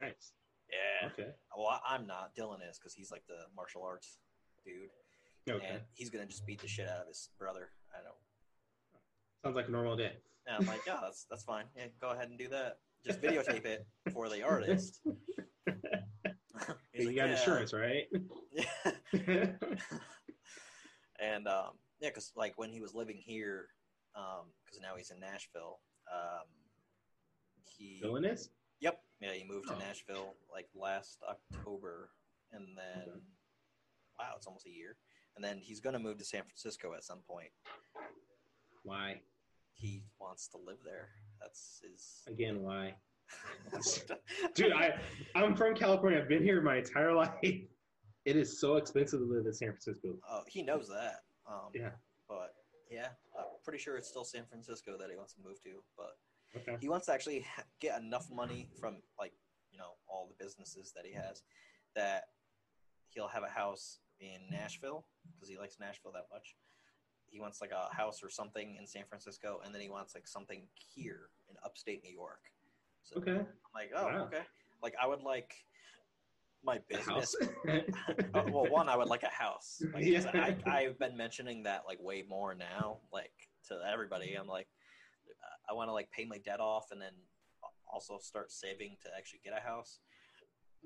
Nice. 0.00 0.32
Yeah. 0.70 1.08
Okay. 1.08 1.30
Well, 1.56 1.68
I- 1.68 1.94
I'm 1.94 2.06
not. 2.06 2.34
Dylan 2.36 2.58
is 2.68 2.78
because 2.78 2.94
he's 2.94 3.10
like 3.10 3.24
the 3.26 3.46
martial 3.56 3.82
arts 3.84 4.18
dude, 4.64 4.90
Okay. 5.50 5.66
and 5.66 5.82
he's 5.94 6.08
gonna 6.10 6.26
just 6.26 6.46
beat 6.46 6.60
the 6.60 6.68
shit 6.68 6.88
out 6.88 7.00
of 7.00 7.08
his 7.08 7.30
brother. 7.38 7.70
I 7.92 8.02
know. 8.04 8.14
Sounds 9.44 9.56
like 9.56 9.68
a 9.68 9.70
normal 9.70 9.96
day. 9.96 10.12
And 10.46 10.56
I'm 10.56 10.66
like, 10.66 10.80
yeah, 10.86 10.98
that's 11.02 11.24
that's 11.28 11.44
fine. 11.44 11.64
Yeah, 11.76 11.86
go 12.00 12.10
ahead 12.10 12.28
and 12.28 12.38
do 12.38 12.48
that. 12.48 12.78
Just 13.04 13.20
videotape 13.20 13.64
it 13.64 13.86
for 14.12 14.28
the 14.28 14.42
artist. 14.42 15.00
You 16.94 17.06
like, 17.06 17.16
got 17.16 17.28
"Yeah." 17.30 17.36
insurance, 17.38 17.72
right? 17.72 18.04
Yeah. 18.52 18.64
and 21.22 21.46
um, 21.48 21.78
yeah, 22.00 22.08
because 22.08 22.32
like 22.36 22.54
when 22.58 22.70
he 22.70 22.80
was 22.80 22.94
living 22.94 23.16
here, 23.18 23.68
because 24.12 24.80
now 24.82 24.96
he's 24.96 25.10
in 25.10 25.20
Nashville. 25.20 25.78
Um, 26.12 26.46
he 27.64 28.00
Villainous? 28.02 28.50
Yep. 28.80 29.00
Yeah, 29.20 29.32
he 29.32 29.44
moved 29.44 29.68
to 29.68 29.74
Oh. 29.74 29.78
Nashville 29.78 30.34
like 30.52 30.66
last 30.74 31.22
October, 31.28 32.10
and 32.52 32.76
then 32.76 33.02
Okay. 33.08 33.20
wow, 34.18 34.32
it's 34.36 34.46
almost 34.46 34.66
a 34.66 34.70
year. 34.70 34.96
And 35.36 35.42
then 35.44 35.58
he's 35.62 35.80
going 35.80 35.94
to 35.94 35.98
move 35.98 36.18
to 36.18 36.24
San 36.24 36.42
Francisco 36.42 36.92
at 36.94 37.04
some 37.04 37.20
point. 37.26 37.48
Why? 38.82 39.20
He 39.72 40.02
wants 40.20 40.48
to 40.48 40.58
live 40.58 40.76
there. 40.84 41.08
That's 41.40 41.80
his. 41.82 42.22
Again, 42.28 42.60
why? 42.62 42.94
Dude, 44.54 44.72
I 44.72 44.94
I'm 45.34 45.56
from 45.56 45.74
California. 45.74 46.18
I've 46.20 46.28
been 46.28 46.42
here 46.42 46.60
my 46.60 46.76
entire 46.78 47.14
life. 47.24 47.30
It 48.24 48.36
is 48.36 48.58
so 48.60 48.76
expensive 48.76 49.20
to 49.20 49.26
live 49.26 49.46
in 49.46 49.52
San 49.52 49.68
Francisco. 49.68 50.14
oh, 50.28 50.42
he 50.48 50.62
knows 50.62 50.88
that. 50.88 51.22
Um, 51.46 51.70
Yeah. 51.74 51.90
But 52.28 52.54
yeah, 52.90 53.08
I'm 53.38 53.44
pretty 53.64 53.78
sure 53.78 53.96
it's 53.96 54.08
still 54.08 54.24
San 54.24 54.44
Francisco 54.46 54.96
that 54.98 55.10
he 55.10 55.16
wants 55.16 55.34
to 55.34 55.40
move 55.42 55.60
to. 55.64 55.82
But 55.96 56.16
Okay. 56.54 56.76
he 56.80 56.88
wants 56.88 57.06
to 57.06 57.12
actually 57.12 57.40
ha- 57.40 57.64
get 57.80 58.00
enough 58.00 58.30
money 58.30 58.68
from 58.78 59.02
like 59.18 59.32
you 59.70 59.78
know 59.78 59.96
all 60.06 60.28
the 60.28 60.34
businesses 60.44 60.92
that 60.94 61.04
he 61.06 61.12
has 61.12 61.42
that 61.94 62.24
he'll 63.08 63.28
have 63.28 63.42
a 63.42 63.48
house 63.48 63.98
in 64.20 64.40
Nashville 64.50 65.04
because 65.34 65.48
he 65.48 65.58
likes 65.58 65.78
Nashville 65.80 66.12
that 66.12 66.26
much. 66.32 66.54
He 67.26 67.40
wants 67.40 67.60
like 67.60 67.72
a 67.72 67.92
house 67.94 68.22
or 68.22 68.28
something 68.30 68.76
in 68.78 68.86
San 68.86 69.04
Francisco, 69.08 69.60
and 69.64 69.74
then 69.74 69.80
he 69.82 69.88
wants 69.88 70.14
like 70.14 70.28
something 70.28 70.68
here 70.94 71.30
in 71.50 71.56
upstate 71.64 72.02
New 72.04 72.12
York. 72.12 72.40
So 73.02 73.16
Okay. 73.18 73.38
I'm 73.40 73.46
like, 73.74 73.90
oh, 73.96 74.04
Wow. 74.06 74.24
okay. 74.26 74.42
Like 74.82 74.94
I 75.02 75.06
would 75.06 75.22
like 75.22 75.54
my 76.64 76.78
business. 76.88 77.34
Uh, 78.34 78.42
well, 78.50 78.68
one, 78.70 78.88
I 78.88 78.96
would 78.96 79.08
like 79.08 79.22
a 79.22 79.28
house. 79.28 79.82
Like, 79.92 80.04
Yeah. 80.04 80.24
I, 80.34 80.56
I've 80.66 80.98
been 80.98 81.16
mentioning 81.16 81.62
that 81.64 81.82
like 81.86 81.98
way 82.00 82.24
more 82.28 82.54
now, 82.54 82.98
like 83.12 83.32
to 83.68 83.78
everybody. 83.90 84.34
I'm 84.34 84.46
like, 84.46 84.68
uh, 85.28 85.70
I 85.72 85.74
want 85.74 85.88
to 85.88 85.92
like 85.92 86.10
pay 86.10 86.24
my 86.24 86.38
debt 86.38 86.60
off 86.60 86.86
and 86.90 87.00
then 87.00 87.12
also 87.86 88.18
start 88.18 88.50
saving 88.50 88.96
to 89.02 89.08
actually 89.16 89.40
get 89.44 89.52
a 89.56 89.60
house 89.60 90.00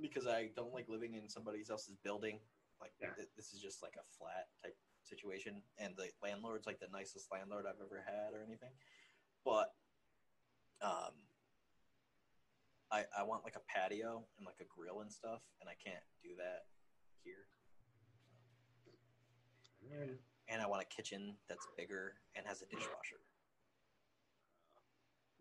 because 0.01 0.27
I 0.27 0.51
don't 0.57 0.73
like 0.75 0.89
living 0.89 1.15
in 1.15 1.29
somebody 1.29 1.63
else's 1.69 1.97
building. 2.05 2.41
Like 2.81 2.93
Yeah. 3.01 3.15
th- 3.17 3.29
this 3.37 3.53
is 3.53 3.61
just 3.61 3.83
like 3.83 3.95
a 3.97 4.05
flat 4.19 4.49
type 4.63 4.77
situation, 5.03 5.63
and 5.79 5.95
the 5.97 6.09
landlord's 6.23 6.67
like 6.67 6.81
the 6.81 6.89
nicest 6.93 7.29
landlord 7.33 7.65
I've 7.67 7.81
ever 7.85 8.05
had 8.07 8.35
or 8.35 8.43
anything. 8.47 8.73
But 9.45 9.73
um, 10.83 11.15
I 12.93 13.05
I 13.19 13.23
want 13.25 13.43
like 13.45 13.57
a 13.57 13.61
patio 13.69 14.25
and 14.39 14.47
like 14.47 14.61
a 14.61 14.65
grill 14.65 15.01
and 15.01 15.13
stuff, 15.13 15.43
and 15.61 15.69
I 15.69 15.75
can't 15.83 16.03
do 16.23 16.31
that 16.39 16.67
here. 17.25 17.47
And 20.49 20.63
I 20.63 20.67
want 20.67 20.83
a 20.83 20.87
kitchen 20.87 21.37
that's 21.49 21.67
bigger 21.77 22.15
and 22.37 22.47
has 22.47 22.63
a 22.63 22.67
dishwasher. 22.67 23.21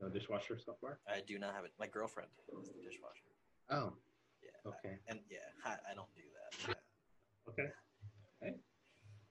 no 0.02 0.10
dishwasher 0.10 0.58
so 0.58 0.76
far. 0.82 1.00
I 1.08 1.22
do 1.26 1.38
not 1.40 1.54
have 1.56 1.64
it. 1.66 1.72
My 1.80 1.88
girlfriend 1.88 2.30
is 2.62 2.68
the 2.70 2.82
dishwasher. 2.84 3.32
Oh, 3.72 3.94
Yeah. 4.44 4.72
okay, 4.72 4.98
And 5.08 5.20
yeah, 5.30 5.38
I, 5.64 5.78
I 5.92 5.96
don't 5.96 6.10
do 6.16 6.22
that. 6.68 6.78
okay. 7.50 7.70
Hey, 8.42 8.56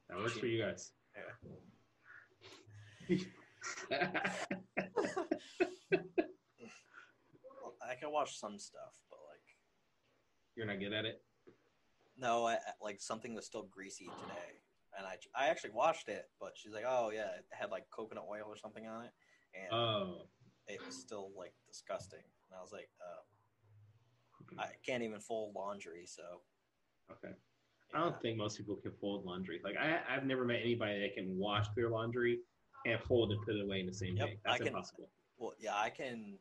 that 0.09 0.19
works 0.19 0.39
for 0.39 0.47
you 0.47 0.63
guys. 0.63 0.93
Yeah. 3.09 3.19
Well, 7.63 7.75
I 8.05 8.09
wash 8.09 8.39
some 8.39 8.59
stuff, 8.59 8.95
but 9.11 9.19
like, 9.31 9.43
You're 10.57 10.67
not 10.67 10.79
good 10.81 10.93
at 10.93 11.05
it. 11.05 11.23
no, 12.17 12.47
I, 12.47 12.59
like 12.81 13.01
something 13.01 13.35
was 13.35 13.47
still 13.47 13.65
greasy 13.71 14.07
today, 14.21 14.61
and 14.99 15.07
I 15.07 15.17
I 15.35 15.49
actually 15.49 15.71
washed 15.71 16.09
it, 16.09 16.27
but 16.41 16.53
she's 16.55 16.73
like, 16.73 16.85
oh 16.87 17.11
yeah, 17.13 17.29
it 17.39 17.47
had 17.51 17.71
like 17.71 17.85
coconut 17.91 18.25
oil 18.31 18.45
or 18.47 18.57
something 18.57 18.87
on 18.87 19.05
it, 19.05 19.11
and 19.55 19.73
Oh, 19.73 20.23
it 20.69 20.81
was 20.85 20.95
still 20.97 21.31
like 21.37 21.55
disgusting. 21.67 22.23
And 22.51 22.59
I 22.59 22.63
was 22.63 22.73
like, 22.73 22.89
uh, 23.01 24.61
I 24.63 24.69
can't 24.87 25.03
even 25.03 25.21
fold 25.21 25.55
laundry, 25.57 26.05
so. 26.07 26.23
okay. 27.11 27.35
yeah. 27.93 27.99
I 27.99 28.05
don't 28.05 28.21
think 28.23 28.37
most 28.39 28.57
people 28.59 28.77
can 28.77 28.93
fold 29.01 29.25
laundry. 29.25 29.61
Like 29.65 29.77
I, 29.77 30.01
I've 30.09 30.25
never 30.25 30.45
met 30.45 30.61
anybody 30.63 31.01
that 31.01 31.15
can 31.15 31.37
wash 31.37 31.67
their 31.75 31.89
laundry 31.91 32.41
and 32.87 33.01
fold 33.01 33.33
and 33.33 33.41
put 33.45 33.57
it 33.57 33.63
away 33.63 33.81
in 33.81 33.87
the 33.87 33.95
same 33.95 34.17
Yep, 34.17 34.27
day. 34.29 34.39
That's 34.45 34.55
I 34.55 34.59
can- 34.59 34.67
impossible. 34.69 35.11
Well, 35.37 35.55
yeah, 35.59 35.75
I 35.77 35.91
can 35.91 36.39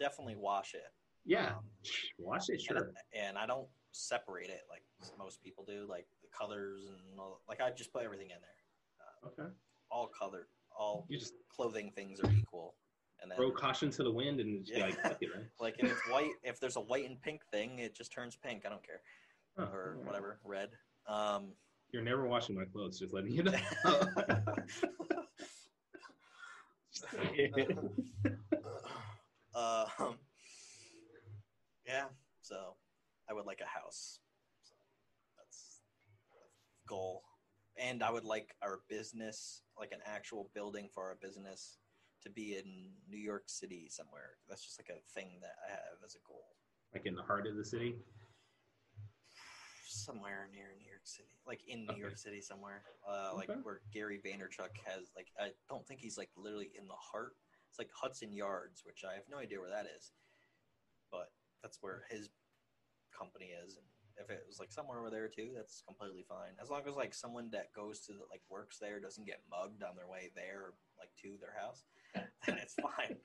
definitely 0.00 0.34
wash 0.36 0.74
it. 0.74 0.82
Yeah, 1.24 1.50
Um, 1.50 1.64
wash 2.18 2.48
it, 2.48 2.60
sure. 2.62 2.76
and, 3.14 3.26
and 3.26 3.38
I 3.38 3.46
don't 3.46 3.68
separate 3.92 4.48
it 4.48 4.62
like 4.68 4.82
most 5.18 5.42
people 5.42 5.64
do, 5.64 5.86
like 5.88 6.06
the 6.22 6.28
colors 6.36 6.80
and 6.88 7.20
all, 7.20 7.42
like 7.48 7.60
I 7.60 7.70
just 7.70 7.92
put 7.92 8.02
everything 8.02 8.30
in 8.30 8.38
there. 8.40 8.50
Uh, 9.00 9.28
Okay. 9.28 9.52
all 9.90 10.08
color, 10.08 10.48
all 10.76 11.06
You 11.08 11.18
just 11.18 11.34
clothing 11.48 11.92
things 11.94 12.20
are 12.20 12.30
equal, 12.38 12.74
and 13.20 13.30
then 13.30 13.36
throw 13.36 13.50
caution 13.50 13.90
to 13.90 14.02
the 14.02 14.10
wind 14.10 14.40
and 14.40 14.64
just 14.64 14.72
Yeah. 14.76 14.86
be 14.86 14.92
like, 14.92 15.18
it, 15.20 15.30
right? 15.36 15.46
like 15.60 15.76
if 15.78 15.90
it's 15.90 16.02
white, 16.10 16.30
if 16.42 16.58
there's 16.58 16.76
a 16.76 16.80
white 16.80 17.08
and 17.08 17.20
pink 17.20 17.42
thing, 17.52 17.78
it 17.80 17.94
just 17.94 18.12
turns 18.12 18.36
pink. 18.36 18.64
I 18.66 18.70
don't 18.70 18.84
care 18.84 19.02
Huh. 19.58 19.66
or 19.66 19.98
whatever, 20.04 20.40
red. 20.44 20.70
Um, 21.06 21.52
You're 21.92 22.02
never 22.02 22.26
washing 22.26 22.56
my 22.56 22.64
clothes, 22.64 22.98
just 22.98 23.12
letting 23.12 23.32
you 23.32 23.42
know. 23.42 23.52
um, 29.60 30.14
yeah, 31.86 32.04
so 32.42 32.76
I 33.28 33.34
would 33.34 33.46
like 33.46 33.60
a 33.60 33.66
house. 33.68 34.20
So 34.62 34.74
that's 35.38 35.80
the 36.32 36.88
goal. 36.88 37.22
And 37.76 38.02
I 38.02 38.10
would 38.10 38.24
like 38.24 38.54
our 38.62 38.80
business, 38.88 39.62
like 39.78 39.92
an 39.92 40.00
actual 40.04 40.50
building 40.54 40.88
for 40.92 41.04
our 41.04 41.16
business, 41.20 41.78
to 42.22 42.30
be 42.30 42.56
in 42.56 42.90
New 43.08 43.18
York 43.18 43.44
City 43.46 43.88
somewhere. 43.88 44.36
That's 44.48 44.64
just 44.64 44.78
like 44.78 44.90
a 44.94 45.00
thing 45.14 45.38
that 45.40 45.54
I 45.66 45.70
have 45.70 45.98
as 46.04 46.14
a 46.14 46.22
goal. 46.28 46.44
like 46.92 47.06
in 47.06 47.14
the 47.14 47.22
heart 47.22 47.46
of 47.46 47.56
the 47.56 47.64
city. 47.64 47.94
Somewhere 49.88 50.48
near 50.52 50.66
New 50.78 50.86
York 50.88 51.04
City, 51.04 51.38
like 51.46 51.60
in 51.66 51.84
New 51.86 51.92
Okay. 51.92 52.00
York 52.00 52.18
City 52.18 52.40
somewhere, 52.40 52.82
uh, 53.08 53.32
like 53.34 53.50
where 53.62 53.80
Gary 53.92 54.20
Vaynerchuk 54.24 54.70
has. 54.86 55.10
Like, 55.16 55.28
I 55.38 55.50
don't 55.68 55.86
think 55.86 56.00
he's 56.00 56.16
like 56.18 56.30
literally 56.36 56.70
in 56.78 56.86
the 56.86 56.94
heart. 56.94 57.32
It's 57.70 57.78
like 57.78 57.90
Hudson 57.94 58.32
Yards, 58.32 58.82
which 58.84 59.04
I 59.08 59.14
have 59.14 59.22
no 59.30 59.38
idea 59.38 59.60
where 59.60 59.70
that 59.70 59.86
is, 59.96 60.10
but 61.10 61.30
that's 61.62 61.78
where 61.80 62.02
his 62.10 62.28
company 63.16 63.50
is. 63.64 63.76
And 63.76 63.86
if 64.18 64.28
it 64.28 64.42
was 64.48 64.58
like 64.58 64.72
somewhere 64.72 64.98
over 64.98 65.08
there 65.10 65.28
too, 65.28 65.50
that's 65.54 65.82
completely 65.86 66.24
fine. 66.28 66.50
As 66.60 66.68
long 66.68 66.82
as 66.88 66.96
like 66.96 67.14
someone 67.14 67.48
that 67.52 67.72
goes 67.72 68.00
to 68.06 68.12
the, 68.12 68.26
like 68.30 68.42
works 68.50 68.78
there 68.78 68.98
doesn't 68.98 69.24
get 69.24 69.40
mugged 69.48 69.82
on 69.84 69.94
their 69.94 70.08
way 70.08 70.30
there, 70.34 70.74
like 70.98 71.10
to 71.22 71.36
their 71.40 71.54
house, 71.60 71.84
then 72.46 72.58
it's 72.60 72.74
fine. 72.74 73.16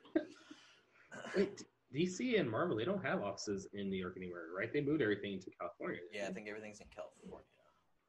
Wait, 1.36 1.64
DC 1.94 2.40
and 2.40 2.50
Marvel, 2.50 2.78
they 2.78 2.86
don't 2.86 3.04
have 3.04 3.24
offices 3.24 3.68
in 3.74 3.90
New 3.90 3.98
York 3.98 4.16
anymore, 4.18 4.44
right? 4.58 4.72
They 4.72 4.82
moved 4.82 5.02
everything 5.02 5.40
to 5.40 5.50
California. 5.60 6.02
Yeah, 6.14 6.28
I 6.30 6.34
think 6.34 6.48
everything's 6.48 6.82
in 6.82 6.88
California, 6.96 7.48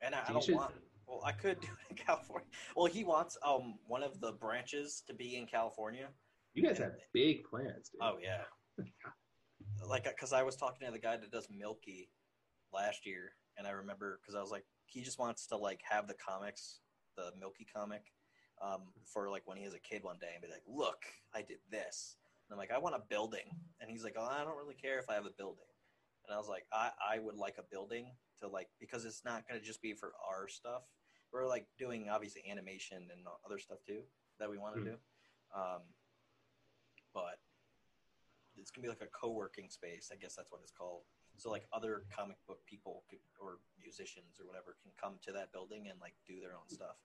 and 0.02 0.14
I, 0.14 0.20
I 0.22 0.26
So 0.26 0.32
don't 0.34 0.44
should- 0.44 0.54
want. 0.56 0.72
Well, 1.08 1.22
I 1.24 1.30
could 1.30 1.60
do 1.60 1.68
it 1.68 1.90
in 1.90 1.96
California. 2.04 2.48
Well, 2.74 2.86
he 2.86 3.04
wants 3.04 3.38
um 3.46 3.78
one 3.86 4.02
of 4.02 4.20
the 4.20 4.32
branches 4.32 5.04
to 5.06 5.14
be 5.14 5.36
in 5.36 5.46
California. 5.46 6.08
You 6.56 6.62
guys 6.62 6.78
have 6.78 6.92
big 7.12 7.44
plans, 7.44 7.90
dude. 7.90 8.00
Oh 8.00 8.16
yeah, 8.22 8.44
like 9.86 10.04
because 10.04 10.32
I 10.32 10.42
was 10.42 10.56
talking 10.56 10.86
to 10.86 10.92
the 10.92 10.98
guy 10.98 11.18
that 11.18 11.30
does 11.30 11.48
Milky 11.50 12.08
last 12.72 13.04
year, 13.04 13.32
and 13.58 13.66
I 13.66 13.72
remember 13.72 14.18
because 14.22 14.34
I 14.34 14.40
was 14.40 14.50
like, 14.50 14.64
he 14.86 15.02
just 15.02 15.18
wants 15.18 15.46
to 15.48 15.56
like 15.58 15.80
have 15.88 16.08
the 16.08 16.14
comics, 16.14 16.80
the 17.14 17.30
Milky 17.38 17.66
comic, 17.70 18.04
um, 18.62 18.84
for 19.04 19.28
like 19.28 19.42
when 19.44 19.58
he 19.58 19.64
has 19.64 19.74
a 19.74 19.78
kid 19.78 20.02
one 20.02 20.16
day, 20.18 20.28
and 20.32 20.40
be 20.40 20.48
like, 20.48 20.64
look, 20.66 21.04
I 21.34 21.42
did 21.42 21.58
this. 21.70 22.16
And 22.48 22.54
I'm 22.54 22.58
like, 22.58 22.72
I 22.72 22.78
want 22.78 22.94
a 22.94 23.02
building, 23.10 23.50
and 23.82 23.90
he's 23.90 24.02
like, 24.02 24.14
oh, 24.18 24.24
I 24.24 24.42
don't 24.42 24.56
really 24.56 24.76
care 24.80 24.98
if 24.98 25.10
I 25.10 25.14
have 25.14 25.26
a 25.26 25.36
building. 25.36 25.68
And 26.26 26.34
I 26.34 26.38
was 26.38 26.48
like, 26.48 26.64
I, 26.72 26.88
I 27.06 27.18
would 27.18 27.36
like 27.36 27.56
a 27.58 27.64
building 27.70 28.06
to 28.40 28.48
like 28.48 28.68
because 28.80 29.04
it's 29.04 29.26
not 29.26 29.46
going 29.46 29.60
to 29.60 29.66
just 29.66 29.82
be 29.82 29.92
for 29.92 30.12
our 30.26 30.48
stuff. 30.48 30.84
We're 31.34 31.46
like 31.46 31.66
doing 31.78 32.08
obviously 32.10 32.42
animation 32.50 32.96
and 33.12 33.26
other 33.44 33.58
stuff 33.58 33.78
too 33.86 34.00
that 34.40 34.48
we 34.48 34.56
want 34.56 34.76
to 34.76 34.80
Hmm. 34.80 34.86
do. 34.86 34.96
Um, 35.54 35.82
but 37.16 37.40
it's 38.60 38.70
gonna 38.70 38.84
be 38.84 38.88
like 38.92 39.00
a 39.00 39.08
co-working 39.18 39.70
space. 39.70 40.10
I 40.12 40.16
guess 40.16 40.36
that's 40.36 40.52
what 40.52 40.60
it's 40.62 40.70
called. 40.70 41.02
So 41.38 41.50
like 41.50 41.64
other 41.72 42.04
comic 42.14 42.36
book 42.46 42.60
people 42.66 43.04
could, 43.08 43.20
or 43.40 43.56
musicians 43.80 44.36
or 44.40 44.46
whatever 44.46 44.76
can 44.82 44.92
come 45.00 45.14
to 45.24 45.32
that 45.32 45.50
building 45.52 45.88
and 45.88 45.98
like 46.00 46.12
do 46.28 46.40
their 46.40 46.52
own 46.52 46.68
stuff. 46.68 46.96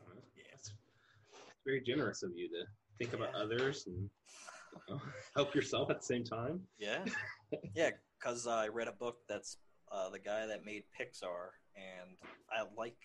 Uh, 0.00 0.14
Yeah. 0.36 0.44
It's 0.54 0.70
it's 0.70 1.62
very 1.64 1.80
generous 1.80 2.22
of 2.22 2.30
you 2.36 2.48
to 2.48 2.62
think 2.98 3.12
about 3.12 3.30
Yeah. 3.34 3.42
others 3.42 3.86
and 3.86 4.08
you 4.88 4.94
know, 4.94 5.02
help 5.34 5.54
yourself 5.54 5.90
at 5.90 6.00
the 6.00 6.06
same 6.06 6.24
time. 6.24 6.60
Yeah, 6.78 7.04
yeah. 7.74 7.90
Because 8.18 8.46
I 8.46 8.68
read 8.68 8.88
a 8.88 8.92
book 8.92 9.18
that's 9.28 9.58
uh, 9.92 10.10
the 10.10 10.18
guy 10.18 10.46
that 10.46 10.64
made 10.64 10.84
Pixar, 10.98 11.50
and 11.74 12.16
I 12.50 12.64
like 12.76 12.98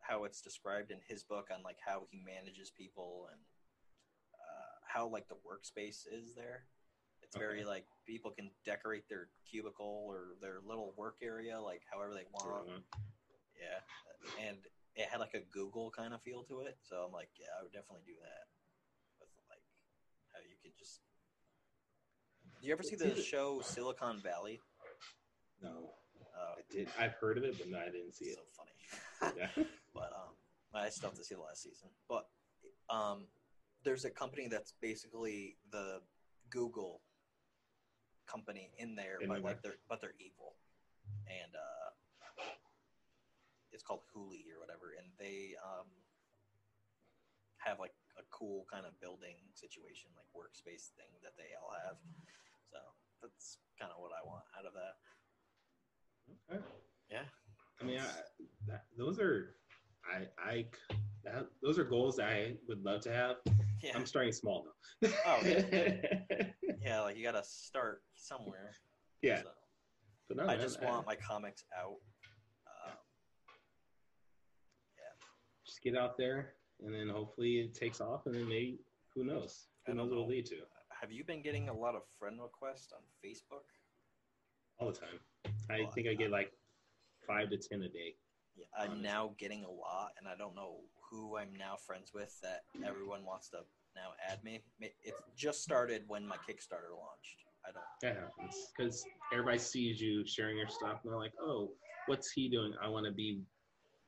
how 0.00 0.24
it's 0.24 0.40
described 0.40 0.90
in 0.90 0.98
his 1.08 1.22
book 1.24 1.48
on 1.52 1.62
like 1.62 1.78
how 1.84 2.06
he 2.10 2.20
manages 2.24 2.70
people 2.70 3.28
and 3.32 3.40
uh, 3.40 3.57
how 4.88 5.06
like 5.06 5.28
the 5.28 5.36
workspace 5.36 6.06
is 6.10 6.34
there. 6.34 6.64
It's 7.22 7.36
very 7.36 7.64
like 7.64 7.84
people 8.06 8.30
can 8.30 8.50
decorate 8.64 9.08
their 9.08 9.28
cubicle 9.50 10.06
or 10.08 10.36
their 10.40 10.60
little 10.66 10.94
work 10.96 11.16
area 11.22 11.60
like 11.60 11.82
however 11.92 12.14
they 12.14 12.24
want. 12.32 12.68
Uh, 12.70 12.80
Yeah, 13.58 14.46
and 14.48 14.56
it 14.94 15.08
had 15.10 15.20
like 15.20 15.34
a 15.34 15.40
Google 15.52 15.90
kind 15.90 16.14
of 16.14 16.22
feel 16.22 16.42
to 16.44 16.60
it, 16.60 16.78
so 16.88 17.04
I'm 17.06 17.12
like, 17.12 17.28
yeah, 17.38 17.46
I 17.58 17.62
would 17.62 17.72
definitely 17.72 18.04
do 18.06 18.14
that. 18.22 18.44
With 19.20 19.28
like 19.50 19.62
how 20.32 20.40
you 20.40 20.56
could 20.62 20.76
just. 20.78 21.00
Do 22.60 22.66
you 22.66 22.72
ever 22.72 22.82
see 22.82 22.96
the 22.96 23.14
show 23.20 23.60
Silicon 23.62 24.20
Valley? 24.22 24.60
no, 25.62 25.90
Uh, 26.34 26.54
I 26.58 26.62
did. 26.72 26.88
I've 26.98 27.14
heard 27.20 27.36
of 27.38 27.44
it, 27.44 27.58
but 27.58 27.68
no, 27.68 27.78
I 27.78 27.86
didn't 27.90 28.14
see 28.14 28.26
it's 28.26 28.38
it. 28.38 28.44
so 28.46 28.64
funny. 28.64 29.36
Yeah. 29.36 29.64
but 29.94 30.12
um, 30.14 30.34
I 30.72 30.88
still 30.88 31.10
have 31.10 31.18
to 31.18 31.24
see 31.24 31.34
the 31.34 31.40
last 31.42 31.62
season. 31.62 31.88
But 32.08 32.26
um, 32.90 33.26
there's 33.84 34.04
a 34.04 34.10
company 34.10 34.48
that's 34.48 34.74
basically 34.80 35.56
the 35.70 36.00
Google 36.50 37.00
company 38.26 38.70
in 38.78 38.94
there, 38.94 39.18
In 39.20 39.28
but 39.28 39.42
like 39.42 39.62
they're 39.62 39.78
but 39.88 40.00
they're 40.00 40.16
evil, 40.18 40.56
and 41.26 41.52
uh, 41.54 42.44
it's 43.72 43.82
called 43.82 44.00
Hooli 44.14 44.44
or 44.52 44.60
whatever, 44.60 44.94
and 44.98 45.08
they 45.18 45.54
um, 45.64 45.86
have 47.58 47.78
like 47.78 47.94
a 48.18 48.24
cool 48.30 48.66
kind 48.70 48.84
of 48.86 48.98
building 49.00 49.36
situation, 49.54 50.10
like 50.16 50.26
workspace 50.34 50.90
thing 50.98 51.10
that 51.22 51.36
they 51.36 51.54
all 51.60 51.72
have. 51.86 51.96
So 52.70 52.78
that's 53.22 53.58
kind 53.78 53.92
of 53.94 54.00
what 54.02 54.10
I 54.12 54.26
want 54.26 54.44
out 54.58 54.66
of 54.66 54.74
that. 54.74 54.98
Okay. 56.50 56.64
Yeah. 57.10 57.26
I 57.80 57.84
mean, 57.84 58.00
I, 58.00 58.10
that, 58.66 58.84
those 58.96 59.20
are, 59.20 59.54
I, 60.12 60.26
I, 60.50 60.64
that, 61.24 61.46
those 61.62 61.78
are 61.78 61.84
goals 61.84 62.16
that 62.16 62.28
I 62.28 62.54
would 62.68 62.82
love 62.84 63.00
to 63.02 63.12
have. 63.12 63.36
Yeah. 63.82 63.92
I'm 63.94 64.06
starting 64.06 64.32
small 64.32 64.66
though. 65.02 65.10
Oh, 65.26 65.38
yeah. 65.44 65.62
yeah, 66.82 67.00
like 67.02 67.16
you 67.16 67.22
got 67.24 67.32
to 67.32 67.44
start 67.44 68.02
somewhere. 68.14 68.72
yeah. 69.22 69.42
So, 69.42 69.48
But 70.28 70.36
no, 70.38 70.42
I 70.44 70.46
man, 70.56 70.60
just 70.60 70.82
want 70.82 71.06
my 71.06 71.14
comics 71.16 71.64
out. 71.78 71.96
Um, 72.66 72.92
yeah, 74.96 75.26
just 75.66 75.82
get 75.82 75.96
out 75.96 76.16
there, 76.18 76.54
and 76.84 76.94
then 76.94 77.08
hopefully 77.08 77.56
it 77.60 77.74
takes 77.74 78.00
off, 78.00 78.26
and 78.26 78.34
then 78.34 78.48
maybe 78.48 78.80
who 79.14 79.24
knows? 79.24 79.66
Who 79.86 79.94
knows 79.94 80.06
what 80.10 80.16
it'll 80.16 80.28
lead 80.28 80.46
to? 80.46 80.56
have 81.00 81.12
you 81.12 81.22
been 81.22 81.42
getting 81.42 81.68
a 81.68 81.72
lot 81.72 81.94
of 81.94 82.02
friend 82.18 82.40
requests 82.42 82.92
on 82.92 82.98
Facebook? 83.24 83.62
All 84.80 84.88
the 84.90 84.98
time. 84.98 85.20
I 85.70 85.82
Well, 85.82 85.90
think 85.92 86.08
I 86.08 86.14
get 86.14 86.32
like 86.32 86.50
five 87.24 87.50
to 87.50 87.56
ten 87.56 87.82
a 87.82 87.88
day. 87.88 88.16
Yeah, 88.58 88.64
I'm 88.76 88.90
Honestly. 88.90 89.08
now 89.08 89.34
getting 89.38 89.64
a 89.64 89.70
lot, 89.70 90.10
and 90.18 90.26
I 90.26 90.36
don't 90.36 90.54
know 90.54 90.78
who 91.10 91.36
I'm 91.36 91.54
now 91.56 91.76
friends 91.76 92.12
with 92.12 92.38
that 92.42 92.62
everyone 92.84 93.24
wants 93.24 93.48
to 93.50 93.58
now 93.94 94.10
add 94.28 94.42
me. 94.44 94.62
It 94.80 95.14
just 95.36 95.62
started 95.62 96.04
when 96.06 96.26
my 96.26 96.36
Kickstarter 96.36 96.90
launched. 96.90 97.44
I 97.64 97.70
don't. 97.72 97.84
That 98.02 98.16
happens 98.16 98.72
because 98.76 99.04
everybody 99.32 99.58
sees 99.58 100.00
you 100.00 100.26
sharing 100.26 100.56
your 100.56 100.68
stuff, 100.68 101.00
and 101.02 101.12
they're 101.12 101.18
like, 101.18 101.34
"Oh, 101.40 101.70
what's 102.06 102.30
he 102.32 102.48
doing? 102.48 102.72
I 102.82 102.88
want 102.88 103.06
to 103.06 103.12
be 103.12 103.42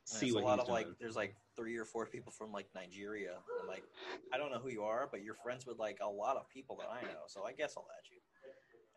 see 0.05 0.33
what 0.33 0.43
a 0.43 0.47
lot 0.47 0.53
he's 0.53 0.61
of 0.63 0.67
doing." 0.67 0.87
like. 0.87 0.99
There's 0.99 1.17
like 1.17 1.35
three 1.57 1.77
or 1.77 1.85
four 1.85 2.07
people 2.07 2.33
from 2.33 2.53
like 2.53 2.67
Nigeria. 2.75 3.39
I'm 3.61 3.69
like, 3.69 3.85
I 4.33 4.39
don't 4.39 4.51
know 4.51 4.59
who 4.59 4.71
you 4.71 4.83
are, 4.83 5.09
but 5.11 5.23
you're 5.23 5.35
friends 5.35 5.67
with 5.67 5.79
like 5.79 5.99
a 6.03 6.09
lot 6.09 6.37
of 6.37 6.49
people 6.49 6.77
that 6.81 6.89
I 6.91 7.03
know, 7.03 7.25
so 7.29 7.45
I 7.45 7.53
guess 7.53 7.75
I'll 7.77 7.89
add 7.99 8.09
you. 8.11 8.19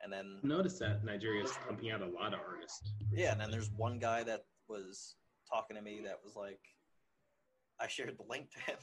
And 0.04 0.12
then 0.12 0.40
Notice 0.44 0.80
that 0.80 1.06
Nigeria 1.06 1.46
is 1.46 1.52
pumping 1.66 1.92
out 1.92 2.02
a 2.02 2.08
lot 2.08 2.34
of 2.34 2.40
artists. 2.46 2.94
Yeah, 3.12 3.32
and 3.32 3.40
then 3.40 3.52
there's 3.52 3.72
one 3.72 4.00
guy 4.00 4.24
that 4.24 4.46
was 4.68 5.16
talking 5.54 5.76
to 5.76 5.82
me 5.82 6.02
that 6.06 6.20
was 6.24 6.36
like, 6.36 6.60
I 7.80 7.88
shared 7.88 8.18
the 8.18 8.24
link 8.30 8.52
to 8.52 8.60
him, 8.60 8.78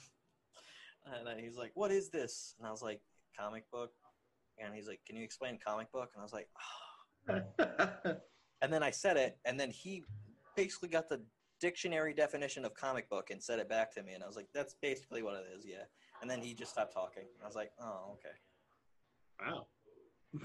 and 1.28 1.40
he's 1.40 1.56
like, 1.56 1.72
"What 1.74 1.90
is 1.90 2.10
this?" 2.10 2.54
And 2.58 2.66
I 2.66 2.70
was 2.70 2.82
like, 2.82 3.00
"Comic 3.38 3.70
book," 3.70 3.92
and 4.58 4.74
he's 4.74 4.86
like, 4.86 5.00
"Can 5.06 5.16
you 5.16 5.24
explain 5.24 5.58
comic 5.64 5.90
book?" 5.92 6.10
And 6.14 6.20
I 6.20 6.24
was 6.24 6.32
like, 6.32 6.48
"Ah." 6.58 6.76
and 8.62 8.72
then 8.72 8.82
I 8.82 8.90
said 8.90 9.16
it, 9.16 9.38
and 9.44 9.58
then 9.58 9.70
he 9.70 10.04
basically 10.56 10.88
got 10.88 11.08
the 11.08 11.22
dictionary 11.60 12.14
definition 12.14 12.64
of 12.64 12.74
comic 12.74 13.08
book 13.08 13.30
and 13.30 13.42
said 13.42 13.58
it 13.58 13.68
back 13.68 13.94
to 13.94 14.02
me, 14.02 14.12
and 14.12 14.22
I 14.22 14.26
was 14.26 14.36
like, 14.36 14.48
"That's 14.54 14.74
basically 14.82 15.22
what 15.22 15.34
it 15.34 15.46
is, 15.56 15.64
yeah." 15.66 15.84
And 16.20 16.30
then 16.30 16.40
he 16.40 16.54
just 16.54 16.72
stopped 16.72 16.92
talking. 16.92 17.24
I 17.42 17.46
was 17.46 17.56
like, 17.56 17.72
"Oh, 17.80 18.16
okay, 18.18 18.36
wow. 19.40 19.66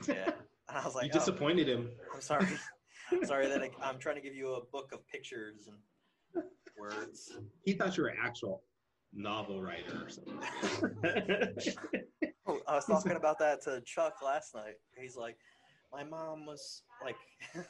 yeah." 0.07 0.31
And 0.69 0.77
I 0.77 0.85
was 0.85 0.95
like, 0.95 1.05
you 1.05 1.11
"Oh." 1.13 1.19
disappointed 1.19 1.67
him. 1.67 1.89
I'm 2.13 2.21
sorry. 2.21 2.47
sorry 3.23 3.47
that 3.47 3.61
I, 3.61 3.69
I'm 3.81 3.99
trying 3.99 4.15
to 4.15 4.21
give 4.21 4.35
you 4.35 4.53
a 4.53 4.61
book 4.65 4.91
of 4.93 5.05
pictures 5.07 5.67
and 5.67 5.77
words. 6.77 7.37
He 7.63 7.73
thought 7.73 7.95
you 7.97 8.03
were 8.03 8.09
an 8.09 8.17
actual 8.21 8.63
novel 9.13 9.61
writer 9.61 10.05
or 10.05 10.09
something. 10.09 10.39
Oh, 12.47 12.59
I 12.67 12.75
was 12.75 12.85
talking 12.85 13.13
about 13.13 13.39
that 13.39 13.63
to 13.63 13.81
Chuck 13.81 14.21
last 14.23 14.53
night. 14.53 14.75
He's 14.95 15.15
like, 15.15 15.37
my 15.91 16.03
mom 16.03 16.45
was 16.45 16.83
like, 17.03 17.15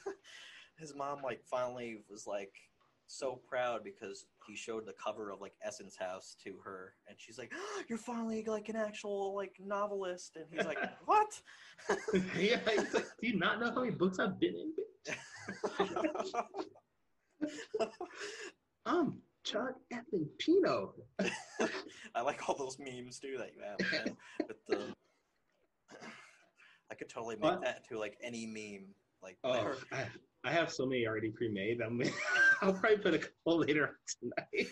his 0.78 0.94
mom 0.94 1.22
like 1.24 1.42
finally 1.50 2.04
was 2.10 2.28
like 2.28 2.52
so 3.08 3.40
proud 3.48 3.84
because 3.84 4.26
he 4.48 4.56
showed 4.56 4.86
the 4.86 4.94
cover 4.94 5.30
of 5.32 5.40
like 5.42 5.54
Essence 5.64 5.96
House 5.98 6.36
to 6.44 6.56
her, 6.64 6.94
and 7.08 7.18
she's 7.20 7.38
like, 7.38 7.52
ah, 7.56 7.84
"You're 7.88 7.98
finally 7.98 8.44
like 8.46 8.70
an 8.70 8.76
actual 8.76 9.36
like 9.36 9.56
novelist," 9.64 10.36
and 10.36 10.46
he's 10.52 10.66
like, 10.66 10.80
"What?" 11.06 11.42
yeah, 12.38 12.60
he's 12.70 12.94
like, 12.94 13.06
do 13.22 13.28
you 13.28 13.38
not 13.38 13.60
know 13.60 13.72
how 13.72 13.82
many 13.82 13.92
books 13.92 14.20
I've 14.20 14.40
been 14.40 14.56
in? 14.56 14.74
bitch?" 17.42 17.90
I'm 18.86 19.16
Chuck 19.44 19.76
effing 19.94 20.28
Pino. 20.40 20.94
I 22.16 22.22
like 22.22 22.48
all 22.48 22.56
those 22.56 22.78
memes 22.80 23.20
too 23.20 23.38
that 23.38 23.52
you 23.54 23.62
have 23.62 23.80
man, 23.92 24.18
with 24.48 24.66
the. 24.68 24.94
I 26.92 26.96
could 26.96 27.10
totally 27.10 27.36
make 27.36 27.44
What? 27.44 27.62
that 27.62 27.84
into 27.84 28.00
like 28.00 28.18
any 28.22 28.46
meme. 28.46 28.88
Like, 29.22 29.38
Oh, 29.44 29.74
I, 29.92 30.06
I 30.44 30.52
have 30.52 30.72
so 30.72 30.86
many 30.86 31.08
already 31.08 31.30
pre-made. 31.30 31.82
I'm, 31.82 32.00
I'll 32.62 32.74
probably 32.74 32.98
put 32.98 33.14
a 33.16 33.20
couple 33.20 33.60
later 33.60 33.88
on 33.88 33.96
tonight. 34.22 34.70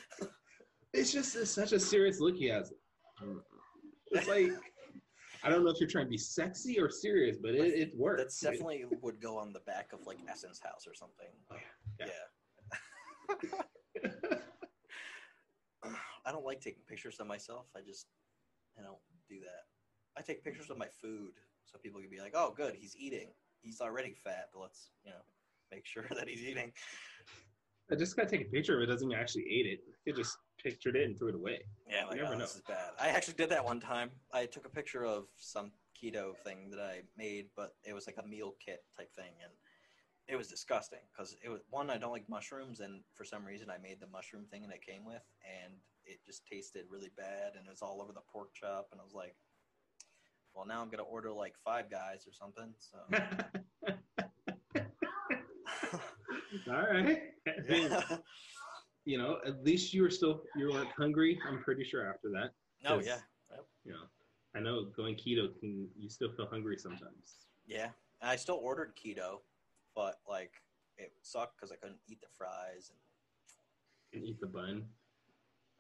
It's 0.94 1.12
just 1.12 1.36
it's 1.36 1.50
such 1.50 1.72
a 1.72 1.80
serious 1.80 2.20
look 2.20 2.36
he 2.36 2.48
has. 2.50 2.72
It's 4.12 4.28
like 4.28 4.52
I 5.44 5.50
don't 5.50 5.64
know 5.66 5.72
if 5.72 5.80
you're 5.80 5.90
trying 5.90 6.06
to 6.06 6.10
be 6.10 6.18
sexy 6.18 6.80
or 6.80 6.90
serious, 6.90 7.38
but 7.42 7.56
it, 7.56 7.74
it 7.74 7.98
works. 7.98 8.22
that's 8.22 8.40
definitely 8.40 8.86
would 9.02 9.20
go 9.20 9.38
on 9.38 9.52
the 9.52 9.60
back 9.62 9.92
of 9.92 10.06
like 10.06 10.20
Essence 10.30 10.60
House 10.60 10.86
or 10.88 10.94
something. 10.94 11.28
Oh, 11.52 11.56
yeah. 12.00 12.06
Yeah. 12.08 12.14
I 16.26 16.32
don't 16.32 16.46
like 16.46 16.62
taking 16.62 16.84
pictures 16.88 17.20
of 17.20 17.28
myself. 17.28 17.68
I 17.76 17.82
just 17.82 18.08
I 18.78 18.82
don't 18.82 18.98
do 19.30 19.40
that. 19.42 19.68
I 20.18 20.22
take 20.22 20.44
pictures 20.44 20.70
of 20.70 20.78
my 20.78 20.88
food 21.02 21.34
so 21.66 21.78
people 21.80 22.00
can 22.02 22.10
be 22.10 22.20
like, 22.20 22.34
"Oh, 22.36 22.54
good, 22.56 22.76
he's 22.76 22.96
eating. 22.98 23.30
He's 23.62 23.82
already 23.82 24.14
fat. 24.14 24.50
But 24.54 24.62
let's 24.62 24.92
you 25.04 25.12
know 25.12 25.22
make 25.72 25.86
sure 25.86 26.06
that 26.16 26.28
he's 26.28 26.42
eating." 26.42 26.72
I 27.92 27.96
just 27.96 28.16
gotta 28.16 28.30
take 28.30 28.42
a 28.42 28.50
picture 28.50 28.78
of 28.78 28.84
it. 28.84 28.86
Doesn't 28.88 29.08
mean 29.08 29.18
I 29.18 29.22
actually 29.22 29.46
ate 29.50 29.66
it. 29.66 29.80
You 30.06 30.14
just 30.14 30.38
pictured 30.62 30.96
it 30.96 31.04
and 31.06 31.18
threw 31.18 31.30
it 31.30 31.36
away. 31.36 31.60
Yeah, 31.88 32.06
like, 32.06 32.16
You 32.16 32.24
never 32.24 32.36
oh, 32.36 32.38
know. 32.38 32.46
this 32.46 32.56
is 32.56 32.62
bad. 32.68 32.92
I 33.00 33.10
actually 33.10 33.34
did 33.36 33.50
that 33.50 33.64
one 33.64 33.80
time. 33.82 34.10
I 34.34 34.46
took 34.46 34.66
a 34.66 34.70
picture 34.70 35.06
of 35.06 35.26
some 35.36 35.72
keto 36.02 36.38
thing 36.46 36.70
that 36.72 36.80
I 36.80 37.02
made, 37.18 37.48
but 37.56 37.76
it 37.84 37.94
was 37.94 38.08
like 38.08 38.16
a 38.24 38.28
meal 38.28 38.56
kit 38.66 38.84
type 38.98 39.14
thing, 39.16 39.34
and 39.44 39.52
it 40.28 40.36
was 40.38 40.48
disgusting 40.48 41.00
because 41.12 41.36
it 41.44 41.50
was 41.50 41.62
one 41.70 41.90
I 41.90 41.98
don't 41.98 42.12
like 42.12 42.30
mushrooms, 42.30 42.80
and 42.80 43.02
for 43.14 43.24
some 43.26 43.44
reason 43.46 43.70
I 43.70 43.78
made 43.78 44.00
the 44.00 44.08
mushroom 44.08 44.46
thing 44.50 44.64
and 44.64 44.72
it 44.74 44.82
came 44.86 45.06
with, 45.06 45.24
and 45.44 45.74
it 46.06 46.20
just 46.26 46.46
tasted 46.46 46.86
really 46.90 47.12
bad, 47.18 47.54
and 47.58 47.66
it 47.68 47.70
was 47.70 47.82
all 47.82 48.02
over 48.02 48.14
the 48.14 48.22
pork 48.32 48.54
chop, 48.54 48.88
and 48.92 49.00
I 49.02 49.04
was 49.04 49.14
like, 49.14 49.36
well, 50.54 50.66
now 50.66 50.82
I'm 50.82 50.90
gonna 50.90 51.04
order 51.04 51.32
like 51.32 51.56
Five 51.64 51.90
Guys 51.90 52.26
or 52.28 52.32
something. 52.34 52.74
So 52.78 52.98
All 56.70 56.82
right. 56.82 57.20
yeah. 57.70 58.02
you 59.06 59.18
know, 59.18 59.38
at 59.46 59.64
least 59.64 59.94
you 59.94 60.02
were 60.04 60.10
still 60.10 60.44
you 60.56 60.72
weren't 60.72 60.90
hungry. 60.98 61.40
I'm 61.48 61.62
pretty 61.64 61.84
sure 61.84 62.08
after 62.08 62.30
that. 62.30 62.52
oh 62.88 63.00
yeah, 63.00 63.18
You 63.84 63.92
know, 63.94 64.04
I 64.56 64.60
know 64.60 64.86
going 64.96 65.16
keto 65.16 65.58
can 65.60 65.88
you 65.98 66.10
still 66.10 66.32
feel 66.36 66.48
hungry 66.48 66.78
sometimes. 66.78 67.48
yeah. 67.68 67.90
I 68.22 68.38
still 68.38 68.60
ordered 68.64 68.94
keto, 68.96 69.40
but 69.96 70.16
like 70.28 70.52
it 70.98 71.12
sucked 71.22 71.58
because 71.58 71.72
I 71.72 71.76
couldn't 71.76 72.00
eat 72.08 72.22
the 72.22 72.28
fries 72.38 72.90
and. 72.90 73.00
And 74.14 74.30
eat 74.30 74.40
the 74.40 74.48
bun. 74.48 74.86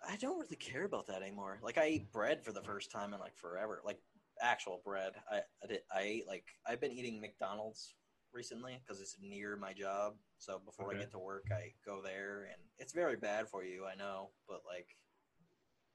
I 0.07 0.15
don't 0.15 0.39
really 0.39 0.55
care 0.55 0.85
about 0.85 1.05
that 1.07 1.21
anymore. 1.21 1.59
Like 1.61 1.77
I 1.77 1.83
ate 1.83 2.11
bread 2.11 2.43
for 2.43 2.51
the 2.51 2.63
first 2.63 2.91
time 2.91 3.13
in 3.13 3.19
like 3.19 3.37
forever. 3.37 3.81
Like 3.85 3.99
actual 4.41 4.81
bread. 4.83 5.13
I 5.31 5.41
I, 5.63 5.67
did, 5.67 5.79
I 5.95 6.01
ate 6.01 6.27
like 6.27 6.45
I've 6.67 6.81
been 6.81 6.91
eating 6.91 7.21
McDonald's 7.21 7.93
recently 8.33 8.79
because 8.83 8.99
it's 9.01 9.17
near 9.21 9.55
my 9.55 9.73
job. 9.73 10.15
So 10.39 10.59
before 10.65 10.93
I 10.93 10.97
get 10.97 11.11
to 11.11 11.19
work, 11.19 11.45
I 11.51 11.73
go 11.85 12.01
there, 12.01 12.49
and 12.51 12.61
it's 12.79 12.91
very 12.91 13.15
bad 13.15 13.47
for 13.47 13.63
you. 13.63 13.85
I 13.85 13.95
know, 13.95 14.31
but 14.47 14.61
like 14.67 14.87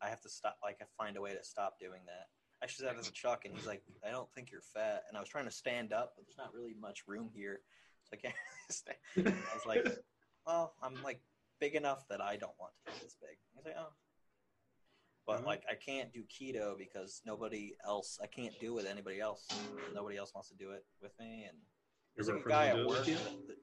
I 0.01 0.09
have 0.09 0.21
to 0.23 0.29
stop. 0.29 0.57
Like 0.63 0.79
I 0.81 0.85
find 0.97 1.17
a 1.17 1.21
way 1.21 1.33
to 1.33 1.45
stop 1.45 1.79
doing 1.79 2.01
that. 2.07 2.29
I 2.63 2.65
actually 2.65 2.87
said 2.87 2.97
that 2.97 3.05
to 3.05 3.13
Chuck, 3.13 3.45
and 3.45 3.55
he's 3.55 3.67
like, 3.67 3.83
"I 4.07 4.11
don't 4.11 4.33
think 4.33 4.51
you're 4.51 4.63
fat." 4.63 5.05
And 5.09 5.17
I 5.17 5.21
was 5.21 5.29
trying 5.29 5.45
to 5.45 5.51
stand 5.51 5.93
up, 5.93 6.15
but 6.17 6.25
there's 6.25 6.39
not 6.39 6.55
really 6.55 6.75
much 6.81 7.05
room 7.07 7.31
here, 7.35 7.61
so 8.11 8.17
I 8.17 8.21
can't 8.21 8.35
stand. 8.71 8.99
I 9.17 9.55
was 9.55 9.67
like, 9.67 9.87
"Well, 10.47 10.75
I'm 10.83 11.03
like 11.03 11.21
big 11.61 11.75
enough 11.75 12.07
that 12.09 12.21
I 12.21 12.37
don't 12.37 12.59
want 12.59 12.73
to 12.87 12.93
get 12.93 13.03
this 13.03 13.17
big." 13.21 13.39
He's 13.55 13.65
like, 13.65 13.77
"Oh." 13.79 13.93
But 15.27 15.43
Mhm. 15.43 15.47
like 15.47 15.65
I 15.69 15.75
can't 15.75 16.13
do 16.13 16.25
keto 16.25 16.77
because 16.79 17.21
nobody 17.27 17.77
else 17.85 18.19
I 18.23 18.27
can't 18.27 18.59
do 18.61 18.73
it 18.73 18.77
with 18.77 18.87
anybody 18.87 19.21
else. 19.21 19.47
Nobody 19.95 20.17
else 20.17 20.33
wants 20.35 20.49
to 20.49 20.55
do 20.55 20.71
it 20.71 20.87
with 21.03 21.13
me 21.19 21.45
and 21.45 21.59
there's 22.15 22.29
like 22.29 22.45
a 22.45 22.49
guy 22.49 22.67
at 22.69 22.87
work 22.87 23.05
that, 23.05 23.47
that, 23.47 23.59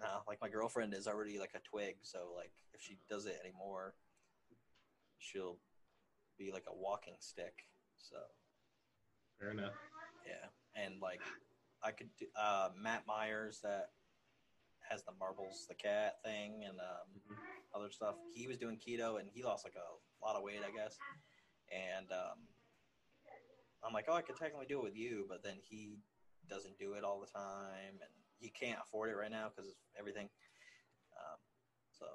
no, 0.00 0.22
like 0.26 0.40
my 0.40 0.48
girlfriend 0.48 0.94
is 0.94 1.06
already 1.06 1.38
like 1.38 1.54
a 1.54 1.60
twig, 1.60 1.96
so 2.02 2.32
like 2.34 2.50
if 2.72 2.80
she 2.80 2.98
does 3.08 3.26
it 3.26 3.38
anymore, 3.44 3.94
she'll 5.18 5.58
be 6.38 6.50
like 6.50 6.64
a 6.66 6.74
walking 6.74 7.14
stick. 7.20 7.68
So 7.98 8.16
Fair 9.38 9.50
enough. 9.50 9.74
yeah, 10.26 10.48
and 10.74 11.00
like 11.00 11.20
I 11.84 11.90
could 11.90 12.10
do 12.18 12.26
uh, 12.40 12.70
Matt 12.80 13.06
Myers 13.06 13.60
that 13.62 13.90
has 14.88 15.04
the 15.04 15.12
marbles, 15.18 15.66
the 15.68 15.74
cat 15.74 16.16
thing, 16.24 16.64
and 16.64 16.78
um, 16.80 17.20
Mhm. 17.30 17.38
other 17.74 17.90
stuff. 17.90 18.16
He 18.34 18.46
was 18.46 18.58
doing 18.58 18.78
keto 18.78 19.18
and 19.20 19.28
he 19.30 19.42
lost 19.42 19.64
like 19.64 19.76
a 19.76 20.24
lot 20.24 20.36
of 20.36 20.42
weight, 20.42 20.62
I 20.64 20.70
guess. 20.70 20.96
And 21.72 22.10
um, 22.12 22.46
I'm 23.84 23.92
like, 23.92 24.06
oh, 24.08 24.12
I 24.14 24.22
could 24.22 24.36
technically 24.36 24.66
do 24.66 24.80
it 24.80 24.84
with 24.84 24.96
you, 24.96 25.26
but 25.28 25.42
then 25.42 25.58
he 25.62 25.98
doesn't 26.48 26.78
do 26.78 26.94
it 26.94 27.04
all 27.04 27.20
the 27.20 27.26
time, 27.26 27.98
and 28.02 28.12
he 28.38 28.50
can't 28.50 28.78
afford 28.82 29.10
it 29.10 29.14
right 29.16 29.30
now 29.30 29.48
because 29.48 29.70
of 29.70 29.76
everything. 29.98 30.28
Um, 31.16 31.38
so 31.90 32.06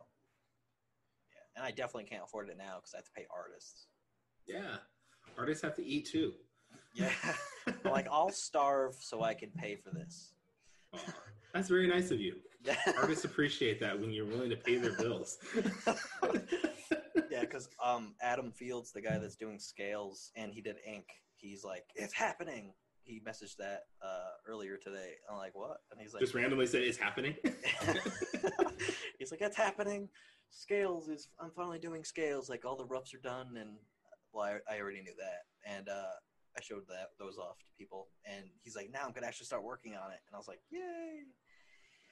yeah, 1.34 1.42
and 1.56 1.66
I 1.66 1.72
definitely 1.72 2.06
can't 2.06 2.24
afford 2.24 2.50
it 2.50 2.58
now 2.58 2.76
because 2.78 2.94
I 2.94 2.98
have 2.98 3.06
to 3.06 3.12
pay 3.12 3.26
artists. 3.34 3.88
Yeah. 4.46 4.78
Artists 5.38 5.64
have 5.64 5.76
to 5.76 5.86
eat 5.86 6.08
too. 6.08 6.34
Yeah, 6.94 7.12
like 7.92 8.08
I'll 8.12 8.32
starve 8.32 8.96
so 9.00 9.24
I 9.24 9.34
can 9.34 9.50
pay 9.52 9.76
for 9.76 9.92
this. 9.92 10.34
Aw, 10.94 11.00
that's 11.54 11.70
very 11.70 11.88
nice 11.88 12.12
of 12.12 12.20
you. 12.20 12.36
Yeah. 12.64 12.76
Artists 13.00 13.26
appreciate 13.26 13.80
that 13.80 14.00
when 14.00 14.12
you're 14.12 14.26
willing 14.26 14.50
to 14.50 14.58
pay 14.58 14.78
their 14.78 14.96
bills. 14.98 15.38
Yeah, 17.38 17.42
because 17.42 17.70
um, 17.84 18.16
Adam 18.22 18.52
Fields, 18.52 18.92
the 18.92 19.02
guy 19.02 19.20
that's 19.20 19.36
doing 19.36 19.60
scales, 19.60 20.32
and 20.36 20.52
he 20.52 20.62
did 20.62 20.78
ink. 20.86 21.06
He's 21.36 21.64
like, 21.64 21.84
"It's 21.96 22.14
happening." 22.14 22.74
He 23.04 23.22
messaged 23.26 23.58
that 23.58 23.84
uh, 24.02 24.32
earlier 24.48 24.78
today. 24.78 25.14
I'm 25.30 25.38
like, 25.38 25.54
"What?" 25.54 25.78
And 25.92 26.02
he's 26.02 26.14
like, 26.14 26.22
Just 26.22 26.34
randomly 26.34 26.66
said 26.66 26.82
it's 26.82 26.98
happening. 26.98 27.36
"He's 29.20 29.32
like, 29.32 29.42
it's 29.42 29.56
happening. 29.56 30.10
Scales 30.50 31.10
is. 31.10 31.30
I'm 31.40 31.52
finally 31.52 31.80
doing 31.80 32.04
scales. 32.04 32.50
Like 32.50 32.66
all 32.66 32.76
the 32.76 32.86
roughs 32.86 33.14
are 33.14 33.20
done, 33.20 33.56
and 33.58 33.78
well, 34.34 34.46
I, 34.46 34.74
I 34.74 34.80
already 34.80 35.02
knew 35.02 35.16
that, 35.18 35.72
and 35.72 35.90
uh, 35.90 36.18
I 36.58 36.62
showed 36.62 36.88
that 36.90 37.10
those 37.20 37.38
off 37.38 37.60
to 37.60 37.66
people, 37.78 38.08
and 38.26 38.46
he's 38.64 38.76
like, 38.76 38.90
"Now 38.92 39.06
I'm 39.06 39.12
gonna 39.12 39.28
actually 39.28 39.46
start 39.46 39.64
working 39.64 39.96
on 39.96 40.12
it," 40.12 40.20
and 40.26 40.34
I 40.34 40.38
was 40.38 40.48
like, 40.48 40.62
"Yay!" 40.70 41.24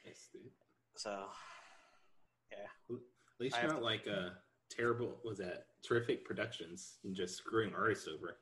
Nice, 0.06 0.30
dude. 0.32 0.52
So, 0.96 1.26
yeah, 2.52 2.68
At 2.90 2.98
least 3.40 3.58
you're 3.60 3.72
not 3.72 3.82
like 3.82 4.06
a 4.08 4.38
terrible. 4.70 5.20
Was 5.24 5.40
that 5.40 5.66
terrific 5.84 6.26
productions 6.26 7.00
and 7.04 7.16
just 7.16 7.36
screwing 7.36 7.74
artists 7.74 8.08
over? 8.08 8.38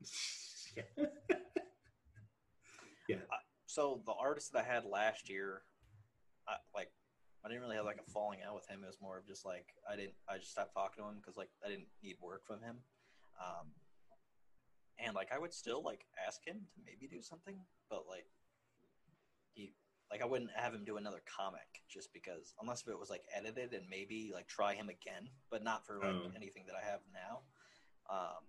yeah. 3.08 3.16
so 3.66 4.02
the 4.06 4.12
artist 4.12 4.52
that 4.52 4.64
I 4.64 4.72
had 4.72 4.84
last 4.84 5.28
year, 5.28 5.62
I, 6.48 6.56
like 6.74 6.90
I 7.44 7.48
didn't 7.48 7.62
really 7.62 7.76
have 7.76 7.84
like 7.84 8.00
a 8.00 8.10
falling 8.10 8.40
out 8.46 8.54
with 8.54 8.68
him. 8.68 8.80
It 8.82 8.86
was 8.86 9.00
more 9.02 9.18
of 9.18 9.26
just 9.26 9.44
like 9.44 9.66
I 9.90 9.96
didn't. 9.96 10.14
I 10.28 10.38
just 10.38 10.52
stopped 10.52 10.74
talking 10.74 11.04
to 11.04 11.10
him 11.10 11.16
because 11.20 11.36
like 11.36 11.50
I 11.64 11.68
didn't 11.68 11.88
need 12.02 12.16
work 12.20 12.46
from 12.46 12.62
him, 12.62 12.78
um, 13.40 13.72
and 14.98 15.14
like 15.14 15.32
I 15.32 15.38
would 15.38 15.52
still 15.52 15.82
like 15.82 16.04
ask 16.26 16.40
him 16.46 16.66
to 16.74 16.80
maybe 16.84 17.08
do 17.08 17.22
something, 17.22 17.56
but 17.90 18.04
like 18.08 18.26
he 19.54 19.72
like 20.10 20.22
I 20.22 20.26
wouldn't 20.26 20.50
have 20.54 20.74
him 20.74 20.84
do 20.84 20.96
another 20.96 21.22
comic 21.26 21.82
just 21.90 22.12
because 22.12 22.54
unless 22.60 22.82
if 22.82 22.88
it 22.88 22.98
was 22.98 23.10
like 23.10 23.22
edited 23.34 23.72
and 23.72 23.88
maybe 23.90 24.30
like 24.32 24.46
try 24.46 24.74
him 24.74 24.88
again, 24.88 25.28
but 25.50 25.64
not 25.64 25.86
for 25.86 25.98
like 25.98 26.14
Oh. 26.14 26.30
anything 26.36 26.64
that 26.66 26.76
I 26.76 26.84
have 26.88 27.00
now. 27.12 27.40
Um, 28.10 28.44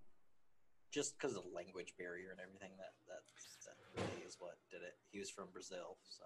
just 0.91 1.17
because 1.17 1.35
of 1.35 1.43
the 1.43 1.49
language 1.49 1.93
barrier 1.97 2.31
and 2.31 2.39
everything 2.39 2.71
that 2.77 2.93
that 3.07 3.23
that 3.65 3.75
really 3.97 4.23
is 4.23 4.37
what 4.39 4.55
did 4.69 4.81
it. 4.83 4.95
He 5.11 5.19
was 5.19 5.29
from 5.29 5.47
Brazil, 5.51 5.97
so 6.03 6.23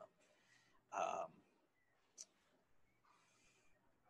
um, 0.96 1.32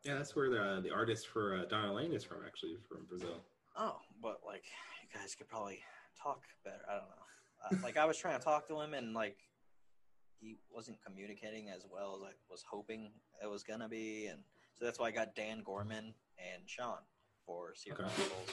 Yeah, 0.04 0.16
that's 0.16 0.36
where 0.36 0.50
the 0.50 0.82
the 0.82 0.92
artist 0.94 1.28
for 1.28 1.56
uh, 1.58 1.66
Donna 1.66 1.94
Lane 1.94 2.14
is 2.14 2.24
from, 2.24 2.40
actually, 2.46 2.78
from 2.88 3.06
Brazil. 3.06 3.44
Oh, 3.80 3.98
but 4.22 4.42
like 4.46 4.66
you 5.02 5.20
guys 5.20 5.34
could 5.36 5.48
probably 5.48 5.80
talk 6.22 6.44
better. 6.64 6.84
I 6.88 6.94
don't 6.94 7.10
know. 7.10 7.26
Uh, 7.66 7.84
like 7.84 7.98
I 7.98 8.06
was 8.06 8.18
trying 8.18 8.38
to 8.38 8.44
talk 8.44 8.68
to 8.68 8.80
him, 8.80 8.94
and 8.94 9.14
like 9.14 9.38
he 10.40 10.58
wasn't 10.70 10.98
communicating 11.04 11.70
as 11.70 11.86
well 11.92 12.16
as 12.16 12.24
I 12.24 12.34
was 12.50 12.64
hoping 12.70 13.12
it 13.42 13.50
was 13.50 13.64
gonna 13.64 13.90
be, 13.90 14.28
and 14.28 14.40
so 14.76 14.86
that's 14.86 15.00
why 15.00 15.08
I 15.08 15.12
got 15.12 15.36
Dan 15.36 15.62
Gorman 15.64 16.14
and 16.38 16.64
Sean 16.66 17.00
for 17.46 17.74
Secret 17.76 18.06
Okay. 18.06 18.14
Chronicles, 18.16 18.50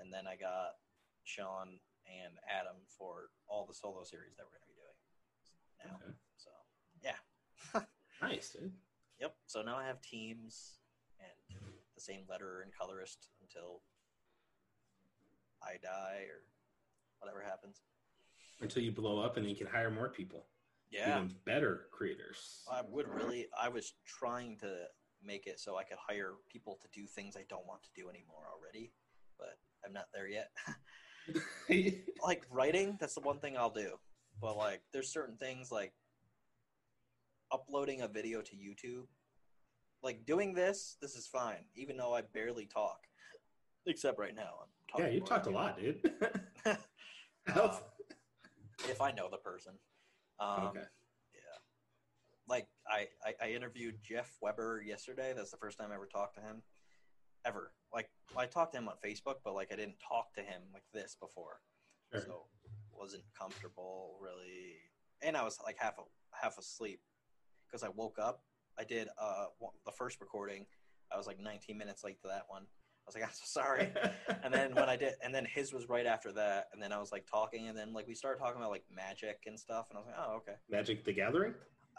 and 0.00 0.12
then 0.12 0.26
I 0.26 0.36
got 0.36 0.72
Sean 1.24 1.78
and 2.08 2.34
Adam 2.48 2.76
for 2.98 3.30
all 3.48 3.66
the 3.66 3.74
solo 3.74 4.02
series 4.02 4.36
that 4.36 4.44
we're 4.44 4.58
gonna 4.58 4.68
be 4.68 4.74
doing 4.74 4.98
now. 5.84 5.96
Okay. 6.02 6.16
So 6.36 6.50
yeah. 7.04 7.80
Nice, 8.22 8.50
dude. 8.50 8.72
Yep. 9.18 9.34
So 9.46 9.62
now 9.62 9.76
I 9.78 9.86
have 9.86 10.02
teams 10.02 10.80
and 11.18 11.58
the 11.94 12.00
same 12.00 12.20
letterer 12.30 12.62
and 12.62 12.70
colorist 12.78 13.28
until 13.40 13.80
I 15.62 15.76
die 15.82 16.24
or 16.28 16.42
whatever 17.20 17.42
happens. 17.42 17.82
Until 18.60 18.82
you 18.82 18.92
blow 18.92 19.20
up 19.20 19.36
and 19.36 19.44
then 19.44 19.50
you 19.50 19.56
can 19.56 19.66
hire 19.66 19.90
more 19.90 20.08
people. 20.08 20.46
Yeah. 20.90 21.16
Even 21.16 21.34
better 21.44 21.86
creators. 21.92 22.62
I 22.70 22.82
would 22.88 23.08
really 23.08 23.46
I 23.58 23.68
was 23.68 23.94
trying 24.04 24.56
to 24.58 24.86
make 25.24 25.46
it 25.46 25.60
so 25.60 25.76
I 25.76 25.84
could 25.84 25.98
hire 25.98 26.32
people 26.50 26.78
to 26.82 26.88
do 26.98 27.06
things 27.06 27.36
I 27.36 27.44
don't 27.48 27.66
want 27.66 27.82
to 27.84 27.88
do 27.94 28.08
anymore 28.08 28.44
already, 28.52 28.92
but 29.38 29.58
I'm 29.84 29.92
not 29.92 30.08
there 30.12 30.28
yet. 30.28 30.50
like 32.22 32.44
writing, 32.50 32.96
that's 32.98 33.14
the 33.14 33.20
one 33.20 33.38
thing 33.38 33.56
I'll 33.56 33.70
do. 33.70 33.98
But 34.40 34.56
like 34.56 34.82
there's 34.92 35.12
certain 35.12 35.36
things 35.36 35.70
like 35.70 35.92
uploading 37.52 38.02
a 38.02 38.08
video 38.08 38.40
to 38.42 38.56
YouTube. 38.56 39.06
Like 40.02 40.24
doing 40.24 40.54
this, 40.54 40.96
this 41.00 41.14
is 41.14 41.26
fine, 41.26 41.64
even 41.74 41.96
though 41.96 42.14
I 42.14 42.22
barely 42.22 42.66
talk. 42.66 43.06
Except 43.86 44.18
right 44.18 44.34
now. 44.34 44.66
Yeah, 44.98 45.08
you 45.08 45.20
talked 45.20 45.46
a 45.46 45.50
lot, 45.50 45.78
dude. 45.78 46.00
Else- 47.54 47.82
if 48.88 49.00
I 49.00 49.12
know 49.12 49.28
the 49.30 49.36
person. 49.36 49.72
Um, 50.38 50.68
okay. 50.68 50.80
Yeah. 51.34 51.58
Like 52.48 52.66
I, 52.88 53.08
I, 53.24 53.46
I 53.46 53.50
interviewed 53.50 53.96
Jeff 54.02 54.36
Weber 54.40 54.82
yesterday. 54.84 55.32
That's 55.36 55.50
the 55.50 55.56
first 55.58 55.78
time 55.78 55.88
I 55.92 55.94
ever 55.94 56.06
talked 56.06 56.36
to 56.36 56.40
him. 56.40 56.62
Ever. 57.44 57.72
Like 57.92 58.10
I 58.36 58.46
talked 58.46 58.72
to 58.72 58.78
him 58.78 58.88
on 58.88 58.94
Facebook, 59.04 59.36
but 59.44 59.54
like 59.54 59.72
I 59.72 59.76
didn't 59.76 59.96
talk 60.06 60.32
to 60.34 60.40
him 60.40 60.62
like 60.72 60.84
this 60.92 61.16
before. 61.20 61.60
Sure. 62.12 62.22
So 62.22 62.44
wasn't 62.92 63.24
comfortable 63.38 64.18
really. 64.20 64.76
And 65.22 65.36
I 65.36 65.44
was 65.44 65.58
like 65.64 65.76
half 65.78 65.98
a, 65.98 66.02
half 66.32 66.58
asleep 66.58 67.00
because 67.66 67.82
I 67.82 67.88
woke 67.88 68.18
up. 68.18 68.42
I 68.78 68.84
did 68.84 69.08
uh 69.20 69.46
the 69.84 69.92
first 69.92 70.20
recording. 70.20 70.66
I 71.12 71.16
was 71.16 71.26
like 71.26 71.40
19 71.40 71.76
minutes 71.76 72.04
late 72.04 72.20
to 72.22 72.28
that 72.28 72.44
one. 72.48 72.66
I 73.10 73.18
was 73.18 73.22
like, 73.22 73.24
I'm 73.24 73.34
so 73.34 73.60
sorry. 73.60 73.92
and 74.44 74.54
then 74.54 74.74
when 74.74 74.88
I 74.88 74.96
did, 74.96 75.14
and 75.24 75.34
then 75.34 75.44
his 75.44 75.72
was 75.72 75.88
right 75.88 76.06
after 76.06 76.32
that, 76.32 76.68
and 76.72 76.80
then 76.82 76.92
I 76.92 76.98
was 76.98 77.10
like 77.10 77.26
talking, 77.28 77.68
and 77.68 77.76
then 77.76 77.92
like 77.92 78.06
we 78.06 78.14
started 78.14 78.38
talking 78.38 78.60
about 78.60 78.70
like 78.70 78.84
magic 78.94 79.40
and 79.46 79.58
stuff, 79.58 79.86
and 79.90 79.96
I 79.96 80.00
was 80.00 80.06
like, 80.06 80.16
oh 80.18 80.36
okay. 80.36 80.52
Magic 80.70 81.04
the 81.04 81.12
Gathering? 81.12 81.54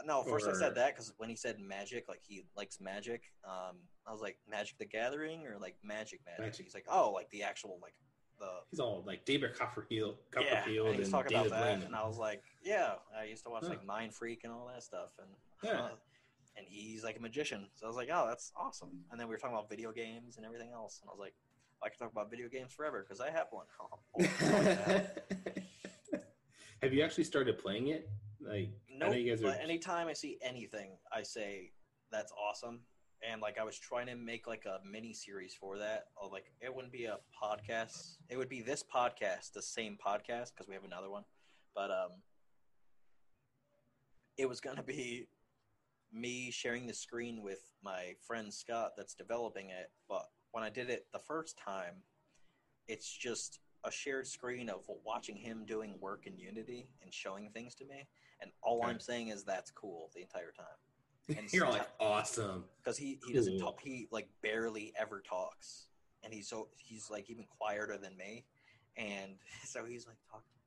No, 0.05 0.23
first 0.23 0.47
I 0.47 0.53
said 0.53 0.73
that 0.75 0.95
because 0.95 1.13
when 1.17 1.29
he 1.29 1.35
said 1.35 1.59
magic, 1.59 2.07
like 2.07 2.21
he 2.23 2.43
likes 2.55 2.79
magic. 2.79 3.23
Um, 3.45 3.77
I 4.07 4.11
was 4.11 4.21
like 4.21 4.37
Magic 4.49 4.77
the 4.77 4.85
Gathering 4.85 5.45
or 5.45 5.57
like 5.59 5.75
Magic 5.83 6.21
Magic. 6.25 6.45
Magic. 6.45 6.65
He's 6.65 6.73
like, 6.73 6.85
oh, 6.89 7.11
like 7.11 7.29
the 7.29 7.43
actual 7.43 7.77
like 7.81 7.93
the 8.39 8.47
He's 8.71 8.79
all 8.79 9.03
like 9.05 9.25
David 9.25 9.53
Copperfield, 9.53 10.15
yeah. 10.39 10.61
Copperfield 10.61 10.87
And 10.87 10.97
was 10.97 11.07
and 11.07 11.13
talking 11.13 11.37
David 11.37 11.51
about 11.51 11.79
that, 11.79 11.85
and 11.85 11.95
I 11.95 12.07
was 12.07 12.17
like, 12.17 12.41
yeah, 12.63 12.93
I 13.19 13.25
used 13.25 13.43
to 13.43 13.49
watch 13.49 13.63
Huh. 13.63 13.69
like 13.69 13.85
Mind 13.85 14.13
Freak 14.13 14.41
and 14.45 14.53
all 14.53 14.71
that 14.73 14.81
stuff, 14.81 15.11
and 15.19 15.27
Yeah. 15.61 15.81
uh, 15.85 15.89
and 16.57 16.65
he's 16.69 17.03
like 17.03 17.17
a 17.17 17.21
magician. 17.21 17.67
So 17.75 17.85
I 17.85 17.87
was 17.87 17.97
like, 17.97 18.09
oh, 18.11 18.25
that's 18.27 18.51
awesome. 18.55 18.89
And 19.11 19.19
then 19.19 19.27
we 19.27 19.33
were 19.33 19.37
talking 19.37 19.55
about 19.55 19.69
video 19.69 19.91
games 19.91 20.37
and 20.37 20.45
everything 20.45 20.71
else, 20.73 20.99
and 21.01 21.09
I 21.09 21.13
was 21.13 21.19
like, 21.19 21.33
I 21.83 21.89
could 21.89 21.97
talk 21.99 22.11
about 22.11 22.29
video 22.29 22.47
games 22.47 22.71
forever 22.71 23.05
because 23.07 23.19
I 23.21 23.31
have 23.31 23.47
one. 23.51 23.65
Have 26.81 26.93
you 26.93 27.03
actually 27.03 27.25
started 27.25 27.57
playing 27.59 27.87
it? 27.87 28.09
Like, 28.39 28.69
know 28.89 29.11
Nope. 29.11 29.39
are. 29.39 29.51
But 29.51 29.59
anytime 29.61 30.07
I 30.07 30.13
see 30.13 30.37
anything, 30.41 30.97
I 31.11 31.23
say 31.23 31.71
that's 32.11 32.31
awesome, 32.31 32.79
and 33.27 33.41
like 33.41 33.59
I 33.59 33.63
was 33.63 33.77
trying 33.77 34.07
to 34.07 34.15
make 34.15 34.47
like 34.47 34.65
a 34.65 34.79
mini 34.85 35.13
series 35.13 35.53
for 35.53 35.77
that. 35.77 36.05
Like 36.31 36.51
it 36.59 36.73
wouldn't 36.73 36.91
be 36.91 37.05
a 37.05 37.17
podcast. 37.41 38.17
It 38.29 38.37
would 38.37 38.49
be 38.49 38.61
this 38.61 38.83
podcast, 38.83 39.53
the 39.53 39.61
same 39.61 39.97
podcast 40.03 40.53
because 40.53 40.67
we 40.67 40.73
have 40.73 40.83
another 40.83 41.09
one, 41.09 41.23
but 41.75 41.91
um, 41.91 42.11
it 44.37 44.49
was 44.49 44.59
gonna 44.59 44.83
be 44.83 45.27
me 46.13 46.51
sharing 46.51 46.87
the 46.87 46.93
screen 46.93 47.41
with 47.41 47.61
my 47.83 48.15
friend 48.25 48.53
Scott 48.53 48.91
that's 48.97 49.13
developing 49.13 49.69
it. 49.69 49.91
But 50.09 50.25
when 50.51 50.63
I 50.63 50.69
did 50.69 50.89
it 50.89 51.07
the 51.13 51.19
first 51.19 51.57
time, 51.57 52.03
it's 52.87 53.11
just 53.11 53.59
a 53.83 53.91
shared 53.91 54.27
screen 54.27 54.69
of 54.69 54.83
watching 55.05 55.35
him 55.35 55.65
doing 55.65 55.95
work 55.99 56.27
in 56.27 56.37
Unity 56.37 56.89
and 57.01 57.13
showing 57.13 57.49
things 57.49 57.73
to 57.75 57.85
me, 57.85 58.07
and 58.41 58.51
all 58.61 58.81
Okay. 58.81 58.91
I'm 58.91 58.99
saying 58.99 59.29
is 59.29 59.43
that's 59.43 59.71
cool 59.71 60.11
the 60.15 60.21
entire 60.21 60.51
time. 60.51 60.65
And 61.37 61.51
You're 61.53 61.69
like 61.69 61.87
awesome. 61.99 62.65
because 62.83 62.97
he 62.97 63.19
he 63.25 63.33
doesn't 63.33 63.59
talk. 63.59 63.79
He 63.81 64.07
like 64.11 64.27
barely 64.41 64.91
ever 64.99 65.21
talks, 65.21 65.87
and 66.23 66.33
he's 66.33 66.49
so 66.49 66.67
he's 66.77 67.09
like 67.09 67.29
even 67.29 67.45
quieter 67.57 67.97
than 67.97 68.17
me, 68.17 68.45
and 68.97 69.35
so 69.65 69.85
he's 69.85 70.05
like 70.07 70.17
talking. 70.29 70.60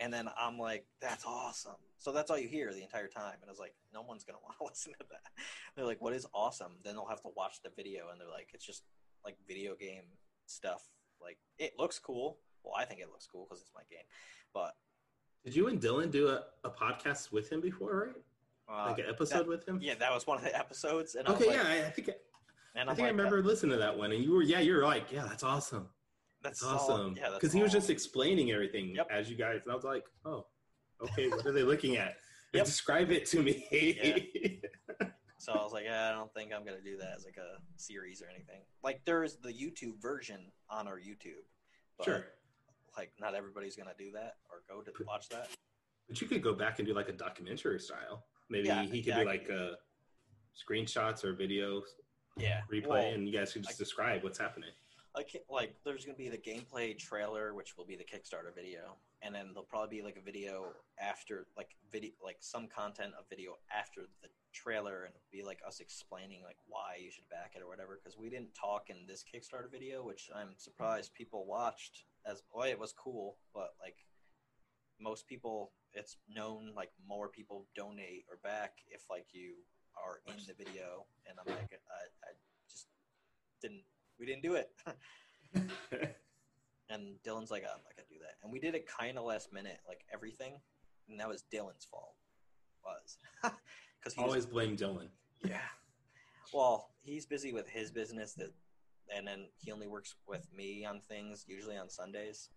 And 0.00 0.12
then 0.12 0.28
I'm 0.38 0.58
like, 0.58 0.86
"That's 1.00 1.24
awesome." 1.26 1.76
So 1.98 2.10
that's 2.10 2.30
all 2.30 2.38
you 2.38 2.48
hear 2.48 2.72
the 2.72 2.82
entire 2.82 3.06
time, 3.06 3.34
and 3.42 3.48
I 3.48 3.50
was 3.50 3.58
like, 3.60 3.74
"No 3.92 4.00
one's 4.02 4.24
gonna 4.24 4.38
want 4.42 4.56
to 4.58 4.64
listen 4.64 4.92
to 4.98 5.06
that." 5.10 5.30
They're 5.76 5.84
like, 5.84 6.00
"What 6.00 6.14
is 6.14 6.26
awesome?" 6.34 6.72
Then 6.82 6.94
they'll 6.94 7.06
have 7.06 7.20
to 7.22 7.28
watch 7.36 7.60
the 7.62 7.70
video, 7.76 8.08
and 8.10 8.18
they're 8.20 8.28
like, 8.28 8.48
"It's 8.54 8.64
just 8.64 8.82
like 9.24 9.36
video 9.46 9.74
game 9.76 10.04
stuff. 10.46 10.88
Like 11.20 11.36
it 11.58 11.74
looks 11.78 11.98
cool. 11.98 12.38
Well, 12.64 12.74
I 12.76 12.84
think 12.86 13.00
it 13.00 13.08
looks 13.10 13.26
cool 13.30 13.46
because 13.48 13.60
it's 13.60 13.72
my 13.74 13.82
game, 13.90 14.04
but 14.54 14.74
Did 15.44 15.54
you 15.56 15.68
and 15.68 15.80
Dylan 15.80 16.10
do 16.10 16.28
a, 16.28 16.44
a 16.64 16.70
podcast 16.70 17.30
with 17.32 17.50
him 17.52 17.60
before, 17.60 18.14
right? 18.68 18.76
uh, 18.86 18.90
Like 18.90 18.98
an 19.00 19.06
episode 19.08 19.38
that- 19.40 19.48
with 19.48 19.66
him? 19.68 19.78
yeah, 19.82 19.94
that 19.96 20.12
was 20.12 20.26
one 20.26 20.38
of 20.38 20.44
the 20.44 20.56
episodes, 20.64 21.14
and 21.14 21.28
I 21.28 21.32
Okay, 21.32 21.46
like, 21.46 21.56
yeah, 21.56 21.62
I, 21.66 21.86
I 21.86 21.90
think 21.90 22.10
and 22.74 22.88
I 22.88 22.94
think 22.94 23.06
I 23.06 23.10
remember 23.10 23.42
listening 23.42 23.72
to 23.72 23.78
that 23.78 23.96
one, 23.98 24.12
and 24.12 24.22
you 24.24 24.32
were 24.32 24.42
yeah, 24.42 24.60
you 24.60 24.74
were 24.76 24.84
like, 24.84 25.10
yeah, 25.12 25.26
that's 25.26 25.42
awesome. 25.42 25.88
That's 26.42 26.60
That's 26.60 26.72
awesome. 26.72 27.16
yeah, 27.16 27.30
Because 27.34 27.52
he 27.52 27.62
was 27.62 27.72
just 27.72 27.90
explaining 27.90 28.50
everything 28.52 28.94
Yep. 28.94 29.08
as 29.10 29.30
you 29.30 29.36
guys, 29.36 29.60
and 29.64 29.72
I 29.72 29.74
was 29.74 29.84
like, 29.84 30.04
oh, 30.24 30.46
okay, 31.02 31.28
what 31.28 31.44
are 31.46 31.52
they 31.52 31.62
looking 31.62 31.96
at? 31.96 32.16
Yep. 32.52 32.64
Describe 32.66 33.12
it 33.12 33.26
to 33.26 33.42
me. 33.42 33.64
So 35.38 35.52
I 35.52 35.62
was 35.62 35.72
like, 35.72 35.84
yeah, 35.84 36.10
I 36.10 36.12
don't 36.12 36.30
think 36.34 36.52
I'm 36.52 36.66
gonna 36.66 36.82
do 36.84 36.98
that 36.98 37.14
as 37.16 37.24
like 37.24 37.38
a 37.38 37.62
series 37.76 38.20
or 38.20 38.26
anything. 38.28 38.60
Like 38.84 39.00
there's 39.06 39.36
the 39.36 39.48
YouTube 39.50 39.98
version 40.02 40.52
on 40.68 40.86
our 40.86 40.98
YouTube. 40.98 41.46
But, 41.96 42.04
sure, 42.04 42.24
Like 42.94 43.12
not 43.18 43.34
everybody's 43.34 43.74
gonna 43.74 43.94
do 43.96 44.10
that 44.12 44.34
or 44.50 44.62
go 44.68 44.82
to 44.82 44.92
watch 45.06 45.30
that. 45.30 45.48
but 46.08 46.20
you 46.20 46.26
could 46.26 46.42
go 46.42 46.52
back 46.52 46.78
and 46.78 46.86
do 46.86 46.92
like 46.92 47.08
a 47.08 47.12
documentary 47.12 47.78
style. 47.80 48.26
Maybe 48.50 48.66
Yeah, 48.68 48.82
he 48.82 48.88
could 49.02 49.14
exactly. 49.18 49.24
do 49.24 49.30
like 49.30 49.50
uh, 49.50 49.76
screenshots 50.54 51.24
or 51.24 51.32
video 51.32 51.80
Yeah. 52.36 52.60
replay, 52.70 52.86
Well, 52.88 53.14
and 53.14 53.26
you 53.26 53.32
guys 53.32 53.52
could 53.54 53.62
just 53.62 53.80
I- 53.80 53.82
describe 53.82 54.22
what's 54.22 54.38
happening. 54.38 54.72
I 55.16 55.24
can't, 55.24 55.44
like 55.50 55.74
there's 55.84 56.04
gonna 56.04 56.16
be 56.16 56.28
the 56.28 56.38
gameplay 56.38 56.96
trailer, 56.96 57.52
which 57.52 57.76
will 57.76 57.84
be 57.84 57.96
the 57.96 58.04
Kickstarter 58.04 58.54
video, 58.54 58.96
and 59.22 59.34
then 59.34 59.48
there'll 59.52 59.64
probably 59.68 59.98
be 59.98 60.02
like 60.04 60.16
a 60.16 60.24
video 60.24 60.72
after, 61.00 61.46
like 61.56 61.70
video, 61.90 62.12
like 62.22 62.36
some 62.40 62.68
content 62.68 63.12
of 63.18 63.28
video 63.28 63.58
after 63.76 64.02
the 64.22 64.28
trailer, 64.52 65.04
and 65.04 65.14
be 65.32 65.42
like 65.42 65.58
us 65.66 65.80
explaining 65.80 66.42
like 66.44 66.58
why 66.68 66.96
you 67.02 67.10
should 67.10 67.28
back 67.28 67.52
it 67.56 67.62
or 67.62 67.68
whatever. 67.68 67.98
Because 68.00 68.16
we 68.16 68.30
didn't 68.30 68.54
talk 68.54 68.88
in 68.88 68.98
this 69.08 69.24
Kickstarter 69.24 69.70
video, 69.70 70.04
which 70.04 70.30
I'm 70.34 70.54
surprised 70.56 71.12
people 71.12 71.44
watched. 71.44 72.04
As 72.24 72.42
boy, 72.54 72.68
it 72.68 72.78
was 72.78 72.92
cool, 72.92 73.36
but 73.52 73.70
like 73.80 73.96
most 75.00 75.26
people, 75.26 75.72
it's 75.92 76.18
known 76.32 76.70
like 76.76 76.92
more 77.08 77.28
people 77.28 77.66
donate 77.74 78.26
or 78.30 78.38
back 78.44 78.74
if 78.88 79.02
like 79.10 79.26
you 79.32 79.54
are 79.96 80.20
in 80.28 80.40
the 80.46 80.54
video, 80.54 81.06
and 81.26 81.36
I'm 81.40 81.52
like 81.52 81.72
I, 81.72 82.30
I 82.30 82.32
just 82.68 82.86
didn't. 83.60 83.82
We 84.20 84.26
didn't 84.26 84.42
do 84.42 84.54
it. 84.54 84.70
And 86.92 87.14
Dylan's 87.24 87.52
like, 87.52 87.62
I'm 87.62 87.80
not 87.84 87.94
gonna 87.96 88.08
do 88.10 88.18
that. 88.18 88.34
And 88.42 88.52
we 88.52 88.58
did 88.58 88.74
it 88.74 88.84
kind 88.84 89.16
of 89.16 89.24
last 89.24 89.52
minute, 89.52 89.78
like 89.86 90.00
everything, 90.12 90.54
and 91.08 91.20
that 91.20 91.28
was 91.28 91.44
Dylan's 91.54 91.84
fault. 91.88 92.16
Was 92.84 93.16
because 94.00 94.14
he 94.14 94.20
Always 94.20 94.38
was, 94.38 94.46
blame 94.46 94.76
Dylan. 94.76 95.06
yeah. 95.44 95.60
Well, 96.52 96.90
he's 97.00 97.26
busy 97.26 97.52
with 97.52 97.68
his 97.68 97.92
business 97.92 98.32
that, 98.34 98.52
and 99.14 99.24
then 99.24 99.46
he 99.56 99.70
only 99.70 99.86
works 99.86 100.16
with 100.26 100.48
me 100.52 100.84
on 100.84 101.00
things 101.00 101.44
usually 101.46 101.76
on 101.76 101.88
Sundays, 101.88 102.50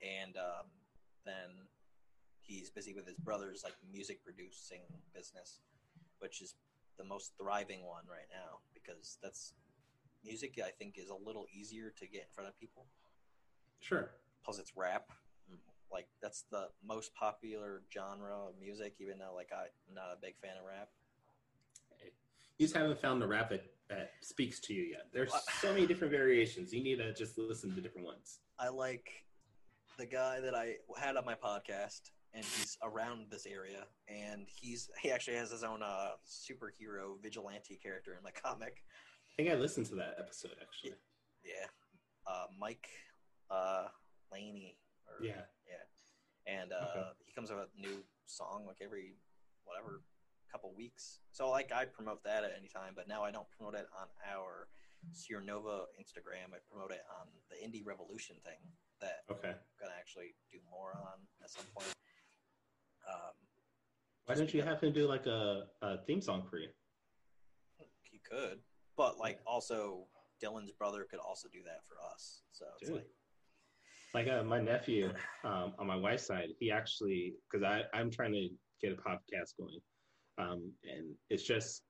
and 0.00 0.38
um, 0.38 0.68
then 1.26 1.68
he's 2.40 2.70
busy 2.70 2.94
with 2.94 3.06
his 3.06 3.16
brother's 3.18 3.62
like 3.62 3.74
music 3.92 4.24
producing 4.24 4.80
business, 5.14 5.60
which 6.20 6.40
is 6.40 6.54
the 6.96 7.04
most 7.04 7.32
thriving 7.38 7.84
one 7.84 8.04
right 8.08 8.28
now 8.30 8.60
because 8.72 9.18
that's 9.22 9.52
music. 10.24 10.58
I 10.64 10.70
think 10.70 10.96
is 10.98 11.10
a 11.10 11.14
little 11.26 11.46
easier 11.52 11.92
to 11.98 12.06
get 12.06 12.22
in 12.22 12.28
front 12.32 12.48
of 12.48 12.58
people 12.58 12.86
Sure. 13.80 14.10
plus 14.44 14.58
it's 14.58 14.76
rap. 14.76 15.10
Like 15.92 16.08
that's 16.20 16.44
the 16.50 16.68
most 16.84 17.14
popular 17.14 17.82
genre 17.92 18.48
of 18.48 18.58
music, 18.58 18.94
even 18.98 19.18
though 19.18 19.32
like 19.34 19.50
I'm 19.52 19.94
not 19.94 20.06
a 20.12 20.16
big 20.20 20.34
fan 20.42 20.56
of 20.58 20.64
rap. 20.66 20.88
You 22.58 22.66
just 22.66 22.76
haven't 22.76 23.00
found 23.00 23.20
the 23.20 23.26
rap 23.26 23.50
that, 23.50 23.64
that 23.88 24.12
speaks 24.20 24.60
to 24.60 24.74
you 24.74 24.82
yet. 24.84 25.08
There's 25.12 25.32
so 25.60 25.72
many 25.72 25.86
different 25.86 26.12
variations. 26.12 26.72
You 26.72 26.82
need 26.84 26.98
to 26.98 27.12
just 27.12 27.36
listen 27.36 27.74
to 27.74 27.80
different 27.80 28.06
ones. 28.06 28.38
I 28.60 28.68
like 28.68 29.08
the 29.98 30.06
guy 30.06 30.40
that 30.40 30.54
I 30.54 30.76
had 30.96 31.16
on 31.16 31.24
my 31.24 31.34
podcast, 31.34 32.10
and 32.32 32.44
he's 32.44 32.78
around 32.82 33.26
this 33.30 33.44
area, 33.46 33.86
and 34.08 34.46
he's 34.48 34.88
he 35.02 35.10
actually 35.10 35.36
has 35.36 35.50
his 35.50 35.64
own 35.64 35.82
uh, 35.82 36.10
superhero 36.28 37.20
vigilante 37.22 37.78
character 37.82 38.12
in 38.16 38.22
my 38.22 38.30
comic. 38.42 38.84
I 39.34 39.42
think 39.42 39.50
I 39.50 39.58
listened 39.58 39.86
to 39.86 39.96
that 39.96 40.14
episode 40.18 40.54
actually. 40.62 40.94
Yeah, 41.44 41.66
uh, 42.26 42.46
Mike 42.58 42.86
uh, 43.50 43.88
Laney. 44.32 44.78
Or, 45.08 45.24
Yeah. 45.24 45.42
and 46.46 46.72
uh, 46.72 47.12
he 47.26 47.32
comes 47.32 47.50
up 47.50 47.58
with 47.58 47.68
a 47.76 47.80
new 47.80 48.04
song 48.26 48.64
like 48.66 48.78
every 48.82 49.16
whatever 49.64 50.02
couple 50.52 50.72
weeks. 50.76 51.18
So 51.32 51.50
like 51.50 51.72
I 51.72 51.84
promote 51.84 52.22
that 52.24 52.44
at 52.44 52.52
any 52.56 52.68
time, 52.68 52.92
but 52.94 53.08
now 53.08 53.24
I 53.24 53.30
don't 53.32 53.46
promote 53.56 53.74
it 53.74 53.86
on 53.98 54.06
our 54.32 54.68
Sierra 55.12 55.44
Nova 55.44 55.86
Instagram. 56.00 56.54
I 56.54 56.58
promote 56.70 56.92
it 56.92 57.02
on 57.20 57.26
the 57.50 57.56
Indie 57.66 57.84
Revolution 57.84 58.36
thing 58.44 58.60
that 59.00 59.24
Okay. 59.30 59.48
I'm 59.50 59.76
gonna 59.80 59.98
actually 59.98 60.34
do 60.52 60.58
more 60.70 60.92
on 60.94 61.18
at 61.42 61.50
some 61.50 61.64
point. 61.74 61.92
Um, 63.08 63.34
Why 64.26 64.34
don't 64.36 64.54
you 64.54 64.62
have 64.62 64.80
him 64.80 64.92
do 64.92 65.06
like 65.08 65.26
a, 65.26 65.64
a 65.82 65.98
theme 66.06 66.20
song 66.20 66.46
for 66.48 66.58
you? 66.58 66.68
he 68.02 68.20
could, 68.30 68.60
but 68.96 69.18
like 69.18 69.40
also 69.46 70.06
Dylan's 70.42 70.72
brother 70.72 71.06
could 71.08 71.20
also 71.20 71.48
do 71.52 71.60
that 71.64 71.84
for 71.86 71.96
us. 72.12 72.42
So 72.52 72.66
it's 72.80 72.90
Dude. 72.90 72.98
like 72.98 73.06
Like 74.14 74.28
uh, 74.28 74.44
my 74.44 74.60
nephew 74.60 75.12
um, 75.44 75.74
on 75.78 75.86
my 75.86 75.96
wife's 75.96 76.26
side, 76.26 76.50
he 76.58 76.70
actually 76.70 77.34
because 77.50 77.64
I 77.64 77.82
I'm 77.96 78.10
trying 78.10 78.32
to 78.32 78.48
get 78.80 78.92
a 78.92 78.96
podcast 78.96 79.56
going, 79.58 79.80
um, 80.38 80.72
and 80.84 81.14
it's 81.30 81.42
just 81.42 81.82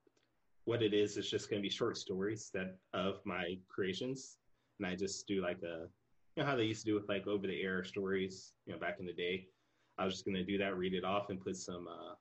what 0.64 0.82
it 0.82 0.94
is. 0.94 1.16
It's 1.16 1.30
just 1.30 1.50
going 1.50 1.60
to 1.60 1.66
be 1.66 1.70
short 1.70 1.96
stories 1.96 2.50
that 2.54 2.76
of 2.92 3.20
my 3.24 3.58
creations, 3.68 4.38
and 4.78 4.86
I 4.86 4.94
just 4.94 5.26
do 5.26 5.42
like 5.42 5.62
a 5.62 5.86
you 6.36 6.42
know 6.42 6.46
how 6.46 6.56
they 6.56 6.64
used 6.64 6.84
to 6.84 6.90
do 6.90 6.94
with 6.94 7.08
like 7.08 7.26
over 7.26 7.46
the 7.46 7.60
air 7.62 7.84
stories, 7.84 8.54
you 8.66 8.72
know, 8.72 8.78
back 8.78 8.96
in 9.00 9.06
the 9.06 9.12
day. 9.12 9.46
I 9.98 10.04
was 10.04 10.14
just 10.14 10.24
going 10.24 10.34
to 10.34 10.44
do 10.44 10.58
that, 10.58 10.76
read 10.76 10.94
it 10.94 11.04
off, 11.04 11.30
and 11.30 11.40
put 11.40 11.56
some 11.56 11.86
uh, 11.86 12.14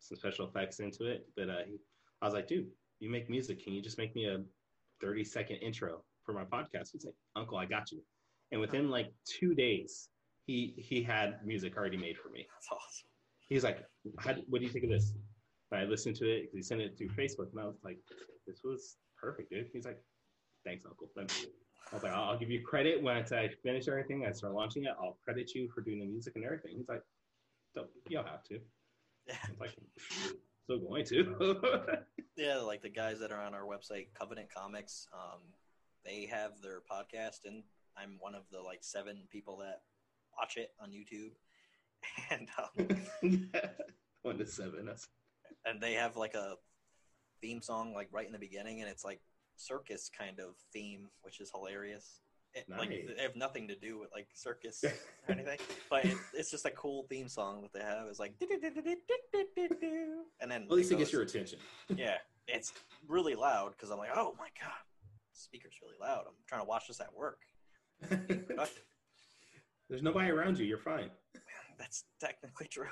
some 0.00 0.16
special 0.16 0.48
effects 0.48 0.80
into 0.80 1.04
it. 1.04 1.28
But 1.36 1.48
uh, 1.50 1.64
he, 1.66 1.78
I 2.22 2.24
was 2.24 2.34
like, 2.34 2.48
dude, 2.48 2.70
you 3.04 3.10
make 3.10 3.30
music. 3.30 3.62
Can 3.62 3.72
you 3.74 3.82
just 3.82 3.98
make 3.98 4.14
me 4.14 4.26
a 4.26 4.38
30 5.00 5.24
second 5.24 5.56
intro 5.56 6.02
for 6.24 6.32
my 6.32 6.44
podcast? 6.44 6.90
He's 6.92 7.04
like, 7.04 7.14
Uncle, 7.36 7.58
I 7.58 7.66
got 7.66 7.92
you. 7.92 8.00
And 8.50 8.60
within 8.60 8.90
like 8.90 9.12
two 9.24 9.54
days, 9.54 10.08
he 10.46 10.74
he 10.76 11.02
had 11.02 11.44
music 11.44 11.76
already 11.76 11.96
made 11.96 12.16
for 12.18 12.28
me. 12.28 12.46
that's 12.52 12.68
awesome. 12.70 13.08
He's 13.48 13.64
like, 13.64 13.84
How, 14.18 14.34
"What 14.48 14.60
do 14.60 14.64
you 14.64 14.70
think 14.70 14.84
of 14.84 14.90
this?" 14.90 15.14
And 15.70 15.80
I 15.80 15.84
listened 15.84 16.16
to 16.16 16.30
it 16.30 16.42
because 16.42 16.56
he 16.56 16.62
sent 16.62 16.80
it 16.80 16.96
through 16.96 17.08
Facebook, 17.08 17.50
and 17.52 17.60
I 17.60 17.66
was 17.66 17.78
like, 17.84 17.98
"This 18.46 18.60
was 18.62 18.96
perfect, 19.20 19.50
dude." 19.50 19.68
He's 19.72 19.84
like, 19.84 19.98
"Thanks, 20.64 20.84
Uncle." 20.84 21.08
I 21.16 21.22
was 21.94 22.02
like, 22.02 22.12
"I'll 22.12 22.30
I'll 22.30 22.38
give 22.38 22.50
you 22.50 22.62
credit 22.62 23.02
once 23.02 23.32
I 23.32 23.48
finish 23.62 23.88
everything. 23.88 24.24
I 24.26 24.32
start 24.32 24.54
launching 24.54 24.84
it. 24.84 24.92
I'll 25.00 25.18
credit 25.24 25.54
you 25.54 25.68
for 25.74 25.80
doing 25.80 26.00
the 26.00 26.06
music 26.06 26.36
and 26.36 26.44
everything." 26.44 26.76
He's 26.76 26.88
like, 26.88 27.02
"Don't 27.74 27.88
you'll 28.08 28.24
have 28.24 28.44
to." 28.44 28.60
Yeah. 29.26 29.36
I 29.42 29.50
was 29.50 29.60
like, 29.60 29.76
"Still 30.64 30.80
going 30.80 31.04
to." 31.06 31.98
Yeah, 32.36 32.58
like 32.58 32.82
the 32.82 32.90
guys 32.90 33.20
that 33.20 33.30
are 33.30 33.40
on 33.40 33.54
our 33.54 33.62
website, 33.62 34.08
Covenant 34.18 34.48
Comics, 34.52 35.06
um, 35.12 35.40
they 36.04 36.26
have 36.26 36.60
their 36.60 36.80
podcast, 36.80 37.44
and 37.44 37.62
I'm 37.96 38.16
one 38.18 38.34
of 38.34 38.42
the 38.50 38.60
like 38.60 38.82
seven 38.82 39.22
people 39.30 39.58
that 39.58 39.82
watch 40.36 40.56
it 40.56 40.72
on 40.80 40.90
YouTube, 40.90 41.30
and 42.30 42.48
um, 42.58 43.50
One 44.22 44.38
to 44.38 44.46
seven. 44.46 44.86
That's 44.86 45.06
and 45.64 45.80
they 45.80 45.92
have 45.94 46.16
like 46.16 46.34
a 46.34 46.56
theme 47.40 47.62
song 47.62 47.94
like 47.94 48.08
right 48.10 48.26
in 48.26 48.32
the 48.32 48.38
beginning, 48.38 48.80
and 48.80 48.90
it's 48.90 49.04
like 49.04 49.20
circus 49.56 50.10
kind 50.16 50.40
of 50.40 50.56
theme, 50.72 51.08
which 51.22 51.40
is 51.40 51.50
hilarious. 51.54 52.20
It, 52.54 52.66
like 52.68 52.88
they 52.88 53.22
have 53.22 53.36
nothing 53.36 53.68
to 53.68 53.76
do 53.76 53.98
with 53.98 54.10
like 54.12 54.28
circus 54.34 54.84
or 54.84 54.92
anything, 55.28 55.58
but 55.90 56.04
it, 56.04 56.16
it's 56.34 56.50
just 56.50 56.64
a 56.66 56.70
cool 56.70 57.06
theme 57.08 57.28
song 57.28 57.62
that 57.62 57.72
they 57.72 57.84
have. 57.84 58.06
It's 58.08 58.20
like 58.20 58.34
and 60.40 60.50
then 60.50 60.62
At 60.62 60.70
least 60.70 60.92
it 60.92 60.98
gets 60.98 61.12
your 61.12 61.22
attention. 61.22 61.58
yeah, 61.96 62.16
it's 62.46 62.72
really 63.08 63.34
loud 63.34 63.72
because 63.76 63.90
I'm 63.90 63.98
like, 63.98 64.10
oh 64.14 64.34
my 64.38 64.48
god, 64.60 64.72
speaker's 65.32 65.74
really 65.82 65.96
loud. 66.00 66.24
I'm 66.26 66.34
trying 66.46 66.60
to 66.60 66.66
watch 66.66 66.86
this 66.88 67.00
at 67.00 67.14
work. 67.14 67.40
There's 69.88 70.02
nobody 70.02 70.30
around 70.30 70.58
you. 70.58 70.64
You're 70.64 70.78
fine. 70.78 71.10
That's 71.78 72.04
technically 72.20 72.68
true. 72.68 72.86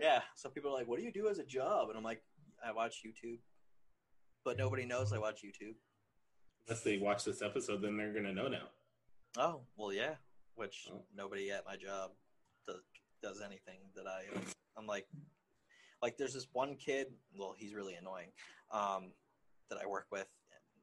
yeah, 0.00 0.20
so 0.36 0.48
people 0.48 0.70
are 0.70 0.74
like, 0.74 0.86
what 0.88 0.98
do 0.98 1.04
you 1.04 1.12
do 1.12 1.28
as 1.28 1.38
a 1.38 1.44
job? 1.44 1.88
And 1.88 1.96
I'm 1.96 2.04
like, 2.04 2.22
I 2.64 2.72
watch 2.72 3.02
YouTube, 3.04 3.38
but 4.44 4.58
nobody 4.58 4.84
knows 4.84 5.12
I 5.12 5.18
watch 5.18 5.40
YouTube. 5.44 5.74
Unless 6.66 6.82
they 6.84 6.98
watch 6.98 7.24
this 7.24 7.42
episode, 7.42 7.82
then 7.82 7.96
they're 7.96 8.12
gonna 8.12 8.32
know 8.32 8.48
now. 8.48 8.68
Oh, 9.36 9.60
well, 9.76 9.92
yeah. 9.92 10.14
Which 10.54 10.88
Oh. 10.92 11.02
nobody 11.14 11.50
at 11.50 11.64
my 11.64 11.76
job 11.76 12.12
does, 12.66 12.82
does 13.22 13.40
anything 13.40 13.78
that 13.96 14.06
I. 14.06 14.24
I'm 14.76 14.86
like, 14.86 15.06
like 16.02 16.16
there's 16.16 16.34
this 16.34 16.46
one 16.52 16.76
kid. 16.76 17.08
Well, 17.34 17.54
he's 17.56 17.74
really 17.74 17.94
annoying. 17.94 18.28
Um, 18.70 19.12
that 19.70 19.78
I 19.82 19.86
work 19.86 20.06
with. 20.12 20.26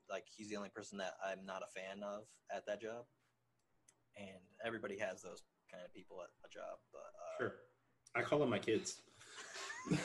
Like 0.09 0.25
he's 0.35 0.49
the 0.49 0.57
only 0.57 0.69
person 0.69 0.97
that 0.97 1.13
I'm 1.23 1.45
not 1.45 1.61
a 1.61 1.79
fan 1.79 2.01
of 2.03 2.23
at 2.53 2.65
that 2.65 2.81
job. 2.81 3.05
And 4.17 4.39
everybody 4.65 4.97
has 4.97 5.21
those 5.21 5.43
kind 5.71 5.85
of 5.85 5.93
people 5.93 6.17
at 6.21 6.29
a 6.43 6.49
job, 6.51 6.79
but 6.91 6.99
uh, 6.99 7.37
Sure. 7.37 7.53
I 8.15 8.21
call 8.23 8.39
them 8.39 8.49
my 8.49 8.57
kids. 8.59 9.01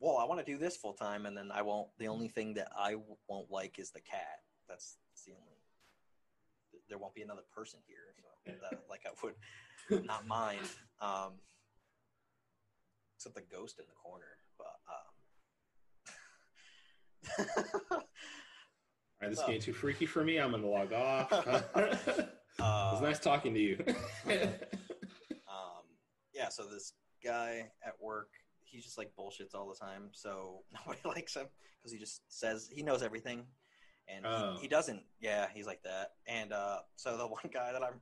well, 0.00 0.18
I 0.18 0.24
want 0.24 0.44
to 0.44 0.46
do 0.46 0.58
this 0.58 0.76
full 0.76 0.92
time, 0.92 1.26
and 1.26 1.36
then 1.36 1.50
I 1.52 1.62
won't. 1.62 1.88
The 1.98 2.08
only 2.08 2.28
thing 2.28 2.54
that 2.54 2.68
I 2.76 2.96
won't 3.28 3.50
like 3.50 3.78
is 3.78 3.90
the 3.90 4.00
cat. 4.00 4.40
That's, 4.68 4.96
that's 5.10 5.24
the 5.24 5.32
only. 5.32 5.44
There 6.88 6.98
won't 6.98 7.14
be 7.14 7.22
another 7.22 7.42
person 7.54 7.80
here, 7.86 8.14
so 8.46 8.52
that, 8.70 8.80
like 8.88 9.04
I 9.06 9.10
would 9.22 9.34
not 10.04 10.26
mind. 10.26 10.66
Um, 11.00 11.34
except 13.16 13.34
the 13.34 13.42
ghost 13.42 13.78
in 13.78 13.84
the 13.88 13.94
corner, 13.94 14.38
but. 14.56 14.78
Um, 14.88 15.14
All 19.20 19.26
right, 19.26 19.30
this 19.30 19.40
is 19.40 19.44
getting 19.44 19.60
too 19.60 19.72
freaky 19.72 20.06
for 20.06 20.22
me. 20.22 20.38
I'm 20.38 20.52
gonna 20.52 20.66
log 20.66 20.92
off. 20.92 21.32
it 21.46 22.28
was 22.58 23.02
nice 23.02 23.18
talking 23.18 23.52
to 23.52 23.60
you. 23.60 23.84
um, 24.28 25.84
yeah, 26.32 26.48
so 26.48 26.64
this 26.64 26.92
guy 27.24 27.68
at 27.84 27.94
work, 28.00 28.28
he 28.70 28.80
just 28.80 28.98
like 28.98 29.10
bullshits 29.18 29.54
all 29.54 29.68
the 29.68 29.74
time. 29.84 30.10
So 30.12 30.62
nobody 30.72 31.00
likes 31.04 31.34
him 31.34 31.46
because 31.78 31.92
he 31.92 31.98
just 31.98 32.22
says 32.28 32.68
he 32.72 32.82
knows 32.82 33.02
everything, 33.02 33.44
and 34.08 34.26
Oh. 34.26 34.54
he, 34.56 34.62
he 34.62 34.68
doesn't. 34.68 35.02
Yeah, 35.20 35.46
he's 35.54 35.66
like 35.66 35.82
that. 35.84 36.12
And 36.26 36.52
uh, 36.52 36.78
so 36.96 37.16
the 37.16 37.26
one 37.38 37.50
guy 37.52 37.72
that 37.72 37.82
I'm 37.82 38.00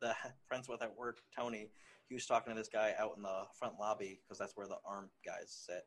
the 0.00 0.14
friends 0.48 0.68
with 0.68 0.82
at 0.82 0.96
work, 0.96 1.18
Tony, 1.36 1.70
he 2.08 2.14
was 2.14 2.26
talking 2.26 2.52
to 2.54 2.58
this 2.58 2.68
guy 2.68 2.94
out 2.98 3.12
in 3.16 3.22
the 3.22 3.42
front 3.58 3.74
lobby 3.80 4.20
because 4.24 4.38
that's 4.38 4.56
where 4.56 4.66
the 4.66 4.76
armed 4.84 5.10
guys 5.24 5.62
sit, 5.66 5.86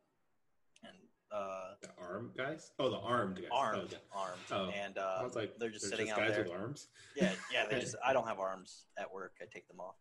and 0.83 0.93
uh, 1.31 1.75
the 1.81 1.89
arm 1.97 2.31
guys? 2.37 2.71
Oh, 2.77 2.89
the 2.89 2.97
armed 2.99 3.37
guys. 3.37 3.47
armed, 3.53 3.79
Oh, 3.79 3.85
okay. 3.85 3.97
armed, 4.13 4.41
Oh. 4.51 4.69
and 4.77 4.97
uh, 4.97 5.29
like, 5.33 5.57
they're 5.57 5.69
just 5.69 5.87
sitting 5.89 6.09
out 6.09 6.17
guys 6.17 6.31
there. 6.31 6.43
with 6.43 6.51
arms. 6.51 6.87
Yeah, 7.15 7.31
yeah. 7.53 7.65
They 7.69 7.79
just 7.79 7.95
I 8.05 8.11
don't 8.13 8.27
have 8.27 8.39
arms 8.39 8.85
at 8.97 9.11
work. 9.11 9.33
I 9.41 9.45
take 9.51 9.67
them 9.69 9.79
off, 9.79 9.95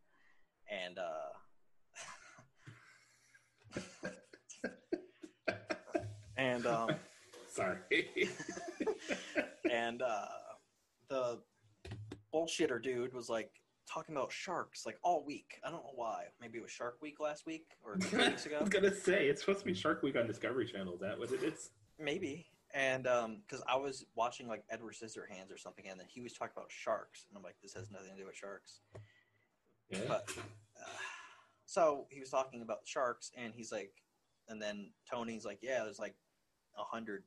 and 0.68 0.98
uh, 0.98 1.30
and 6.36 6.66
um, 6.66 6.90
Sorry. 7.50 7.76
and 9.70 10.02
uh, 10.02 10.26
the 11.08 11.40
bullshitter 12.32 12.82
dude 12.82 13.12
was 13.12 13.28
like 13.28 13.50
talking 13.92 14.14
about 14.14 14.30
sharks 14.30 14.86
like 14.86 14.98
all 15.02 15.24
week. 15.24 15.60
I 15.64 15.70
don't 15.70 15.82
know 15.82 15.92
why. 15.94 16.24
Maybe 16.40 16.58
it 16.58 16.62
was 16.62 16.70
Shark 16.70 16.98
Week 17.02 17.18
last 17.18 17.44
week 17.44 17.66
or 17.84 17.96
two 17.96 18.16
weeks 18.18 18.46
ago. 18.46 18.56
I 18.58 18.60
was 18.60 18.68
gonna 18.68 18.94
say 18.94 19.26
it's 19.26 19.40
supposed 19.40 19.60
to 19.60 19.64
be 19.64 19.74
Shark 19.74 20.02
Week 20.02 20.16
on 20.16 20.26
Discovery 20.26 20.66
Channel. 20.66 20.94
Is 20.94 21.00
that 21.00 21.18
what 21.18 21.32
it 21.32 21.42
is? 21.42 21.70
Maybe. 21.98 22.46
And 22.72 23.02
because 23.02 23.64
I 23.68 23.76
was 23.76 24.06
watching 24.14 24.46
like 24.46 24.62
Edward 24.70 24.94
Scissorhands 24.94 25.52
or 25.52 25.58
something, 25.58 25.86
and 25.88 25.98
then 25.98 26.06
he 26.08 26.20
was 26.20 26.32
talking 26.34 26.52
about 26.56 26.70
sharks, 26.70 27.26
and 27.28 27.36
I'm 27.36 27.42
like, 27.42 27.56
this 27.60 27.74
has 27.74 27.90
nothing 27.90 28.10
to 28.12 28.16
do 28.16 28.26
with 28.26 28.36
sharks. 28.36 28.78
Yeah. 29.90 29.98
But 30.06 30.30
so 31.70 32.08
he 32.10 32.18
was 32.18 32.30
talking 32.30 32.62
about 32.62 32.78
sharks, 32.84 33.30
and 33.38 33.54
he's 33.54 33.70
like, 33.70 33.92
and 34.48 34.60
then 34.60 34.90
Tony's 35.08 35.44
like, 35.44 35.60
yeah, 35.62 35.84
there's 35.84 36.00
like 36.00 36.16
a 36.76 36.82
hundred 36.82 37.22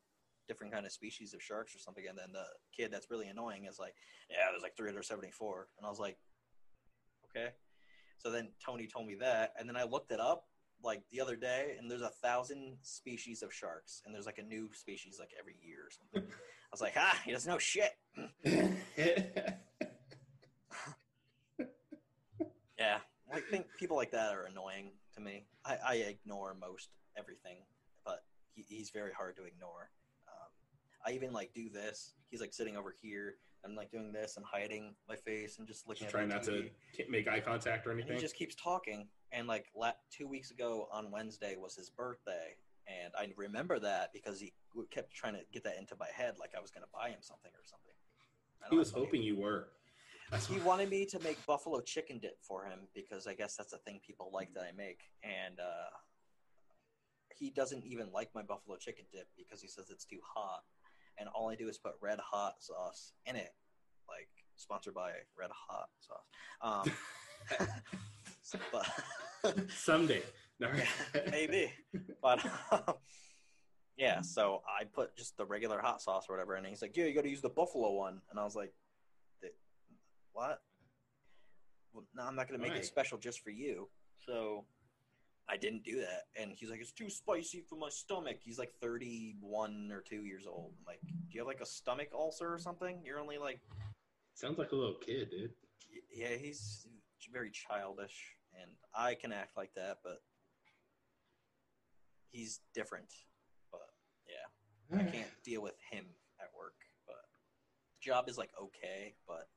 different 0.49 0.73
kind 0.73 0.85
of 0.85 0.91
species 0.91 1.33
of 1.33 1.41
sharks 1.41 1.73
or 1.73 1.79
something, 1.79 2.03
and 2.09 2.17
then 2.17 2.33
the 2.33 2.43
kid 2.75 2.91
that's 2.91 3.09
really 3.09 3.27
annoying 3.27 3.67
is 3.69 3.79
like, 3.79 3.93
yeah, 4.29 4.51
there's 4.51 4.61
like 4.61 4.75
374, 4.75 5.69
and 5.77 5.85
I 5.87 5.89
was 5.89 5.97
like, 5.97 6.17
okay. 7.29 7.51
So 8.17 8.29
then 8.29 8.49
Tony 8.63 8.85
told 8.85 9.07
me 9.07 9.15
that, 9.21 9.53
and 9.57 9.69
then 9.69 9.77
I 9.77 9.85
looked 9.85 10.11
it 10.11 10.19
up 10.19 10.47
like 10.83 11.03
the 11.09 11.21
other 11.21 11.37
day, 11.37 11.77
and 11.79 11.89
there's 11.89 12.01
a 12.01 12.09
thousand 12.09 12.75
species 12.81 13.43
of 13.43 13.53
sharks, 13.53 14.01
and 14.05 14.13
there's 14.13 14.25
like 14.25 14.39
a 14.39 14.43
new 14.43 14.69
species 14.73 15.19
like 15.21 15.31
every 15.39 15.55
year 15.65 15.87
or 15.87 15.89
something. 15.89 16.29
I 16.29 16.69
was 16.69 16.81
like, 16.81 16.95
ah, 16.97 17.17
he 17.23 17.31
doesn't 17.31 17.49
know 17.49 17.59
shit. 17.59 17.93
Yeah, 22.77 22.97
I 23.33 23.39
think 23.39 23.65
people 23.79 23.97
like 23.97 24.11
that 24.11 24.31
are 24.33 24.45
annoying 24.45 24.91
to 25.15 25.21
me. 25.21 25.45
I, 25.65 25.77
I 25.85 25.93
ignore 25.95 26.55
most 26.59 26.89
everything, 27.17 27.57
but 28.05 28.23
he, 28.55 28.63
he's 28.67 28.89
very 28.91 29.11
hard 29.11 29.35
to 29.37 29.43
ignore. 29.45 29.89
Um, 30.27 30.49
I 31.05 31.11
even 31.15 31.33
like 31.33 31.53
do 31.53 31.69
this. 31.69 32.13
He's 32.29 32.41
like 32.41 32.53
sitting 32.53 32.77
over 32.77 32.93
here. 33.01 33.35
I'm 33.65 33.75
like 33.75 33.91
doing 33.91 34.11
this 34.11 34.35
and 34.37 34.45
hiding 34.45 34.93
my 35.07 35.15
face 35.15 35.57
and 35.57 35.67
just 35.67 35.87
looking 35.87 36.03
Just 36.05 36.11
trying 36.13 36.27
not 36.29 36.43
TV. 36.43 36.69
to 36.95 37.03
make 37.09 37.27
eye 37.27 37.39
contact 37.39 37.87
or 37.87 37.91
And 37.91 37.99
anything. 38.01 38.17
he 38.17 38.21
just 38.21 38.35
keeps 38.35 38.55
talking. 38.55 39.07
And 39.31 39.47
like 39.47 39.67
la- 39.75 39.93
two 40.11 40.27
weeks 40.27 40.51
ago 40.51 40.87
on 40.91 41.09
Wednesday 41.11 41.55
was 41.57 41.75
his 41.75 41.89
birthday, 41.89 42.55
and 42.87 43.13
I 43.17 43.29
remember 43.37 43.79
that 43.79 44.11
because 44.13 44.39
he 44.39 44.53
kept 44.91 45.13
trying 45.13 45.33
to 45.33 45.39
get 45.53 45.63
that 45.63 45.77
into 45.79 45.95
my 45.99 46.07
head, 46.13 46.35
like 46.39 46.51
I 46.57 46.61
was 46.61 46.71
going 46.71 46.83
to 46.83 46.89
buy 46.93 47.09
him 47.09 47.19
something 47.21 47.51
or 47.53 47.63
something. 47.65 47.93
He 48.69 48.75
was 48.77 48.91
hoping 48.91 49.23
you 49.23 49.37
were. 49.37 49.69
That's 50.33 50.47
He 50.47 50.57
wanted 50.61 50.89
me 50.89 51.05
to 51.05 51.19
make 51.19 51.45
buffalo 51.45 51.79
chicken 51.81 52.17
dip 52.17 52.37
for 52.41 52.65
him 52.65 52.79
because 52.95 53.27
I 53.27 53.35
guess 53.35 53.55
that's 53.55 53.71
a 53.71 53.77
thing 53.77 53.99
people 54.05 54.31
like 54.33 54.51
that 54.55 54.63
I 54.63 54.71
make. 54.75 55.01
And 55.21 55.59
uh, 55.59 55.91
he 57.37 57.51
doesn't 57.51 57.85
even 57.85 58.11
like 58.11 58.29
my 58.33 58.41
buffalo 58.41 58.77
chicken 58.77 59.05
dip 59.11 59.27
because 59.37 59.61
he 59.61 59.67
says 59.67 59.91
it's 59.91 60.05
too 60.05 60.17
hot. 60.35 60.63
And 61.19 61.29
all 61.35 61.51
I 61.51 61.55
do 61.55 61.69
is 61.69 61.77
put 61.77 61.93
red 62.01 62.17
hot 62.19 62.55
sauce 62.61 63.13
in 63.27 63.35
it, 63.35 63.53
like 64.09 64.27
sponsored 64.55 64.95
by 64.95 65.11
Red 65.37 65.51
Hot 65.69 65.89
Sauce. 65.99 66.25
Um, 66.63 66.91
so- 68.41 68.57
but 68.71 69.69
someday. 69.69 70.23
No. 70.59 70.69
maybe, 71.29 71.71
but 72.23 72.43
um, 72.71 72.95
yeah. 73.97 74.21
So 74.21 74.61
I 74.67 74.85
put 74.85 75.15
just 75.15 75.37
the 75.37 75.45
regular 75.45 75.79
hot 75.79 76.01
sauce 76.01 76.25
or 76.27 76.35
whatever, 76.35 76.55
and 76.55 76.65
he's 76.65 76.81
like, 76.81 76.95
"Yeah, 76.95 77.05
you 77.05 77.13
got 77.13 77.23
to 77.23 77.29
use 77.29 77.41
the 77.41 77.49
buffalo 77.49 77.91
one." 77.93 78.21
And 78.31 78.39
I 78.39 78.43
was 78.43 78.55
like, 78.55 78.71
"The- 78.71 78.82
"What? 80.33 80.61
Well, 81.93 82.05
no, 82.15 82.23
I'm 82.23 82.35
not 82.35 82.47
going 82.47 82.59
to 82.59 82.63
make 82.63 82.73
Why? 82.73 82.79
it 82.79 82.85
special 82.85 83.17
just 83.17 83.41
for 83.41 83.51
you." 83.51 83.89
So 84.25 84.65
I 85.47 85.57
didn't 85.57 85.83
do 85.83 85.99
that, 85.99 86.23
and 86.35 86.51
he's 86.51 86.69
like, 86.69 86.79
"It's 86.79 86.91
too 86.91 87.09
spicy 87.09 87.61
for 87.61 87.75
my 87.75 87.89
stomach." 87.89 88.37
He's 88.41 88.59
like 88.59 88.73
31 88.81 89.91
or 89.91 90.01
two 90.01 90.25
years 90.25 90.45
old. 90.47 90.73
I'm 90.79 90.85
like, 90.85 91.01
"Do 91.01 91.29
you 91.31 91.41
have 91.41 91.47
like 91.47 91.61
a 91.61 91.65
stomach 91.65 92.09
ulcer 92.13 92.53
or 92.53 92.57
something? 92.57 93.01
You're 93.05 93.19
only 93.19 93.37
like." 93.37 93.59
Sounds 94.33 94.57
like 94.57 94.71
a 94.71 94.75
little 94.75 94.95
kid, 94.95 95.29
dude. 95.29 95.53
Yeah, 96.11 96.35
he's 96.35 96.87
very 97.31 97.51
childish, 97.51 98.35
and 98.59 98.71
I 98.93 99.15
can 99.15 99.31
act 99.31 99.55
like 99.55 99.73
that, 99.75 99.99
but 100.03 100.23
he's 102.31 102.61
different. 102.73 103.13
But 103.71 103.89
yeah, 104.27 104.99
I 104.99 105.03
can't 105.03 105.31
deal 105.43 105.61
with 105.61 105.75
him 105.91 106.05
at 106.39 106.47
work. 106.57 106.75
But 107.05 107.23
the 107.95 108.09
job 108.09 108.29
is 108.29 108.37
like 108.37 108.51
okay, 108.61 109.15
but 109.27 109.49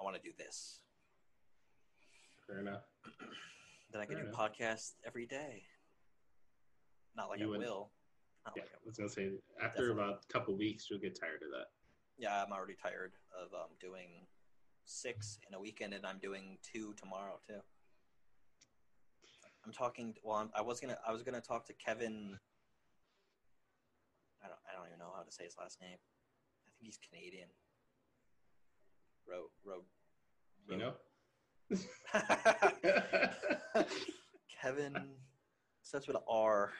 I 0.00 0.04
want 0.04 0.16
to 0.16 0.22
do 0.22 0.32
this. 0.36 0.80
Fair 2.46 2.60
enough. 2.60 2.82
Then 3.92 4.00
I 4.00 4.04
can 4.06 4.14
Fair 4.16 4.24
do 4.24 4.28
enough. 4.30 4.52
podcasts 4.52 4.92
every 5.04 5.26
day. 5.26 5.64
Not 7.16 7.28
like 7.28 7.40
You 7.40 7.46
I 7.46 7.48
would- 7.50 7.60
will. 7.60 7.92
Not 8.44 8.54
Yeah, 8.56 8.62
like 8.62 8.72
I 8.74 8.76
I 8.76 8.80
was 8.84 8.96
gonna 8.96 9.08
say 9.08 9.32
after 9.60 9.88
Definitely. 9.88 9.90
about 9.92 10.24
a 10.24 10.26
couple 10.32 10.54
weeks, 10.56 10.88
you'll 10.88 11.00
get 11.00 11.18
tired 11.18 11.42
of 11.42 11.50
that. 11.50 11.72
Yeah, 12.16 12.42
I'm 12.44 12.52
already 12.52 12.74
tired 12.74 13.14
of 13.36 13.52
um, 13.52 13.70
doing 13.80 14.26
six 14.84 15.38
in 15.48 15.54
a 15.54 15.58
weekend, 15.60 15.94
and 15.94 16.06
I'm 16.06 16.18
doing 16.18 16.58
two 16.62 16.94
tomorrow 16.94 17.40
too. 17.46 17.60
I'm 19.64 19.72
talking. 19.72 20.14
Well, 20.22 20.36
I'm, 20.36 20.50
I 20.54 20.60
was 20.62 20.78
gonna. 20.78 20.96
I 21.04 21.10
was 21.10 21.24
gonna 21.24 21.40
talk 21.40 21.66
to 21.66 21.72
Kevin. 21.74 22.38
I 24.44 24.46
don't. 24.46 24.60
I 24.70 24.76
don't 24.76 24.86
even 24.86 24.98
know 25.00 25.12
how 25.16 25.22
to 25.24 25.32
say 25.32 25.42
his 25.44 25.56
last 25.58 25.80
name. 25.80 25.98
I 25.98 26.70
think 26.70 26.76
he's 26.78 26.98
Canadian. 26.98 27.48
Road. 29.28 29.82
You 30.68 30.76
know. 30.76 30.94
Kevin 34.62 34.96
starts 35.82 36.06
with 36.06 36.16
an 36.16 36.22
R. 36.28 36.72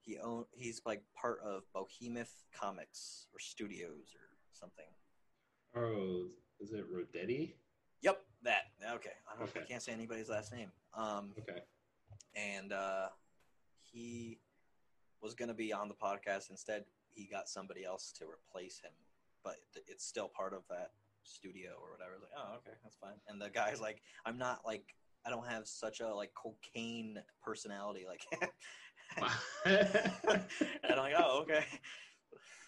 He 0.00 0.18
own. 0.18 0.44
He's 0.52 0.82
like 0.84 1.02
part 1.14 1.38
of 1.44 1.62
Behemoth 1.72 2.44
Comics 2.58 3.26
or 3.32 3.38
Studios 3.38 4.14
or 4.14 4.28
something. 4.52 4.84
Oh, 5.76 6.26
is 6.60 6.72
it 6.72 6.84
Rodetti? 6.92 7.54
Yep, 8.02 8.20
that. 8.42 8.62
Okay, 8.94 9.10
I, 9.32 9.38
don't, 9.38 9.50
I 9.56 9.60
can't 9.66 9.82
say 9.82 9.92
anybody's 9.92 10.28
last 10.28 10.52
name. 10.52 10.72
Um, 10.94 11.32
Okay. 11.40 11.60
and 12.34 12.72
uh, 12.72 13.08
he 13.80 14.40
was 15.22 15.34
going 15.34 15.48
to 15.48 15.54
be 15.54 15.72
on 15.72 15.88
the 15.88 15.94
podcast. 15.94 16.50
Instead, 16.50 16.84
he 17.14 17.26
got 17.30 17.48
somebody 17.48 17.84
else 17.84 18.12
to 18.18 18.24
replace 18.26 18.80
him, 18.80 18.90
but 19.44 19.56
it's 19.86 20.04
still 20.04 20.28
part 20.28 20.54
of 20.54 20.62
that 20.70 20.90
studio 21.24 21.70
or 21.80 21.92
whatever. 21.92 22.12
I 22.12 22.14
was 22.14 22.22
like, 22.22 22.38
oh, 22.38 22.54
okay, 22.56 22.76
that's 22.82 22.96
fine. 22.96 23.18
And 23.28 23.40
the 23.40 23.50
guy's 23.50 23.80
like, 23.80 24.02
I'm 24.26 24.38
not 24.38 24.60
like, 24.64 24.94
I 25.26 25.30
don't 25.30 25.46
have 25.46 25.66
such 25.66 26.00
a 26.00 26.14
like 26.14 26.32
cocaine 26.34 27.18
personality. 27.42 28.04
Like, 28.08 28.22
and 29.64 30.38
I'm 30.90 30.98
like, 30.98 31.14
oh, 31.16 31.42
okay. 31.42 31.64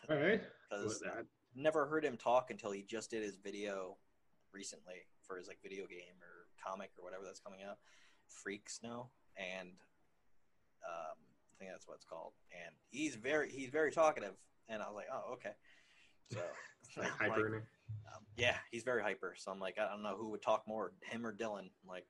All 0.08 0.16
right. 0.16 0.40
Because 0.70 1.02
never 1.54 1.86
heard 1.86 2.04
him 2.04 2.16
talk 2.16 2.50
until 2.50 2.72
he 2.72 2.82
just 2.82 3.10
did 3.10 3.22
his 3.22 3.36
video 3.36 3.96
recently 4.52 5.06
for 5.26 5.36
his 5.36 5.46
like 5.46 5.58
video 5.62 5.86
game 5.86 6.18
or 6.20 6.46
comic 6.62 6.90
or 6.98 7.04
whatever 7.04 7.24
that's 7.24 7.40
coming 7.40 7.60
out 7.68 7.78
freaks 8.28 8.80
now 8.82 9.08
and 9.36 9.68
um, 10.86 11.18
i 11.52 11.54
think 11.58 11.70
that's 11.70 11.86
what 11.86 11.94
it's 11.94 12.04
called 12.04 12.32
and 12.64 12.74
he's 12.90 13.14
very 13.14 13.50
he's 13.50 13.70
very 13.70 13.90
talkative 13.90 14.34
and 14.68 14.82
i 14.82 14.86
was 14.86 14.94
like 14.94 15.08
oh 15.12 15.32
okay 15.32 15.52
so 16.32 16.40
like 17.00 17.20
like, 17.20 17.38
um, 17.38 18.22
yeah 18.36 18.56
he's 18.70 18.82
very 18.82 19.02
hyper 19.02 19.34
so 19.36 19.50
i'm 19.50 19.60
like 19.60 19.78
i 19.78 19.88
don't 19.88 20.02
know 20.02 20.16
who 20.16 20.30
would 20.30 20.42
talk 20.42 20.62
more 20.66 20.92
him 21.02 21.26
or 21.26 21.34
dylan 21.34 21.70
like 21.88 22.06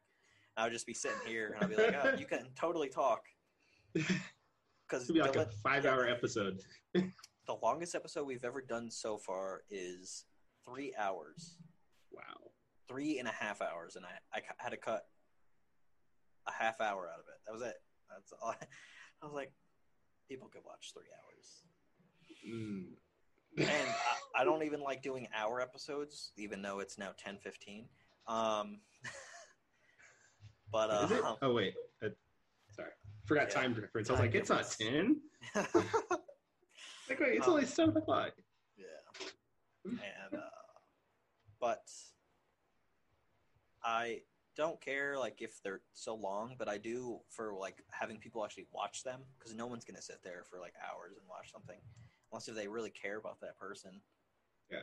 i 0.57 0.65
would 0.65 0.73
just 0.73 0.87
be 0.87 0.95
sitting 0.95 1.19
here 1.27 1.55
and 1.55 1.65
i'd 1.65 1.71
be 1.71 1.77
like 1.77 1.95
oh, 2.05 2.17
you 2.19 2.27
can 2.27 2.47
totally 2.57 2.89
talk 2.89 3.23
because 3.95 5.11
be 5.11 5.21
like 5.21 5.37
a 5.37 5.47
five-hour 5.63 6.09
episode. 6.09 6.61
the 6.95 7.55
longest 7.63 7.95
episode 7.95 8.27
we've 8.27 8.45
ever 8.45 8.61
done 8.61 8.91
so 8.91 9.17
far 9.17 9.63
is 9.71 10.25
three 10.67 10.93
hours 10.99 11.57
Wow. 12.13 12.51
three 12.89 13.19
and 13.19 13.27
a 13.29 13.33
half 13.33 13.61
hours, 13.61 13.97
and 13.97 14.05
I, 14.05 14.39
I 14.39 14.41
had 14.59 14.71
to 14.71 14.77
cut 14.77 15.03
a 16.47 16.53
half 16.53 16.81
hour 16.81 17.09
out 17.13 17.19
of 17.19 17.27
it. 17.27 17.41
That 17.47 17.53
was 17.53 17.63
it. 17.63 17.77
That's 18.11 18.33
all. 18.33 18.51
I, 18.51 18.57
I 19.23 19.27
was 19.27 19.35
like, 19.35 19.53
people 20.29 20.49
could 20.49 20.63
watch 20.65 20.93
three 20.93 21.11
hours, 21.11 21.65
Mm. 22.47 22.97
And 23.59 23.69
I, 23.69 24.43
I 24.43 24.45
don't 24.45 24.63
even 24.65 24.81
like 24.81 25.03
doing 25.03 25.29
hour 25.37 25.61
episodes, 25.61 26.33
even 26.37 26.63
though 26.63 26.81
it's 26.81 26.99
now 26.99 27.11
ten 27.17 27.39
fifteen. 27.39 27.87
Um, 28.27 28.81
but 30.73 30.91
uh, 30.91 31.37
Oh 31.43 31.53
wait. 31.55 31.75
Uh, 32.05 32.09
sorry, 32.73 32.91
forgot 33.27 33.49
Yeah. 33.49 33.55
time 33.61 33.75
difference. 33.75 34.09
I 34.11 34.13
was 34.15 34.21
like, 34.21 34.35
it's 34.35 34.51
not 34.51 34.71
ten. 34.71 35.21
Like 37.07 37.21
wait, 37.21 37.35
it's 37.37 37.47
Um, 37.47 37.53
only 37.55 37.67
seven 37.67 37.95
o'clock. 37.99 38.33
yeah, 38.79 38.87
and 39.85 40.35
uh, 40.35 40.39
but 41.61 41.83
I 43.83 44.23
don't 44.57 44.81
care 44.81 45.19
like 45.19 45.43
if 45.43 45.63
they're 45.63 45.83
so 45.93 46.15
long, 46.15 46.55
but 46.59 46.67
I 46.67 46.79
do 46.79 47.21
for 47.29 47.53
like 47.53 47.83
having 47.91 48.19
people 48.19 48.43
actually 48.43 48.69
watch 48.73 49.03
them 49.03 49.21
because 49.39 49.55
no 49.55 49.67
one's 49.67 49.85
gonna 49.85 50.01
sit 50.01 50.23
there 50.25 50.45
for 50.49 50.59
like 50.59 50.73
hours 50.83 51.17
and 51.19 51.29
watch 51.29 51.53
something 51.53 51.77
unless 52.35 52.49
if 52.49 52.57
they 52.57 52.67
really 52.67 52.91
care 52.91 53.17
about 53.17 53.41
that 53.41 53.57
person. 53.57 54.01
Yeah. 54.69 54.79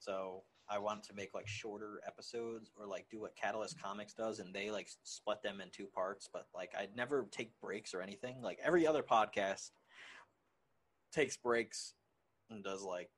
So 0.00 0.42
I 0.68 0.78
want 0.78 1.04
to 1.04 1.14
make 1.14 1.34
like 1.34 1.46
shorter 1.46 2.00
episodes 2.04 2.72
or 2.76 2.84
like 2.84 3.06
do 3.08 3.20
what 3.20 3.36
Catalyst 3.36 3.80
Comics 3.80 4.12
does 4.12 4.40
and 4.40 4.52
they 4.52 4.72
like 4.72 4.88
split 5.04 5.40
them 5.44 5.60
in 5.60 5.68
two 5.70 5.86
parts, 5.86 6.28
but 6.32 6.46
like 6.52 6.72
I'd 6.76 6.96
never 6.96 7.28
take 7.30 7.52
breaks 7.60 7.94
or 7.94 8.02
anything. 8.02 8.42
Like 8.42 8.58
every 8.64 8.88
other 8.88 9.04
podcast 9.04 9.70
takes 11.12 11.36
breaks 11.36 11.94
and 12.50 12.64
does 12.64 12.82
like 12.82 13.10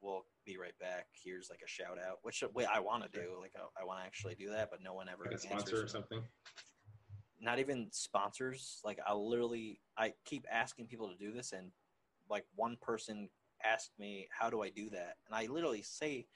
we'll 0.00 0.26
be 0.44 0.56
right 0.58 0.76
back. 0.80 1.06
Here's 1.24 1.48
like 1.48 1.60
a 1.64 1.68
shout 1.68 1.98
out, 2.04 2.18
which 2.22 2.42
wait, 2.54 2.66
I 2.74 2.80
want 2.80 3.04
to 3.04 3.08
do. 3.08 3.36
Like 3.40 3.52
I, 3.56 3.82
I 3.82 3.84
want 3.84 4.00
to 4.00 4.04
actually 4.06 4.34
do 4.34 4.50
that, 4.50 4.68
but 4.68 4.82
no 4.82 4.94
one 4.94 5.08
ever 5.08 5.26
Like 5.30 5.38
sponsor 5.38 5.84
or 5.84 5.86
something. 5.86 6.22
not 7.40 7.60
even 7.60 7.86
sponsors. 7.92 8.80
Like 8.84 8.98
I 9.06 9.12
literally, 9.14 9.78
I 9.96 10.14
keep 10.24 10.44
asking 10.50 10.86
people 10.86 11.08
to 11.08 11.16
do 11.24 11.32
this, 11.32 11.52
and 11.52 11.70
like 12.32 12.46
one 12.56 12.76
person 12.80 13.28
asked 13.64 13.92
me, 13.98 14.28
"How 14.36 14.50
do 14.50 14.62
I 14.62 14.70
do 14.70 14.90
that?" 14.90 15.18
And 15.26 15.34
I 15.36 15.46
literally 15.46 15.82
say, 15.82 16.26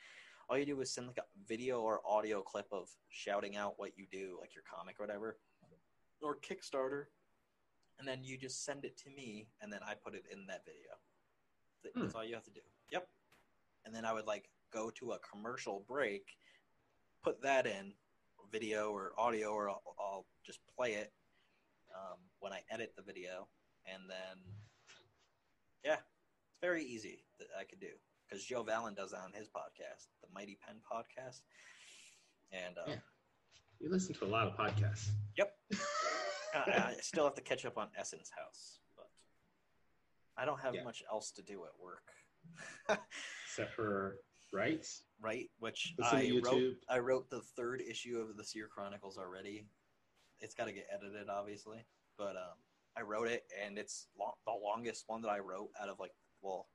all 0.48 0.56
you 0.56 0.66
do 0.66 0.80
is 0.80 0.92
send 0.92 1.08
like 1.08 1.18
a 1.18 1.26
video 1.48 1.80
or 1.80 2.00
audio 2.06 2.40
clip 2.40 2.66
of 2.70 2.88
shouting 3.08 3.56
out 3.56 3.74
what 3.78 3.92
you 3.96 4.06
do, 4.10 4.36
like 4.40 4.54
your 4.54 4.62
comic 4.72 5.00
or 5.00 5.06
whatever, 5.06 5.38
or 6.22 6.36
Kickstarter, 6.36 7.06
and 7.98 8.06
then 8.06 8.22
you 8.22 8.36
just 8.38 8.64
send 8.64 8.84
it 8.84 8.96
to 8.98 9.10
me, 9.10 9.48
and 9.60 9.72
then 9.72 9.80
I 9.84 9.94
put 9.94 10.14
it 10.14 10.24
in 10.30 10.46
that 10.46 10.64
video. 10.64 11.92
Hmm. 11.94 12.02
That's 12.02 12.14
all 12.14 12.24
you 12.24 12.34
have 12.34 12.44
to 12.44 12.50
do. 12.50 12.60
Yep. 12.90 13.08
And 13.84 13.94
then 13.94 14.04
I 14.04 14.12
would 14.12 14.26
like 14.26 14.48
go 14.72 14.90
to 14.90 15.12
a 15.12 15.18
commercial 15.18 15.84
break, 15.88 16.36
put 17.22 17.42
that 17.42 17.66
in 17.66 17.92
video 18.50 18.90
or 18.90 19.12
audio, 19.18 19.50
or 19.50 19.70
I'll, 19.70 19.82
I'll 19.98 20.26
just 20.44 20.60
play 20.76 20.92
it 20.92 21.12
um, 21.94 22.18
when 22.40 22.52
I 22.52 22.60
edit 22.70 22.92
the 22.96 23.02
video, 23.02 23.48
and 23.92 24.04
then 24.08 24.38
yeah, 25.86 25.94
it's 25.94 26.60
very 26.60 26.84
easy 26.84 27.24
that 27.38 27.46
I 27.58 27.62
could 27.64 27.78
do 27.80 27.94
because 28.28 28.44
Joe 28.44 28.64
Valen 28.64 28.96
does 28.96 29.12
that 29.12 29.20
on 29.20 29.32
his 29.32 29.46
podcast, 29.46 30.08
the 30.20 30.28
Mighty 30.34 30.58
Pen 30.66 30.76
podcast, 30.92 31.42
and 32.52 32.76
uh, 32.76 32.82
Yeah. 32.88 32.94
You 33.78 33.90
listen 33.90 34.14
to 34.14 34.24
a 34.24 34.26
lot 34.26 34.48
of 34.48 34.56
podcasts. 34.56 35.10
I, 35.38 35.44
I 36.54 36.94
still 37.02 37.24
have 37.24 37.34
to 37.34 37.42
catch 37.42 37.64
up 37.66 37.76
on 37.78 37.88
Essence 37.96 38.30
House, 38.36 38.80
but 38.96 39.08
I 40.36 40.44
don't 40.46 40.60
have 40.60 40.74
Yeah. 40.74 40.82
much 40.82 41.02
else 41.12 41.30
to 41.32 41.42
do 41.42 41.64
at 41.64 41.78
work. 41.78 42.08
Except 43.44 43.74
for 43.74 44.16
rights. 44.52 45.02
right? 45.20 45.48
Which 45.58 45.94
Listen 45.98 46.18
I 46.18 46.40
wrote. 46.42 46.74
I 46.88 46.98
wrote 47.00 47.28
the 47.30 47.42
third 47.56 47.82
issue 47.82 48.18
of 48.18 48.36
the 48.36 48.44
Seer 48.44 48.66
Chronicles 48.66 49.18
already. 49.18 49.66
It's 50.40 50.54
got 50.54 50.64
to 50.66 50.72
get 50.72 50.86
edited, 50.92 51.28
obviously, 51.28 51.84
but 52.18 52.36
um, 52.36 52.56
I 52.96 53.02
wrote 53.02 53.28
it, 53.28 53.44
and 53.64 53.78
it's 53.78 54.08
the 54.16 54.52
longest 54.52 55.04
one 55.06 55.22
that 55.22 55.28
I 55.28 55.38
wrote 55.38 55.70
out 55.80 55.88
of 55.88 56.00
like. 56.00 56.12
Well, 56.42 56.66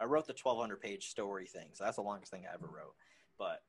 I 0.00 0.04
wrote 0.04 0.26
the 0.26 0.32
twelve 0.32 0.58
hundred 0.58 0.80
page 0.80 1.08
story 1.08 1.46
thing, 1.46 1.68
so 1.72 1.84
that's 1.84 1.96
the 1.96 2.02
longest 2.02 2.30
thing 2.30 2.44
I 2.50 2.54
ever 2.54 2.66
wrote. 2.66 2.94
But 3.38 3.60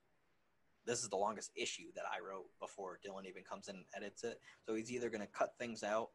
this 0.85 1.03
is 1.03 1.09
the 1.09 1.17
longest 1.17 1.51
issue 1.55 1.91
that 1.95 2.05
I 2.05 2.25
wrote 2.25 2.45
before 2.61 2.99
Dylan 3.05 3.27
even 3.27 3.43
comes 3.43 3.67
in 3.67 3.75
and 3.75 3.85
edits 3.95 4.23
it. 4.23 4.39
So 4.65 4.73
he's 4.73 4.91
either 4.91 5.09
going 5.09 5.21
to 5.21 5.27
cut 5.27 5.53
things 5.59 5.83
out, 5.83 6.09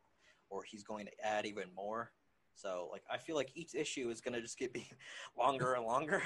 or 0.49 0.62
he's 0.64 0.82
going 0.82 1.07
to 1.07 1.12
add 1.24 1.45
even 1.45 1.64
more. 1.76 2.12
So 2.55 2.88
like 2.90 3.03
I 3.11 3.18
feel 3.18 3.36
like 3.36 3.51
each 3.55 3.74
issue 3.74 4.11
is 4.11 4.20
going 4.20 4.34
to 4.34 4.40
just 4.40 4.59
get 4.59 4.72
be 4.72 4.88
longer 5.38 5.74
and 5.74 5.84
longer. 5.84 6.22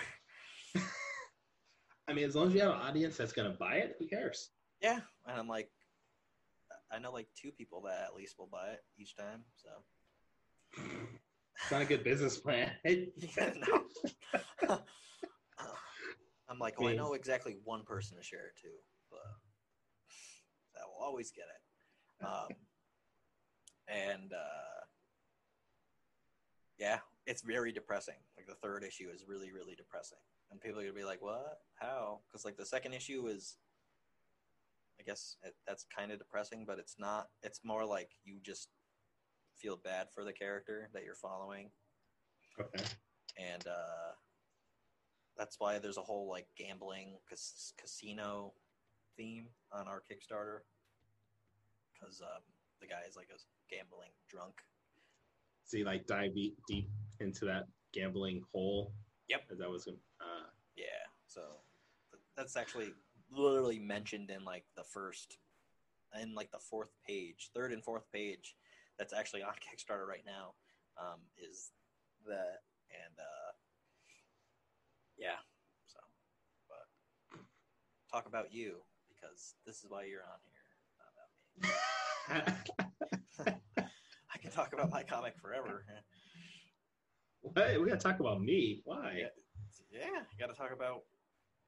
I 2.09 2.13
mean, 2.13 2.25
as 2.25 2.37
long 2.37 2.49
as 2.49 2.55
you 2.55 2.61
have 2.61 2.71
an 2.71 2.81
audience 2.81 3.17
that's 3.17 3.33
going 3.33 3.51
to 3.51 3.59
buy 3.59 3.77
it, 3.77 3.97
who 3.99 4.07
cares? 4.07 4.51
Yeah, 4.81 5.01
and 5.27 5.39
I'm 5.39 5.49
like, 5.49 5.71
I 6.93 6.99
know 6.99 7.13
like 7.13 7.29
two 7.35 7.51
people 7.51 7.83
that 7.83 8.05
at 8.07 8.15
least 8.15 8.37
will 8.39 8.49
buy 8.51 8.69
it 8.69 8.85
each 8.99 9.17
time. 9.17 9.43
So 9.57 9.69
It's 11.63 11.71
not 11.71 11.83
a 11.83 11.85
good 11.87 12.05
business 12.05 12.39
plan. 12.39 12.71
yeah, 12.85 13.53
no. 14.69 14.79
I'm 16.49 16.59
like, 16.61 16.81
well, 16.81 16.91
I 16.91 16.95
know 16.95 17.15
exactly 17.15 17.57
one 17.65 17.83
person 17.83 18.17
to 18.17 18.23
share 18.23 18.47
it 18.47 18.57
to, 18.63 18.69
but 19.11 19.19
that 20.75 20.83
will 20.87 21.05
always 21.05 21.33
get 21.33 21.45
it. 21.45 22.25
Um, 22.25 22.49
and 23.89 24.33
uh, 24.33 24.85
yeah, 26.79 26.99
it's 27.27 27.43
very 27.43 27.73
depressing. 27.73 28.15
Like 28.37 28.47
the 28.47 28.55
third 28.55 28.85
issue 28.85 29.09
is 29.13 29.25
really, 29.27 29.51
really 29.51 29.75
depressing, 29.75 30.19
and 30.51 30.61
people 30.61 30.79
are 30.79 30.83
gonna 30.83 30.95
be 30.95 31.05
like, 31.05 31.21
"What? 31.21 31.59
How?" 31.75 32.21
Because 32.29 32.45
like 32.45 32.57
the 32.57 32.65
second 32.65 32.95
issue 32.95 33.27
is, 33.27 33.57
I 34.99 35.03
guess 35.05 35.37
it, 35.43 35.55
that's 35.67 35.87
kind 35.97 36.11
of 36.11 36.19
depressing, 36.19 36.65
but 36.67 36.79
it's 36.79 36.97
not. 36.99 37.29
It's 37.43 37.61
more 37.65 37.85
like 37.85 38.11
you 38.25 38.39
just 38.43 38.69
feel 39.57 39.77
bad 39.77 40.09
for 40.15 40.25
the 40.25 40.33
character 40.33 40.89
that 40.93 41.03
you're 41.05 41.15
following 41.15 41.71
okay. 42.61 42.85
and 43.39 43.67
uh, 43.67 44.13
that's 45.37 45.57
why 45.59 45.79
there's 45.79 45.97
a 45.97 46.03
whole 46.03 46.29
like 46.29 46.47
gambling 46.57 47.17
cas- 47.29 47.73
casino 47.79 48.53
theme 49.17 49.47
on 49.73 49.89
our 49.89 50.03
Kickstarter 50.03 50.61
because 51.93 52.21
um, 52.21 52.43
the 52.81 52.87
guy 52.87 53.01
is 53.09 53.17
like 53.17 53.29
a 53.35 53.75
gambling 53.75 54.11
drunk. 54.29 54.55
So 55.65 55.79
you 55.79 55.85
like 55.85 56.07
dive 56.07 56.35
deep, 56.35 56.89
into 57.21 57.45
that 57.47 57.65
gambling 57.93 58.43
hole. 58.53 58.93
Yep. 59.29 59.41
That 59.59 59.69
was 59.69 59.89
uh, 59.89 60.47
Yeah, 60.77 60.85
so 61.27 61.41
that's 62.37 62.57
actually 62.57 62.93
literally 63.31 63.79
mentioned 63.79 64.31
in 64.31 64.45
like 64.45 64.65
the 64.77 64.85
first, 64.85 65.39
in 66.21 66.35
like 66.35 66.51
the 66.51 66.59
fourth 66.59 66.91
page, 67.07 67.51
third 67.55 67.73
and 67.73 67.83
fourth 67.83 68.11
page. 68.13 68.55
That's 68.99 69.13
actually 69.13 69.43
on 69.43 69.53
Kickstarter 69.65 70.07
right 70.07 70.25
now. 70.27 70.55
Um, 70.99 71.21
is 71.39 71.73
that 72.27 72.63
and 72.91 73.15
uh, 73.19 73.53
yeah, 75.19 75.39
so 75.87 75.99
but 76.69 77.41
talk 78.11 78.27
about 78.27 78.53
you 78.53 78.77
because 79.09 79.55
this 79.67 79.77
is 79.79 79.87
why 79.89 80.05
you're 80.05 80.23
on 80.23 80.41
here, 80.45 81.77
not 82.31 82.33
about 82.33 82.65
me. 83.47 83.63
I 84.35 84.39
can 84.39 84.51
talk 84.51 84.73
about 84.73 84.91
my 84.91 85.03
comic 85.03 85.35
forever. 85.41 85.85
Hey, 87.55 87.79
We 87.79 87.89
got 87.89 88.01
to 88.01 88.09
talk 88.09 88.21
about 88.21 88.43
me. 88.43 88.83
Why? 88.85 89.15
Yeah. 89.19 89.27
yeah, 89.93 90.21
you 90.33 90.39
got 90.39 90.53
to 90.53 90.59
talk 90.59 90.73
about. 90.73 91.03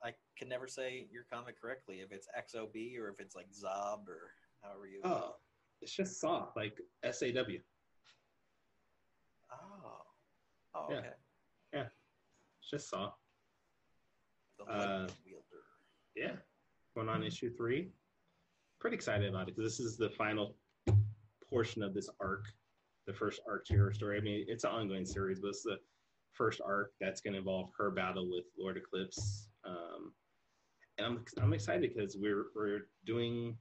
I 0.05 0.12
can 0.38 0.49
never 0.49 0.66
say 0.68 1.07
your 1.11 1.24
comic 1.32 1.61
correctly 1.61 1.96
if 2.01 2.12
it's 2.12 2.28
XOB 2.38 2.99
or 2.99 3.09
if 3.09 3.18
it's 3.20 3.34
like 3.34 3.46
Zob 3.51 4.07
or 4.09 4.32
however 4.62 4.86
you. 4.86 5.01
Oh, 5.05 5.34
it's 5.82 5.92
just 5.94 6.20
Saw, 6.20 6.49
like 6.57 6.78
S 7.03 7.22
A 7.22 7.32
W. 7.32 7.61
Oh. 9.53 9.57
Oh, 10.74 10.86
Yeah. 10.90 10.96
okay. 10.99 11.12
Yeah. 11.72 11.86
It's 12.61 12.70
just 12.70 12.90
Saw. 12.90 13.12
The 14.59 14.64
Uh, 14.64 15.09
wielder. 15.24 15.44
Yeah, 16.16 16.36
going 16.94 17.09
on 17.09 17.22
issue 17.22 17.55
three. 17.57 17.92
Pretty 18.80 18.96
excited 18.96 19.28
about 19.28 19.49
it 19.49 19.57
because 19.57 19.64
this 19.78 19.80
is 19.84 19.96
the 19.96 20.11
final 20.11 20.57
portion 21.49 21.82
of 21.82 21.94
this 21.94 22.09
arc, 22.20 22.44
the 23.07 23.12
first 23.12 23.40
arc 23.49 23.64
to 23.66 23.76
her 23.76 23.92
story. 23.92 24.18
I 24.18 24.20
mean, 24.20 24.44
it's 24.49 24.64
an 24.64 24.70
ongoing 24.70 25.07
series, 25.07 25.40
but 25.40 25.49
it's 25.49 25.62
the 25.62 25.78
first 26.32 26.61
arc 26.61 26.92
that's 27.01 27.20
going 27.20 27.32
to 27.34 27.38
involve 27.38 27.70
her 27.78 27.90
battle 27.90 28.28
with 28.28 28.44
Lord 28.59 28.76
Eclipse. 28.76 29.49
Um, 29.69 30.12
and 30.97 31.07
I'm 31.07 31.25
I'm 31.43 31.53
excited 31.53 31.93
because 31.95 32.16
we're 32.19 32.47
we're 32.55 32.89
doing. 33.05 33.57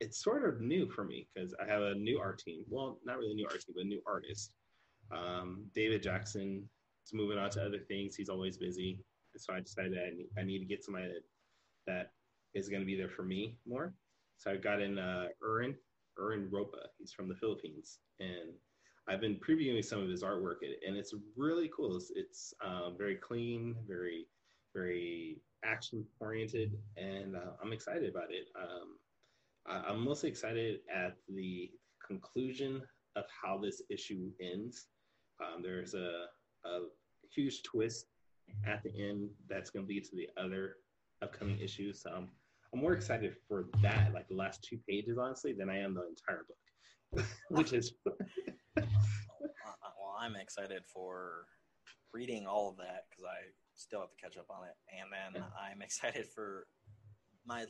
It's 0.00 0.24
sort 0.24 0.48
of 0.48 0.62
new 0.62 0.88
for 0.88 1.04
me 1.04 1.28
because 1.34 1.54
I 1.60 1.66
have 1.66 1.82
a 1.82 1.94
new 1.94 2.18
art 2.18 2.38
team. 2.38 2.64
Well, 2.68 2.98
not 3.04 3.18
really 3.18 3.32
a 3.32 3.34
new 3.34 3.44
art 3.44 3.60
team, 3.60 3.74
but 3.76 3.84
a 3.84 3.86
new 3.86 4.00
artist. 4.06 4.52
Um, 5.12 5.66
David 5.74 6.02
Jackson 6.02 6.66
is 7.04 7.12
moving 7.12 7.36
on 7.36 7.50
to 7.50 7.62
other 7.62 7.80
things. 7.80 8.16
He's 8.16 8.30
always 8.30 8.56
busy 8.56 9.04
so 9.36 9.54
I 9.54 9.60
decided 9.60 9.94
I 9.94 10.16
need, 10.16 10.28
I 10.38 10.42
need 10.42 10.58
to 10.58 10.64
get 10.64 10.84
somebody 10.84 11.08
that, 11.08 11.22
that 11.86 12.12
is 12.54 12.68
going 12.68 12.80
to 12.80 12.86
be 12.86 12.96
there 12.96 13.08
for 13.08 13.22
me 13.22 13.56
more. 13.66 13.94
So 14.36 14.50
I 14.50 14.56
got 14.56 14.80
in 14.80 14.98
uh, 14.98 15.26
Urin, 15.46 15.74
Urin 16.18 16.48
Ropa. 16.50 16.88
He's 16.98 17.12
from 17.12 17.28
the 17.28 17.34
Philippines, 17.34 17.98
and 18.18 18.52
I've 19.10 19.20
been 19.20 19.36
previewing 19.36 19.84
some 19.84 20.00
of 20.00 20.08
his 20.08 20.22
artwork, 20.22 20.58
and 20.86 20.96
it's 20.96 21.12
really 21.36 21.68
cool. 21.74 21.96
It's, 21.96 22.12
it's 22.14 22.54
um, 22.64 22.94
very 22.96 23.16
clean, 23.16 23.74
very, 23.88 24.26
very 24.72 25.38
action 25.64 26.06
oriented, 26.20 26.78
and 26.96 27.34
uh, 27.34 27.52
I'm 27.60 27.72
excited 27.72 28.08
about 28.08 28.30
it. 28.30 28.46
Um, 28.56 28.98
I, 29.66 29.90
I'm 29.90 30.04
mostly 30.04 30.28
excited 30.28 30.78
at 30.94 31.16
the 31.28 31.70
conclusion 32.06 32.82
of 33.16 33.24
how 33.42 33.58
this 33.58 33.82
issue 33.90 34.30
ends. 34.40 34.86
Um, 35.40 35.60
there's 35.60 35.94
a, 35.94 36.26
a 36.64 36.78
huge 37.34 37.64
twist 37.64 38.06
at 38.64 38.80
the 38.84 38.92
end 38.96 39.28
that's 39.48 39.70
going 39.70 39.86
to 39.86 39.92
lead 39.92 40.04
to 40.04 40.14
the 40.14 40.28
other 40.40 40.76
upcoming 41.20 41.58
issues. 41.58 42.02
So 42.02 42.12
um, 42.12 42.28
I'm 42.72 42.80
more 42.80 42.92
excited 42.92 43.34
for 43.48 43.66
that, 43.82 44.12
like 44.14 44.28
the 44.28 44.36
last 44.36 44.62
two 44.62 44.78
pages, 44.88 45.18
honestly, 45.18 45.52
than 45.52 45.68
I 45.68 45.78
am 45.78 45.94
the 45.94 46.06
entire 46.06 46.46
book, 46.46 47.26
which 47.50 47.72
is 47.72 47.94
well, 48.76 50.16
I'm 50.18 50.36
excited 50.36 50.82
for 50.86 51.46
reading 52.12 52.46
all 52.46 52.68
of 52.70 52.76
that 52.78 53.04
because 53.08 53.24
I 53.24 53.50
still 53.74 54.00
have 54.00 54.10
to 54.10 54.16
catch 54.16 54.36
up 54.36 54.46
on 54.50 54.64
it, 54.66 54.74
and 55.00 55.10
then 55.12 55.42
I'm 55.60 55.82
excited 55.82 56.26
for 56.26 56.66
my 57.46 57.64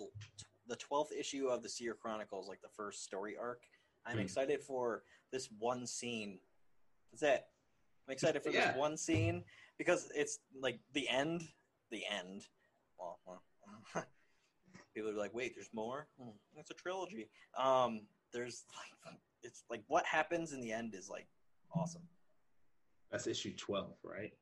the 0.67 0.77
12th 0.77 1.13
issue 1.19 1.49
of 1.49 1.63
the 1.63 1.69
Seer 1.69 1.95
Chronicles, 1.95 2.49
like 2.49 2.61
the 2.61 2.69
first 2.69 3.03
story 3.05 3.37
arc. 3.41 3.63
I'm 4.07 4.17
Hmm. 4.17 4.21
excited 4.21 4.63
for 4.63 5.03
this 5.33 5.49
one 5.59 5.87
scene. 5.87 6.39
That's 7.13 7.23
it. 7.23 7.45
I'm 8.09 8.13
excited 8.13 8.43
for 8.43 8.51
Yeah. 8.51 8.69
this 8.69 8.77
one 8.77 8.97
scene 8.97 9.45
because 9.79 10.11
it's 10.15 10.39
like 10.59 10.81
the 10.93 11.09
end. 11.09 11.43
The 11.91 12.05
end. 12.07 12.47
Well, 12.99 13.19
well 13.27 13.43
people 14.95 15.11
are 15.11 15.15
like, 15.15 15.35
"Wait, 15.35 15.55
there's 15.55 15.73
more." 15.73 16.09
Hmm, 16.19 16.31
It's 16.57 16.71
a 16.71 16.75
trilogy. 16.75 17.29
Um, 17.57 18.07
there's 18.33 18.65
like, 18.77 19.15
it's 19.43 19.65
like 19.71 19.83
what 19.89 20.05
happens 20.07 20.53
in 20.53 20.61
the 20.61 20.73
end 20.73 20.95
is 20.95 21.09
like 21.09 21.27
awesome. 21.75 22.03
that's 23.11 23.27
issue 23.27 23.55
12, 23.57 23.95
right? 24.05 24.33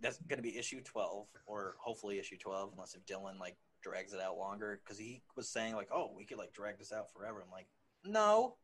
That's 0.00 0.18
going 0.28 0.38
to 0.38 0.42
be 0.42 0.56
issue 0.56 0.80
12, 0.82 1.26
or 1.46 1.74
hopefully 1.78 2.18
issue 2.18 2.38
12, 2.38 2.70
unless 2.72 2.94
if 2.94 3.04
Dylan 3.04 3.38
like 3.38 3.56
drags 3.82 4.12
it 4.14 4.20
out 4.20 4.38
longer. 4.38 4.80
Because 4.82 4.98
he 4.98 5.22
was 5.36 5.48
saying 5.48 5.74
like, 5.74 5.88
"Oh, 5.92 6.12
we 6.16 6.24
could 6.24 6.38
like 6.38 6.52
drag 6.54 6.78
this 6.78 6.92
out 6.92 7.12
forever." 7.12 7.42
I'm 7.44 7.50
like, 7.50 7.66
"No, 8.04 8.56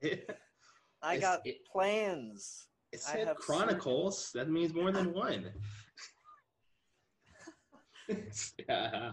It, 0.00 0.30
I 1.02 1.18
got 1.18 1.40
it- 1.44 1.64
plans." 1.70 2.66
I 2.94 2.96
said 2.96 3.34
Chronicles. 3.36 4.30
That 4.32 4.48
means 4.48 4.72
more 4.74 4.92
than 4.92 5.12
one. 5.24 5.50
yeah. 8.68 9.10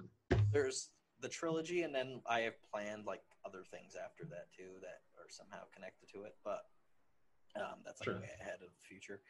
There's 0.51 0.89
the 1.25 1.29
trilogy, 1.29 1.81
and 1.81 1.93
then 1.95 2.21
I 2.29 2.41
have 2.41 2.53
planned 2.71 3.07
like 3.07 3.23
other 3.43 3.63
things 3.71 3.95
after 3.95 4.25
that 4.25 4.45
too 4.55 4.77
that 4.81 5.01
are 5.17 5.25
somehow 5.27 5.63
connected 5.73 6.07
to 6.13 6.21
it. 6.21 6.35
But 6.43 6.65
um, 7.55 7.79
that's 7.83 7.99
like 7.99 8.05
Sure. 8.05 8.19
way 8.19 8.29
ahead 8.39 8.59
of 8.61 8.69
the 8.69 8.87
future. 8.87 9.21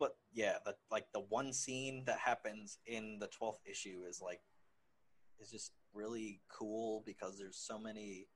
But 0.00 0.16
yeah, 0.32 0.56
the 0.64 0.74
like 0.90 1.06
the 1.12 1.20
one 1.20 1.52
scene 1.52 2.02
that 2.06 2.18
happens 2.18 2.78
in 2.86 3.20
the 3.20 3.28
12th 3.28 3.60
issue 3.70 4.02
is 4.08 4.20
like 4.20 4.40
is 5.40 5.48
just 5.48 5.70
really 5.92 6.40
cool 6.48 7.04
because 7.06 7.38
there's 7.38 7.56
so 7.56 7.78
many. 7.78 8.26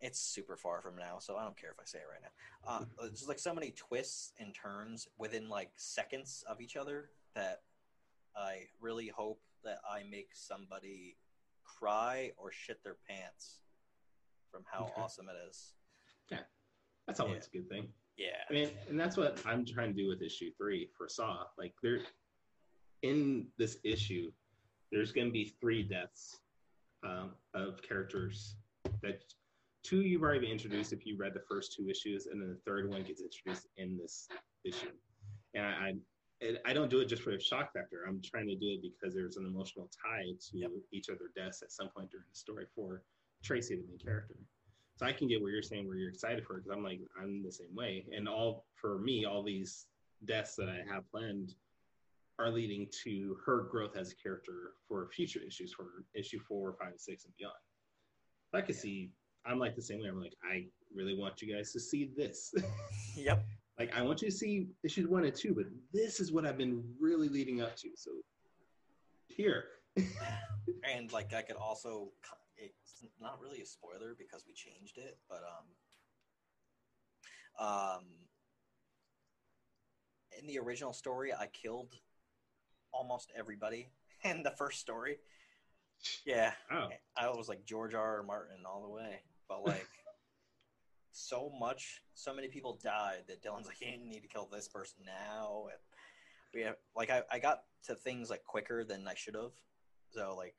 It's 0.00 0.18
super 0.18 0.56
far 0.56 0.82
from 0.82 0.96
now, 0.96 1.20
so 1.20 1.36
I 1.36 1.44
don't 1.44 1.56
care 1.56 1.70
if 1.70 1.78
I 1.78 1.84
say 1.84 1.98
it 1.98 2.10
right 2.10 2.20
now. 2.20 2.68
Uh, 2.68 2.84
there's 3.06 3.28
like 3.28 3.38
so 3.38 3.54
many 3.54 3.70
twists 3.70 4.32
and 4.40 4.52
turns 4.52 5.06
within 5.16 5.48
like 5.48 5.70
seconds 5.76 6.42
of 6.48 6.60
each 6.60 6.74
other 6.74 7.10
that 7.36 7.60
I 8.36 8.66
really 8.80 9.08
hope 9.08 9.40
that 9.64 9.78
I 9.88 10.02
make 10.10 10.30
somebody 10.34 11.16
cry 11.64 12.32
or 12.36 12.50
shit 12.50 12.82
their 12.82 12.96
pants 13.08 13.60
from 14.50 14.64
how 14.70 14.84
Okay. 14.84 14.92
awesome 14.96 15.28
it 15.28 15.36
is. 15.48 15.74
Yeah, 16.30 16.40
that's 17.06 17.20
always 17.20 17.46
a 17.46 17.50
good 17.50 17.68
thing. 17.68 17.88
Yeah. 18.16 18.44
I 18.48 18.52
mean, 18.52 18.70
and 18.88 18.98
that's 18.98 19.16
what 19.16 19.40
I'm 19.46 19.64
trying 19.64 19.94
to 19.94 20.02
do 20.02 20.08
with 20.08 20.22
issue 20.22 20.50
three 20.58 20.88
for 20.96 21.08
Saw. 21.08 21.44
Like, 21.58 21.74
there, 21.82 22.00
in 23.02 23.46
this 23.58 23.78
issue, 23.84 24.30
there's 24.90 25.12
going 25.12 25.28
to 25.28 25.32
be 25.32 25.54
three 25.60 25.82
deaths 25.82 26.40
um, 27.02 27.32
of 27.54 27.80
characters 27.82 28.56
that 29.02 29.22
two 29.82 30.02
you've 30.02 30.22
already 30.22 30.40
been 30.40 30.50
introduced 30.50 30.92
if 30.92 31.06
you 31.06 31.16
read 31.16 31.34
the 31.34 31.42
first 31.48 31.74
two 31.74 31.88
issues, 31.88 32.26
and 32.26 32.40
then 32.40 32.48
the 32.50 32.60
third 32.70 32.88
one 32.88 33.02
gets 33.02 33.22
introduced 33.22 33.68
in 33.76 33.96
this 33.96 34.28
issue. 34.64 34.92
And 35.54 35.64
I, 35.64 35.68
I, 35.70 35.92
and 36.42 36.58
I 36.66 36.72
don't 36.72 36.90
do 36.90 37.00
it 37.00 37.06
just 37.06 37.22
for 37.22 37.30
the 37.30 37.40
shock 37.40 37.72
factor. 37.72 38.04
I'm 38.06 38.20
trying 38.22 38.48
to 38.48 38.56
do 38.56 38.66
it 38.66 38.82
because 38.82 39.14
there's 39.14 39.36
an 39.36 39.46
emotional 39.46 39.88
tie 40.04 40.24
to 40.50 40.58
Yep. 40.58 40.70
each 40.90 41.08
of 41.08 41.18
their 41.18 41.28
deaths 41.36 41.62
at 41.62 41.70
some 41.72 41.88
point 41.90 42.10
during 42.10 42.26
the 42.28 42.34
story 42.34 42.66
for 42.74 43.02
Tracy, 43.42 43.76
the 43.76 43.82
main 43.82 43.98
character. 43.98 44.36
So 44.96 45.06
I 45.06 45.12
can 45.12 45.28
get 45.28 45.40
what 45.40 45.52
you're 45.52 45.62
saying, 45.62 45.86
where 45.86 45.96
you're 45.96 46.10
excited 46.10 46.44
for 46.44 46.56
because 46.56 46.70
I'm 46.70 46.84
like, 46.84 47.00
I'm 47.20 47.42
the 47.42 47.50
same 47.50 47.74
way. 47.74 48.06
And 48.14 48.28
all 48.28 48.66
for 48.74 48.98
me, 48.98 49.24
all 49.24 49.42
these 49.42 49.86
deaths 50.26 50.54
that 50.56 50.68
I 50.68 50.82
have 50.92 51.10
planned 51.10 51.54
are 52.38 52.50
leading 52.50 52.88
to 53.04 53.36
her 53.46 53.62
growth 53.70 53.96
as 53.96 54.12
a 54.12 54.16
character 54.16 54.74
for 54.86 55.08
future 55.08 55.40
issues, 55.46 55.72
for 55.72 56.04
issue 56.14 56.40
four, 56.40 56.74
five, 56.80 56.94
six, 56.98 57.24
and 57.24 57.34
beyond. 57.38 57.54
I 58.54 58.60
can 58.60 58.74
see. 58.74 59.10
I'm 59.44 59.58
like 59.58 59.74
the 59.74 59.82
same 59.82 60.00
way. 60.00 60.08
I'm 60.08 60.20
like, 60.20 60.36
I 60.44 60.66
really 60.94 61.16
want 61.16 61.40
you 61.42 61.54
guys 61.54 61.72
to 61.72 61.80
see 61.80 62.10
this. 62.16 62.54
Yep. 63.16 63.44
Like, 63.78 63.96
I 63.96 64.02
want 64.02 64.22
you 64.22 64.28
to 64.30 64.34
see 64.34 64.68
issues 64.84 65.08
one 65.08 65.24
and 65.24 65.34
two, 65.34 65.54
but 65.54 65.66
this 65.92 66.20
is 66.20 66.32
what 66.32 66.46
I've 66.46 66.58
been 66.58 66.84
really 67.00 67.28
leading 67.28 67.60
up 67.62 67.76
to. 67.76 67.88
So 67.94 68.10
here, 69.28 69.64
And 70.84 71.12
like 71.12 71.32
I 71.34 71.42
could 71.42 71.56
also 71.56 72.08
it's 72.56 73.04
not 73.20 73.40
really 73.40 73.60
a 73.60 73.66
spoiler 73.66 74.14
because 74.16 74.44
we 74.46 74.52
changed 74.52 74.98
it, 74.98 75.18
but 75.28 75.42
um 77.60 77.66
um 77.66 78.04
in 80.38 80.46
the 80.46 80.58
original 80.58 80.92
story 80.92 81.32
I 81.32 81.46
killed 81.46 81.96
almost 82.92 83.32
everybody 83.36 83.90
in 84.24 84.42
the 84.42 84.52
first 84.52 84.80
story. 84.80 85.18
Yeah. 86.26 86.52
oh, 86.72 86.88
I 87.16 87.28
was 87.28 87.48
like 87.48 87.64
George 87.64 87.94
R. 87.94 88.16
R. 88.16 88.22
Martin 88.24 88.64
all 88.66 88.82
the 88.82 88.88
way, 88.88 89.20
but 89.48 89.64
like 89.64 89.86
so 91.12 91.52
much, 91.58 92.02
so 92.14 92.34
many 92.34 92.48
people 92.48 92.78
died 92.82 93.24
that 93.28 93.42
Dylan's 93.42 93.66
like, 93.66 93.80
you 93.80 93.98
need 94.04 94.22
to 94.22 94.28
kill 94.28 94.48
this 94.50 94.68
person 94.68 94.98
now. 95.04 95.66
And 95.70 95.78
we 96.54 96.62
have 96.62 96.76
like 96.96 97.10
I, 97.10 97.22
I 97.30 97.38
got 97.38 97.62
to 97.84 97.94
things 97.94 98.30
like 98.30 98.44
quicker 98.44 98.84
than 98.84 99.06
I 99.06 99.14
should 99.14 99.34
have. 99.34 99.52
So 100.10 100.34
like 100.36 100.54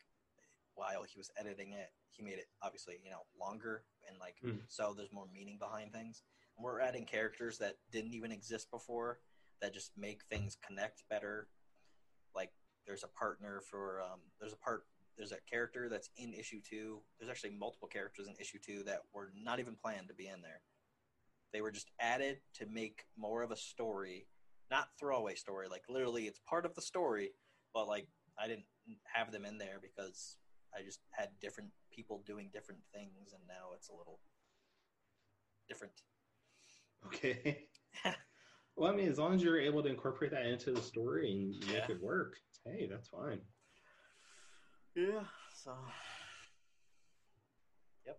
while 0.76 1.04
he 1.04 1.18
was 1.18 1.32
editing 1.39 1.74
it, 1.74 1.91
he 2.10 2.24
made 2.24 2.38
it 2.38 2.47
obviously 2.62 2.95
you 3.04 3.10
know 3.12 3.26
longer 3.39 3.84
and 4.08 4.20
like 4.20 4.36
Hmm. 4.43 4.60
so 4.68 4.93
there's 4.95 5.12
more 5.12 5.28
meaning 5.34 5.58
behind 5.60 5.91
things. 5.91 6.24
And 6.58 6.64
we're 6.64 6.80
adding 6.82 7.06
characters 7.06 7.58
that 7.60 7.78
didn't 7.91 8.14
even 8.14 8.32
exist 8.32 8.70
before 8.72 9.20
that 9.62 9.74
just 9.74 9.91
make 9.97 10.24
things 10.30 10.58
connect 10.66 11.04
better. 11.10 11.47
Like 12.36 12.51
there's 12.86 13.04
a 13.04 13.08
partner 13.08 13.62
for 13.70 14.01
um, 14.01 14.20
there's 14.39 14.54
a 14.54 14.58
part 14.58 14.86
there's 15.18 15.32
a 15.32 15.38
character 15.49 15.89
that's 15.89 16.09
in 16.18 16.34
issue 16.34 16.59
two. 16.68 17.01
There's 17.20 17.30
actually 17.30 17.51
multiple 17.51 17.88
characters 17.88 18.28
in 18.28 18.36
issue 18.39 18.59
two 18.66 18.84
that 18.84 19.01
were 19.14 19.32
not 19.36 19.59
even 19.59 19.76
planned 19.76 20.07
to 20.07 20.14
be 20.14 20.28
in 20.28 20.41
there. 20.41 20.61
They 21.53 21.61
were 21.61 21.72
just 21.72 21.91
added 21.99 22.39
to 22.55 22.66
make 22.66 23.05
more 23.16 23.43
of 23.43 23.51
a 23.51 23.55
story, 23.55 24.28
not 24.72 24.89
throwaway 24.99 25.36
story. 25.36 25.68
Like 25.70 25.84
literally, 25.88 26.24
it's 26.24 26.39
part 26.49 26.66
of 26.66 26.74
the 26.74 26.82
story, 26.82 27.32
but 27.74 27.88
like 27.88 28.07
I 28.39 28.47
didn't 28.47 28.66
have 29.14 29.32
them 29.32 29.45
in 29.45 29.57
there 29.59 29.80
because 29.82 30.38
I 30.76 30.82
just 30.84 30.99
had 31.11 31.30
different 31.39 31.70
people 31.91 32.24
doing 32.26 32.49
different 32.51 32.82
things, 32.93 33.34
and 33.34 33.43
now 33.47 33.74
it's 33.76 33.89
a 33.89 33.95
little 33.95 34.20
different. 35.68 35.93
okay. 37.07 37.68
Well, 38.76 38.91
I 38.91 38.95
mean, 38.95 39.07
as 39.07 39.20
long 39.20 39.36
as 39.36 39.43
you're 39.43 39.59
able 39.61 39.84
to 39.84 39.89
incorporate 39.89 40.32
that 40.32 40.47
into 40.47 40.72
the 40.72 40.82
story 40.82 41.32
and 41.32 41.51
make 41.68 41.88
Yeah. 41.88 41.95
it 41.95 42.01
work, 42.01 42.38
hey, 42.66 42.88
that's 42.89 43.07
fine. 43.07 43.39
Yeah. 44.96 45.24
So 45.64 45.72
Yep. 48.06 48.18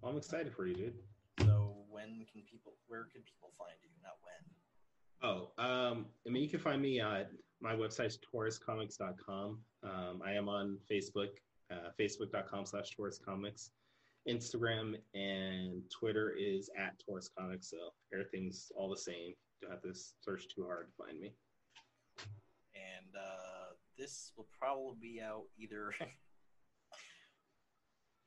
Well, 0.00 0.12
I'm 0.12 0.18
excited 0.18 0.52
for 0.54 0.66
you, 0.66 0.74
dude. 0.74 0.94
so 1.40 1.74
when 1.88 2.26
can 2.32 2.42
people? 2.50 2.74
Where 2.88 3.04
can 3.04 3.22
people 3.22 3.52
find 3.58 3.72
you? 3.82 3.88
Not 4.02 4.16
when. 4.22 4.42
Oh, 5.22 5.62
um, 5.62 6.06
I 6.26 6.30
mean, 6.30 6.42
you 6.42 6.48
can 6.48 6.60
find 6.60 6.82
me 6.82 7.00
at 7.00 7.30
my 7.60 7.74
website's 7.74 8.18
tauruscomics.com. 8.34 9.58
Um, 9.82 10.22
I 10.24 10.32
am 10.32 10.48
on 10.48 10.78
Facebook, 10.90 11.28
uh, 11.70 11.90
facebook.com 11.98 12.66
slash 12.66 12.90
tauruscomics. 12.98 13.70
Instagram 14.28 14.96
and 15.14 15.82
Twitter 15.90 16.34
is 16.36 16.68
at 16.76 16.98
Taurus 16.98 17.30
Comics, 17.38 17.70
so 17.70 17.76
everything's 18.12 18.70
all 18.76 18.90
the 18.90 18.96
same. 18.96 19.32
Don't 19.62 19.70
have 19.70 19.82
to 19.82 19.94
search 20.20 20.48
too 20.54 20.64
hard 20.64 20.88
to 20.88 21.04
find 21.04 21.20
me. 21.20 21.32
and 22.74 23.14
uh, 23.16 23.45
this 23.98 24.32
will 24.36 24.48
probably 24.58 24.96
be 25.00 25.20
out 25.22 25.44
either 25.58 25.92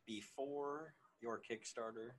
before 0.05 0.93
your 1.21 1.39
Kickstarter. 1.39 2.11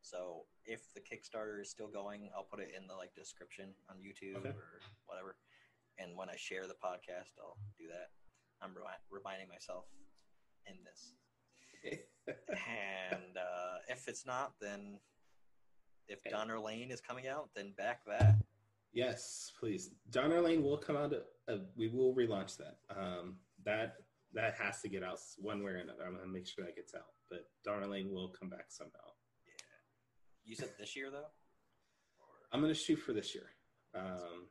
So 0.00 0.44
if 0.64 0.92
the 0.94 1.00
Kickstarter 1.00 1.60
is 1.60 1.70
still 1.70 1.88
going, 1.88 2.30
I'll 2.36 2.44
put 2.44 2.60
it 2.60 2.70
in 2.76 2.86
the 2.86 2.94
like 2.94 3.14
description 3.14 3.70
on 3.90 3.96
YouTube 3.96 4.36
Okay. 4.38 4.48
or 4.50 4.80
whatever. 5.06 5.36
And 5.98 6.16
when 6.16 6.30
I 6.30 6.36
share 6.36 6.66
the 6.66 6.74
podcast, 6.74 7.34
I'll 7.40 7.56
do 7.76 7.86
that. 7.88 8.10
I'm 8.62 8.70
remi- 8.74 9.02
reminding 9.10 9.48
myself 9.48 9.86
in 10.66 10.76
this. 10.84 11.14
and 12.38 13.36
uh, 13.36 13.78
if 13.88 14.08
it's 14.08 14.26
not, 14.26 14.52
then 14.60 14.98
if. 16.08 16.20
Donner 16.30 16.60
Lane 16.60 16.90
is 16.90 17.00
coming 17.00 17.26
out, 17.26 17.50
then 17.54 17.72
back 17.76 18.00
that. 18.06 18.36
Yes, 18.92 19.52
please. 19.58 19.90
Donner 20.10 20.40
Lane 20.40 20.62
will 20.62 20.78
come 20.78 20.96
out. 20.96 21.12
Uh, 21.48 21.56
we 21.76 21.88
will 21.88 22.14
relaunch 22.14 22.56
that. 22.56 22.78
Um, 22.94 23.36
that 23.64 23.96
that 24.34 24.54
has 24.54 24.80
to 24.82 24.88
get 24.88 25.02
out 25.02 25.18
one 25.38 25.62
way 25.62 25.72
or 25.72 25.76
another. 25.76 26.04
I'm 26.06 26.14
gonna 26.14 26.26
make 26.26 26.46
sure 26.46 26.64
that 26.64 26.76
gets 26.76 26.94
out. 26.94 27.12
But 27.30 27.40
Donner 27.64 27.86
Lane 27.86 28.10
will 28.12 28.28
come 28.28 28.48
back 28.48 28.66
somehow. 28.68 29.08
Yeah. 29.46 29.52
You 30.44 30.54
said 30.54 30.70
this 30.78 30.96
year 30.96 31.10
though. 31.10 31.26
I'm 32.52 32.60
gonna 32.60 32.74
shoot 32.74 32.96
for 32.96 33.12
this 33.12 33.34
year. 33.34 33.50
Um, 33.94 34.48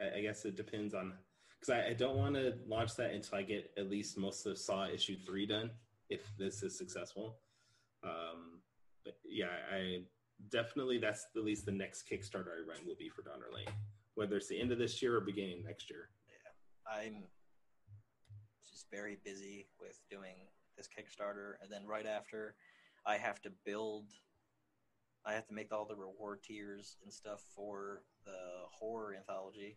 I, 0.00 0.18
I 0.18 0.20
guess 0.22 0.44
it 0.44 0.56
depends 0.56 0.94
on 0.94 1.14
because 1.58 1.74
I, 1.74 1.90
I 1.90 1.92
don't 1.92 2.16
want 2.16 2.34
to 2.36 2.54
launch 2.66 2.96
that 2.96 3.12
until 3.12 3.38
I 3.38 3.42
get 3.42 3.70
at 3.76 3.90
least 3.90 4.16
most 4.16 4.46
of 4.46 4.58
Saw 4.58 4.88
issue 4.88 5.16
three 5.26 5.46
done. 5.46 5.70
If 6.08 6.22
this 6.38 6.62
is 6.62 6.76
successful, 6.76 7.38
um, 8.02 8.62
but 9.04 9.14
yeah, 9.24 9.46
I 9.72 10.02
definitely 10.48 10.98
that's 10.98 11.26
at 11.36 11.44
least 11.44 11.66
the 11.66 11.72
next 11.72 12.08
Kickstarter 12.08 12.52
I 12.56 12.66
run 12.66 12.86
will 12.86 12.96
be 12.98 13.08
for 13.08 13.22
Donner 13.22 13.46
Lane, 13.54 13.74
whether 14.14 14.36
it's 14.36 14.48
the 14.48 14.60
end 14.60 14.72
of 14.72 14.78
this 14.78 15.02
year 15.02 15.16
or 15.16 15.20
beginning 15.20 15.62
next 15.64 15.90
year. 15.90 16.08
Yeah, 16.28 16.92
I'm 16.92 17.24
just 18.68 18.86
very 18.90 19.18
busy 19.24 19.68
with 19.80 20.00
doing 20.10 20.48
this 20.76 20.88
Kickstarter, 20.88 21.54
and 21.62 21.70
then 21.70 21.86
right 21.86 22.06
after, 22.06 22.54
I 23.06 23.16
have 23.16 23.40
to 23.42 23.50
build. 23.64 24.10
I 25.26 25.34
have 25.34 25.46
to 25.48 25.54
make 25.54 25.70
all 25.70 25.84
the 25.84 25.96
reward 25.96 26.42
tiers 26.42 26.96
and 27.04 27.12
stuff 27.12 27.42
for 27.54 28.04
the 28.24 28.64
horror 28.72 29.14
anthology 29.14 29.76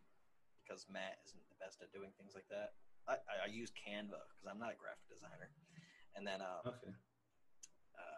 because 0.63 0.85
Matt 0.89 1.19
isn't 1.27 1.43
the 1.49 1.59
best 1.59 1.81
at 1.81 1.91
doing 1.91 2.11
things 2.17 2.31
like 2.33 2.47
that. 2.47 2.71
I, 3.03 3.19
I 3.19 3.51
use 3.51 3.67
Canva 3.75 4.23
because 4.31 4.47
I'm 4.47 4.59
not 4.59 4.71
a 4.71 4.79
graphic 4.79 5.03
designer, 5.11 5.51
and 6.15 6.25
then 6.25 6.39
um, 6.39 6.63
Okay. 6.65 6.95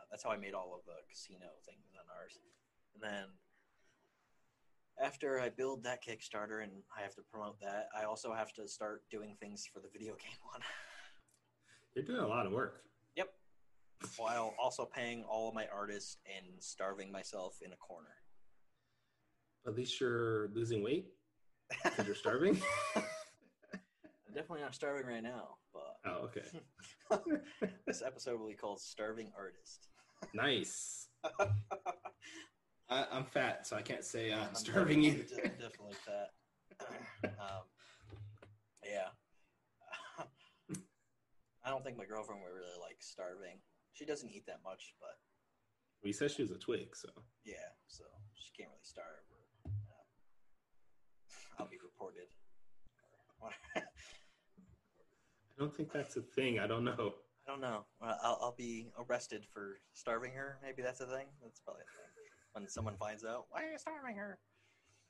That's 0.09 0.23
how 0.23 0.31
I 0.31 0.37
made 0.37 0.53
all 0.53 0.73
of 0.77 0.85
the 0.85 1.01
casino 1.09 1.47
things 1.65 1.93
on 1.93 2.05
ours. 2.15 2.37
And 2.93 3.03
then 3.03 3.27
after 5.01 5.39
I 5.39 5.49
build 5.49 5.83
that 5.83 5.99
Kickstarter 6.03 6.63
and 6.63 6.71
I 6.97 7.01
have 7.01 7.15
to 7.15 7.21
promote 7.21 7.59
that, 7.61 7.89
I 7.97 8.05
also 8.05 8.33
have 8.33 8.53
to 8.53 8.67
start 8.67 9.03
doing 9.11 9.35
things 9.39 9.67
for 9.71 9.79
the 9.79 9.89
video 9.91 10.13
game 10.21 10.37
one 10.51 10.61
You're 11.95 12.05
doing 12.05 12.21
a 12.21 12.27
lot 12.27 12.45
of 12.45 12.53
work. 12.53 12.83
Yep. 13.15 13.29
While 14.17 14.53
also 14.61 14.85
paying 14.85 15.23
all 15.23 15.49
of 15.49 15.55
my 15.55 15.67
artists 15.73 16.17
and 16.25 16.61
starving 16.61 17.11
myself 17.11 17.57
in 17.65 17.73
a 17.73 17.77
corner. 17.77 18.09
At 19.67 19.75
least 19.75 19.99
you're 19.99 20.49
losing 20.53 20.83
weight 20.83 21.07
because 21.83 22.05
you're 22.05 22.15
starving. 22.15 22.61
I'm 22.95 24.33
definitely 24.33 24.61
not 24.61 24.75
starving 24.75 25.07
right 25.07 25.23
now, 25.23 25.55
but 25.73 25.97
oh, 26.05 26.29
okay. 26.29 27.71
this 27.87 28.03
episode 28.05 28.39
will 28.39 28.49
be 28.49 28.53
called 28.53 28.79
Starving 28.79 29.31
Artist. 29.37 29.87
Nice. 30.33 31.07
I, 32.89 33.05
I'm 33.11 33.25
fat, 33.25 33.65
so 33.65 33.75
I 33.75 33.81
can't 33.81 34.03
say 34.03 34.31
uh, 34.31 34.45
I'm 34.47 34.55
starving 34.55 35.03
either. 35.03 35.23
definitely 35.23 35.95
fat. 36.05 36.29
um, 37.39 37.63
yeah. 38.83 39.09
I 41.65 41.69
don't 41.69 41.83
think 41.83 41.97
my 41.97 42.05
girlfriend 42.05 42.41
would 42.43 42.53
really 42.53 42.79
like 42.79 42.97
starving. 42.99 43.57
She 43.93 44.05
doesn't 44.05 44.29
eat 44.29 44.45
that 44.45 44.59
much, 44.63 44.93
but 44.99 45.17
We 46.03 46.13
said 46.13 46.29
she 46.29 46.43
was 46.43 46.51
a 46.51 46.59
twig, 46.59 46.95
so 46.95 47.09
yeah, 47.43 47.73
so 47.87 48.03
she 48.35 48.51
can't 48.55 48.69
really 48.69 48.83
starve. 48.83 49.25
Or, 49.31 49.71
uh, 49.71 50.03
I'll 51.59 51.67
be 51.67 51.77
reported. 51.83 52.27
I 53.75 53.81
don't 55.57 55.73
think 55.75 55.91
that's 55.91 56.17
a 56.17 56.21
thing. 56.21 56.59
I 56.59 56.67
don't 56.67 56.83
know. 56.83 57.15
I 57.47 57.51
don't 57.51 57.61
know. 57.61 57.85
I'll, 58.01 58.39
I'll 58.41 58.55
be 58.57 58.87
arrested 58.97 59.45
for 59.53 59.77
starving 59.93 60.31
her. 60.33 60.57
Maybe 60.63 60.81
that's 60.81 60.99
a 61.01 61.05
thing. 61.05 61.27
That's 61.43 61.59
probably 61.59 61.81
a 61.83 61.85
thing. 61.85 62.11
When 62.53 62.67
someone 62.69 62.95
finds 62.97 63.23
out, 63.23 63.45
why 63.49 63.63
are 63.65 63.71
you 63.71 63.77
starving 63.77 64.15
her? 64.15 64.39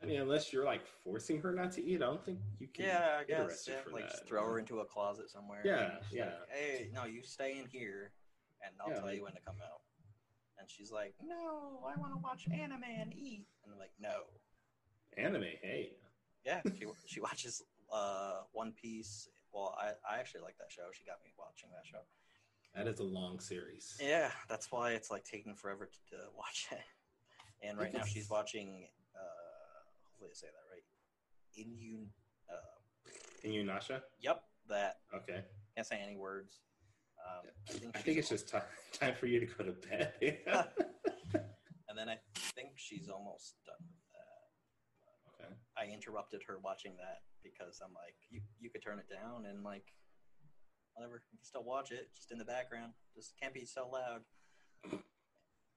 I 0.04 0.06
mean, 0.08 0.20
unless 0.20 0.52
you're 0.52 0.66
like 0.66 0.82
forcing 1.04 1.40
her 1.42 1.54
not 1.54 1.72
to 1.74 1.84
eat, 1.86 2.02
I 2.02 2.06
don't 2.08 2.26
think 2.26 2.40
you 2.60 2.68
can. 2.68 2.86
Yeah, 2.86 3.18
I 3.22 3.24
guess. 3.24 3.66
Yeah, 3.70 3.76
like 3.94 4.04
that. 4.04 4.12
just 4.12 4.28
throw 4.28 4.44
her 4.46 4.60
into 4.60 4.80
a 4.80 4.86
closet 4.86 5.30
somewhere. 5.30 5.62
Yeah, 5.64 5.92
yeah. 6.12 6.26
Like, 6.26 6.34
hey, 6.52 6.90
no, 6.94 7.06
you 7.06 7.24
stay 7.24 7.58
in 7.58 7.68
here, 7.68 8.12
and 8.62 8.76
I'll 8.82 8.90
Yeah, 8.90 8.96
tell 8.96 9.06
like- 9.06 9.16
you 9.18 9.24
when 9.24 9.34
to 9.34 9.40
come 9.46 9.56
out. 9.64 9.82
And 10.60 10.70
she's 10.70 10.92
like, 10.92 11.14
no, 11.24 11.84
I 11.86 12.00
want 12.00 12.14
to 12.14 12.20
watch 12.24 12.48
anime 12.52 12.84
and 12.84 13.14
eat. 13.14 13.46
And 13.64 13.74
I'm 13.74 13.80
like, 13.80 13.92
no. 14.00 14.24
Anime, 15.18 15.44
hey. 15.62 15.92
Yeah, 16.46 16.62
she 16.78 16.86
she 17.06 17.20
watches 17.22 17.62
uh, 17.94 18.42
One 18.52 18.72
Piece. 18.74 19.30
Well, 19.54 19.76
I, 19.80 19.92
I 20.10 20.20
actually 20.20 20.42
like 20.42 20.58
that 20.58 20.72
show. 20.72 20.84
She 20.94 21.06
got 21.06 21.18
me 21.24 21.32
watching 21.40 21.70
that 21.72 21.86
show. 21.86 22.00
That 22.76 22.88
is 22.88 23.00
a 23.00 23.04
long 23.04 23.40
series. 23.40 23.96
Yeah, 24.02 24.32
that's 24.50 24.72
why 24.72 24.92
it's 24.92 25.10
like 25.10 25.24
taking 25.24 25.56
forever 25.56 25.86
to, 25.86 26.16
to 26.16 26.24
watch 26.38 26.68
it. 26.72 26.80
And 27.66 27.78
right 27.78 27.94
now 27.94 28.04
she's 28.04 28.30
watching. 28.30 28.88
Uh, 29.16 29.80
hopefully, 30.04 30.30
I 30.32 30.36
say 30.36 30.48
that 30.48 30.68
right. 30.70 30.84
Inu. 31.58 32.06
Uh, 32.50 32.56
And 33.44 34.04
yep, 34.22 34.44
that 34.68 34.98
Okay. 35.14 35.44
can't 35.76 35.88
say 35.88 36.02
any 36.04 36.18
words. 36.18 36.60
Um, 37.26 37.46
I 37.70 37.74
think 37.74 37.98
I 37.98 38.00
think 38.00 38.18
it's 38.18 38.30
just 38.30 38.50
time, 38.50 38.62
time 38.92 39.16
for 39.16 39.26
you 39.28 39.40
to 39.40 39.46
go 39.46 39.64
to 39.64 39.72
bed. 39.72 40.14
And 41.88 41.98
then 41.98 42.10
I 42.10 42.20
think 42.56 42.72
she's 42.76 43.08
almost 43.08 43.56
done 43.66 43.80
with 43.80 44.04
that. 44.12 45.46
okay. 45.48 45.54
I 45.80 45.94
interrupted 45.94 46.42
her 46.46 46.60
watching 46.62 46.98
that 46.98 47.24
because 47.42 47.80
I'm 47.80 47.94
like, 47.94 48.18
you 48.30 48.42
you 48.60 48.70
could 48.70 48.84
turn 48.84 49.00
it 49.00 49.08
down 49.08 49.46
and 49.46 49.64
like, 49.64 49.86
whatever. 50.96 51.22
You 51.32 51.38
can 51.38 51.46
still 51.46 51.64
watch 51.64 51.92
it, 51.92 52.10
just 52.16 52.32
in 52.32 52.38
the 52.38 52.46
background. 52.46 52.94
Just 53.16 53.34
can't 53.40 53.54
be 53.54 53.66
so 53.66 53.88
loud 53.92 54.22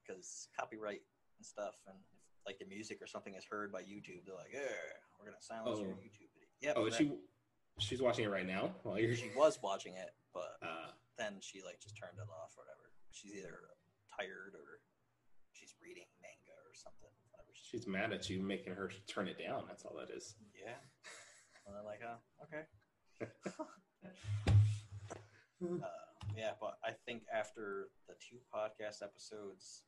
because 0.03 0.49
copyright 0.59 1.03
and 1.39 1.45
stuff. 1.47 1.75
And 1.87 1.97
if 1.99 2.47
like 2.47 2.59
the 2.59 2.67
music 2.67 2.99
or 3.03 3.07
something 3.07 3.35
is 3.35 3.45
heard 3.45 3.71
by 3.73 3.83
YouTube, 3.83 4.25
they're 4.27 4.35
like, 4.39 4.51
"Yeah, 4.53 4.73
we're 5.19 5.27
gonna 5.27 5.41
silence 5.43 5.81
your 5.81 5.91
Oh. 5.91 6.01
YouTube 6.03 6.31
video." 6.33 6.49
Yep. 6.63 6.75
Oh, 6.79 6.91
she 6.91 7.13
she's 7.79 8.03
watching 8.03 8.25
it 8.25 8.31
right 8.31 8.47
now 8.47 8.75
while 8.83 8.99
you're. 8.99 9.15
she 9.15 9.31
was 9.37 9.59
watching 9.63 9.95
it, 9.95 10.11
but 10.35 10.57
Uh, 10.63 10.91
then 11.17 11.35
she 11.41 11.63
like 11.63 11.79
just 11.81 11.97
turned 11.97 12.17
it 12.19 12.29
off 12.31 12.55
or 12.57 12.65
whatever. 12.65 12.91
She's 13.13 13.35
either 13.35 13.71
tired 14.19 14.55
or 14.55 14.81
she's 15.53 15.75
reading 15.83 16.07
manga 16.23 16.55
or 16.67 16.75
something. 16.75 17.11
Whatever. 17.31 17.51
She's, 17.55 17.67
she's 17.83 17.87
mad 17.87 18.13
at 18.13 18.29
you 18.31 18.41
making 18.41 18.75
her 18.75 18.91
turn 19.07 19.29
it 19.29 19.39
down. 19.39 19.65
That's 19.69 19.85
all 19.85 19.97
that 19.99 20.11
is. 20.15 20.35
yeah. 20.55 20.75
And 21.67 21.77
they're 21.77 21.85
like, 21.85 22.01
oh, 22.03 22.17
okay. 22.45 22.65
Uh, 25.63 25.87
yeah, 26.37 26.53
but 26.61 26.79
I 26.85 26.93
think 27.07 27.23
after 27.35 27.89
the 28.07 28.15
two 28.21 28.39
podcast 28.55 29.03
episodes 29.03 29.83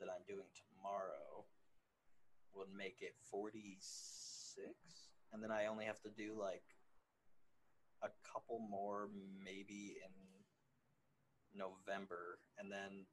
that 0.00 0.08
I'm 0.08 0.24
doing 0.26 0.46
tomorrow 0.54 1.44
would 2.54 2.68
make 2.76 2.98
it 3.00 3.14
46. 3.30 4.74
And 5.32 5.42
then 5.42 5.50
I 5.50 5.66
only 5.66 5.84
have 5.84 6.00
to 6.02 6.10
do 6.10 6.34
like 6.38 6.62
a 8.02 8.08
couple 8.32 8.58
more, 8.58 9.08
maybe 9.44 9.96
in 10.04 10.12
November. 11.58 12.38
And 12.58 12.70
then 12.72 13.06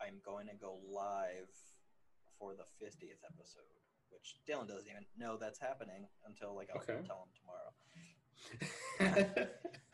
I'm 0.00 0.20
going 0.24 0.46
to 0.48 0.54
go 0.54 0.78
live 0.92 1.50
for 2.38 2.54
the 2.54 2.64
50th 2.84 3.24
episode, 3.24 3.82
which 4.10 4.36
Dylan 4.48 4.68
doesn't 4.68 4.88
even 4.90 5.06
know 5.18 5.36
that's 5.38 5.58
happening 5.60 6.06
until 6.26 6.54
like 6.54 6.68
I'll 6.74 6.82
Okay. 6.82 7.06
tell 7.06 7.24
him 7.24 7.32
tomorrow. 7.40 7.72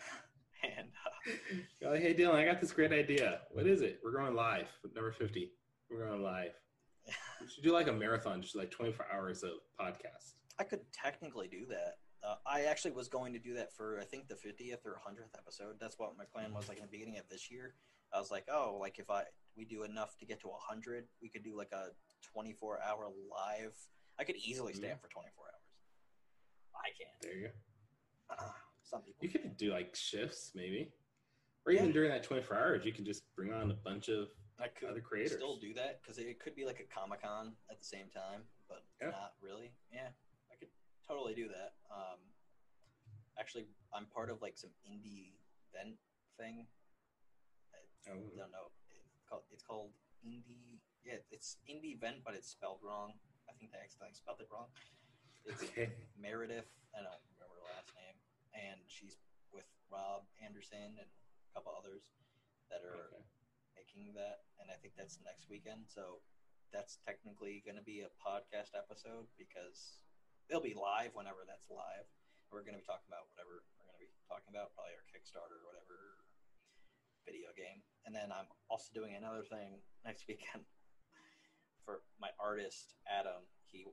Like, 1.82 2.00
hey 2.00 2.14
Dylan, 2.14 2.34
I 2.34 2.44
got 2.44 2.60
this 2.60 2.72
great 2.72 2.92
idea. 2.92 3.40
What 3.52 3.66
is 3.66 3.80
it? 3.80 4.00
We're 4.04 4.12
going 4.12 4.34
live. 4.34 4.68
Number 4.94 5.12
fifty. 5.12 5.52
We're 5.90 6.06
going 6.06 6.22
live. 6.22 6.52
We 7.40 7.48
should 7.48 7.64
do 7.64 7.72
like 7.72 7.88
a 7.88 7.92
marathon, 7.92 8.40
just 8.42 8.54
like 8.56 8.70
24 8.70 9.06
hours 9.12 9.42
of 9.42 9.50
podcast. 9.80 10.34
I 10.58 10.64
could 10.64 10.80
technically 10.92 11.48
do 11.48 11.66
that. 11.66 11.96
Uh, 12.24 12.36
I 12.46 12.62
actually 12.62 12.92
was 12.92 13.08
going 13.08 13.32
to 13.32 13.40
do 13.40 13.54
that 13.54 13.72
for 13.74 13.98
I 14.00 14.04
think 14.04 14.28
the 14.28 14.34
50th 14.36 14.86
or 14.86 15.00
100th 15.06 15.36
episode. 15.36 15.74
That's 15.80 15.98
what 15.98 16.16
my 16.16 16.24
plan 16.32 16.54
was 16.54 16.68
like 16.68 16.78
in 16.78 16.84
the 16.84 16.90
beginning 16.90 17.18
of 17.18 17.28
this 17.28 17.50
year. 17.50 17.74
I 18.14 18.20
was 18.20 18.30
like, 18.30 18.44
oh, 18.50 18.76
like 18.80 18.98
if 19.00 19.10
I 19.10 19.24
we 19.56 19.64
do 19.64 19.82
enough 19.82 20.16
to 20.18 20.24
get 20.24 20.40
to 20.42 20.48
100, 20.48 21.04
we 21.20 21.28
could 21.28 21.42
do 21.42 21.56
like 21.56 21.72
a 21.72 21.86
24 22.32 22.80
hour 22.82 23.08
live. 23.30 23.74
I 24.18 24.24
could 24.24 24.36
easily 24.36 24.72
stay 24.72 24.86
Mhm. 24.88 24.92
up 24.92 25.02
for 25.02 25.08
24 25.08 25.44
hours. 25.46 26.76
I 26.76 26.88
can't. 26.96 27.20
There 27.20 27.34
you 27.36 27.48
go. 27.48 28.34
Uh, 28.38 28.50
some 28.92 29.00
people. 29.02 29.24
You 29.24 29.30
could 29.32 29.56
do 29.56 29.72
like 29.72 29.96
shifts, 29.96 30.52
maybe, 30.54 30.92
or 31.64 31.72
even 31.72 31.86
Yeah. 31.86 31.92
during 31.92 32.10
that 32.10 32.22
24 32.22 32.56
hours, 32.56 32.84
you 32.84 32.92
can 32.92 33.04
just 33.04 33.22
bring 33.34 33.52
on 33.52 33.70
a 33.70 33.74
bunch 33.74 34.08
of 34.08 34.28
I 34.60 34.68
could 34.68 34.90
other 34.90 35.00
creators. 35.00 35.32
still 35.32 35.56
do 35.56 35.72
that 35.74 36.02
because 36.02 36.18
it 36.18 36.38
could 36.38 36.54
be 36.54 36.64
like 36.66 36.78
a 36.80 36.84
Comic 36.84 37.22
Con 37.22 37.56
at 37.70 37.78
the 37.78 37.84
same 37.84 38.10
time, 38.10 38.44
but 38.68 38.84
Yeah. 39.00 39.10
not 39.10 39.34
really. 39.40 39.72
Yeah, 39.90 40.12
I 40.52 40.56
could 40.56 40.68
totally 41.08 41.34
do 41.34 41.48
that. 41.48 41.74
Um, 41.90 42.20
actually, 43.38 43.66
I'm 43.92 44.06
part 44.06 44.28
of 44.30 44.42
like 44.42 44.58
some 44.58 44.70
indie 44.84 45.38
event 45.72 45.96
thing. 46.36 46.68
I 47.74 48.10
Oh. 48.10 48.20
don't 48.36 48.50
know. 48.52 48.70
It's 48.90 49.24
called, 49.24 49.44
it's 49.50 49.62
called 49.62 49.94
indie. 50.24 50.80
Yeah, 51.02 51.18
it's 51.30 51.56
indie 51.68 51.94
event, 51.96 52.22
but 52.24 52.34
it's 52.34 52.48
spelled 52.48 52.82
wrong. 52.82 53.18
I 53.48 53.52
think 53.54 53.72
they 53.72 53.78
accidentally 53.78 54.14
spelled 54.14 54.40
it 54.40 54.48
wrong. 54.50 54.68
It's 55.44 55.62
Okay. 55.62 55.90
Meredith. 56.16 56.68
I 56.94 57.02
don't 57.02 57.22
remember 57.34 57.54
her 57.56 57.64
last 57.74 57.90
name, 57.96 58.11
and 58.54 58.80
she's 58.88 59.16
with 59.52 59.66
Rob 59.90 60.22
Anderson 60.40 60.96
and 61.00 61.08
a 61.08 61.50
couple 61.52 61.72
others 61.76 62.12
that 62.70 62.80
are 62.84 63.12
Okay. 63.12 63.24
making 63.76 64.12
that, 64.14 64.40
and 64.60 64.70
I 64.70 64.76
think 64.80 64.94
that's 64.96 65.18
next 65.24 65.48
weekend. 65.48 65.88
So 65.88 66.20
that's 66.72 66.96
technically 67.04 67.60
going 67.64 67.76
to 67.76 67.84
be 67.84 68.00
a 68.00 68.08
podcast 68.16 68.72
episode 68.72 69.28
because 69.36 70.00
they'll 70.48 70.60
be 70.64 70.72
live 70.72 71.12
whenever 71.12 71.44
that's 71.44 71.68
live. 71.68 72.08
We're 72.48 72.64
going 72.64 72.76
to 72.76 72.80
be 72.80 72.88
talking 72.88 73.08
about 73.08 73.28
whatever 73.32 73.64
we're 73.76 73.88
going 73.88 73.96
to 73.96 74.00
be 74.04 74.12
talking 74.28 74.52
about, 74.52 74.72
probably 74.76 74.96
our 74.96 75.04
Kickstarter 75.08 75.60
or 75.60 75.64
whatever 75.68 76.20
video 77.28 77.52
game. 77.56 77.80
And 78.04 78.12
then 78.16 78.32
I'm 78.32 78.48
also 78.72 78.88
doing 78.92 79.14
another 79.14 79.44
thing 79.44 79.80
next 80.04 80.24
weekend 80.28 80.64
for 81.84 82.00
my 82.20 82.32
artist 82.40 82.96
Adam. 83.08 83.44
He 83.68 83.84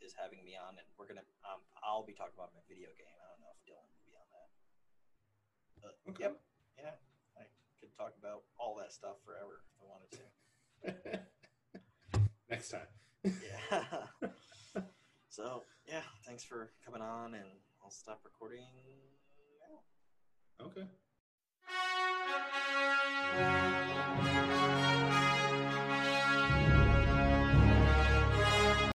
is 0.00 0.12
having 0.16 0.44
me 0.44 0.56
on, 0.56 0.76
and 0.76 0.86
we're 1.00 1.08
gonna. 1.08 1.24
Um, 1.48 1.64
I'll 1.80 2.04
be 2.04 2.12
talking 2.12 2.36
about 2.36 2.52
my 2.52 2.60
video 2.68 2.92
game. 2.96 3.16
I 3.16 3.26
don't 3.32 3.40
know 3.40 3.52
if 3.52 3.60
Dylan 3.64 3.88
Okay. 6.08 6.24
yep, 6.24 6.40
yeah, 6.78 6.90
I 7.36 7.42
could 7.80 7.92
talk 7.96 8.14
about 8.18 8.42
all 8.58 8.76
that 8.80 8.92
stuff 8.92 9.16
forever 9.24 9.60
if 9.64 9.70
I 9.80 9.84
wanted 9.90 10.10
to. 10.12 10.22
Next 12.50 12.70
time. 12.70 12.88
yeah. 13.24 14.06
so 15.28 15.62
yeah, 15.88 16.02
thanks 16.26 16.44
for 16.44 16.70
coming 16.84 17.02
on, 17.02 17.34
and 17.34 17.48
I'll 17.82 17.90
stop 17.90 18.20
recording 18.24 18.62
now. 19.60 19.80
Okay. 20.66 20.86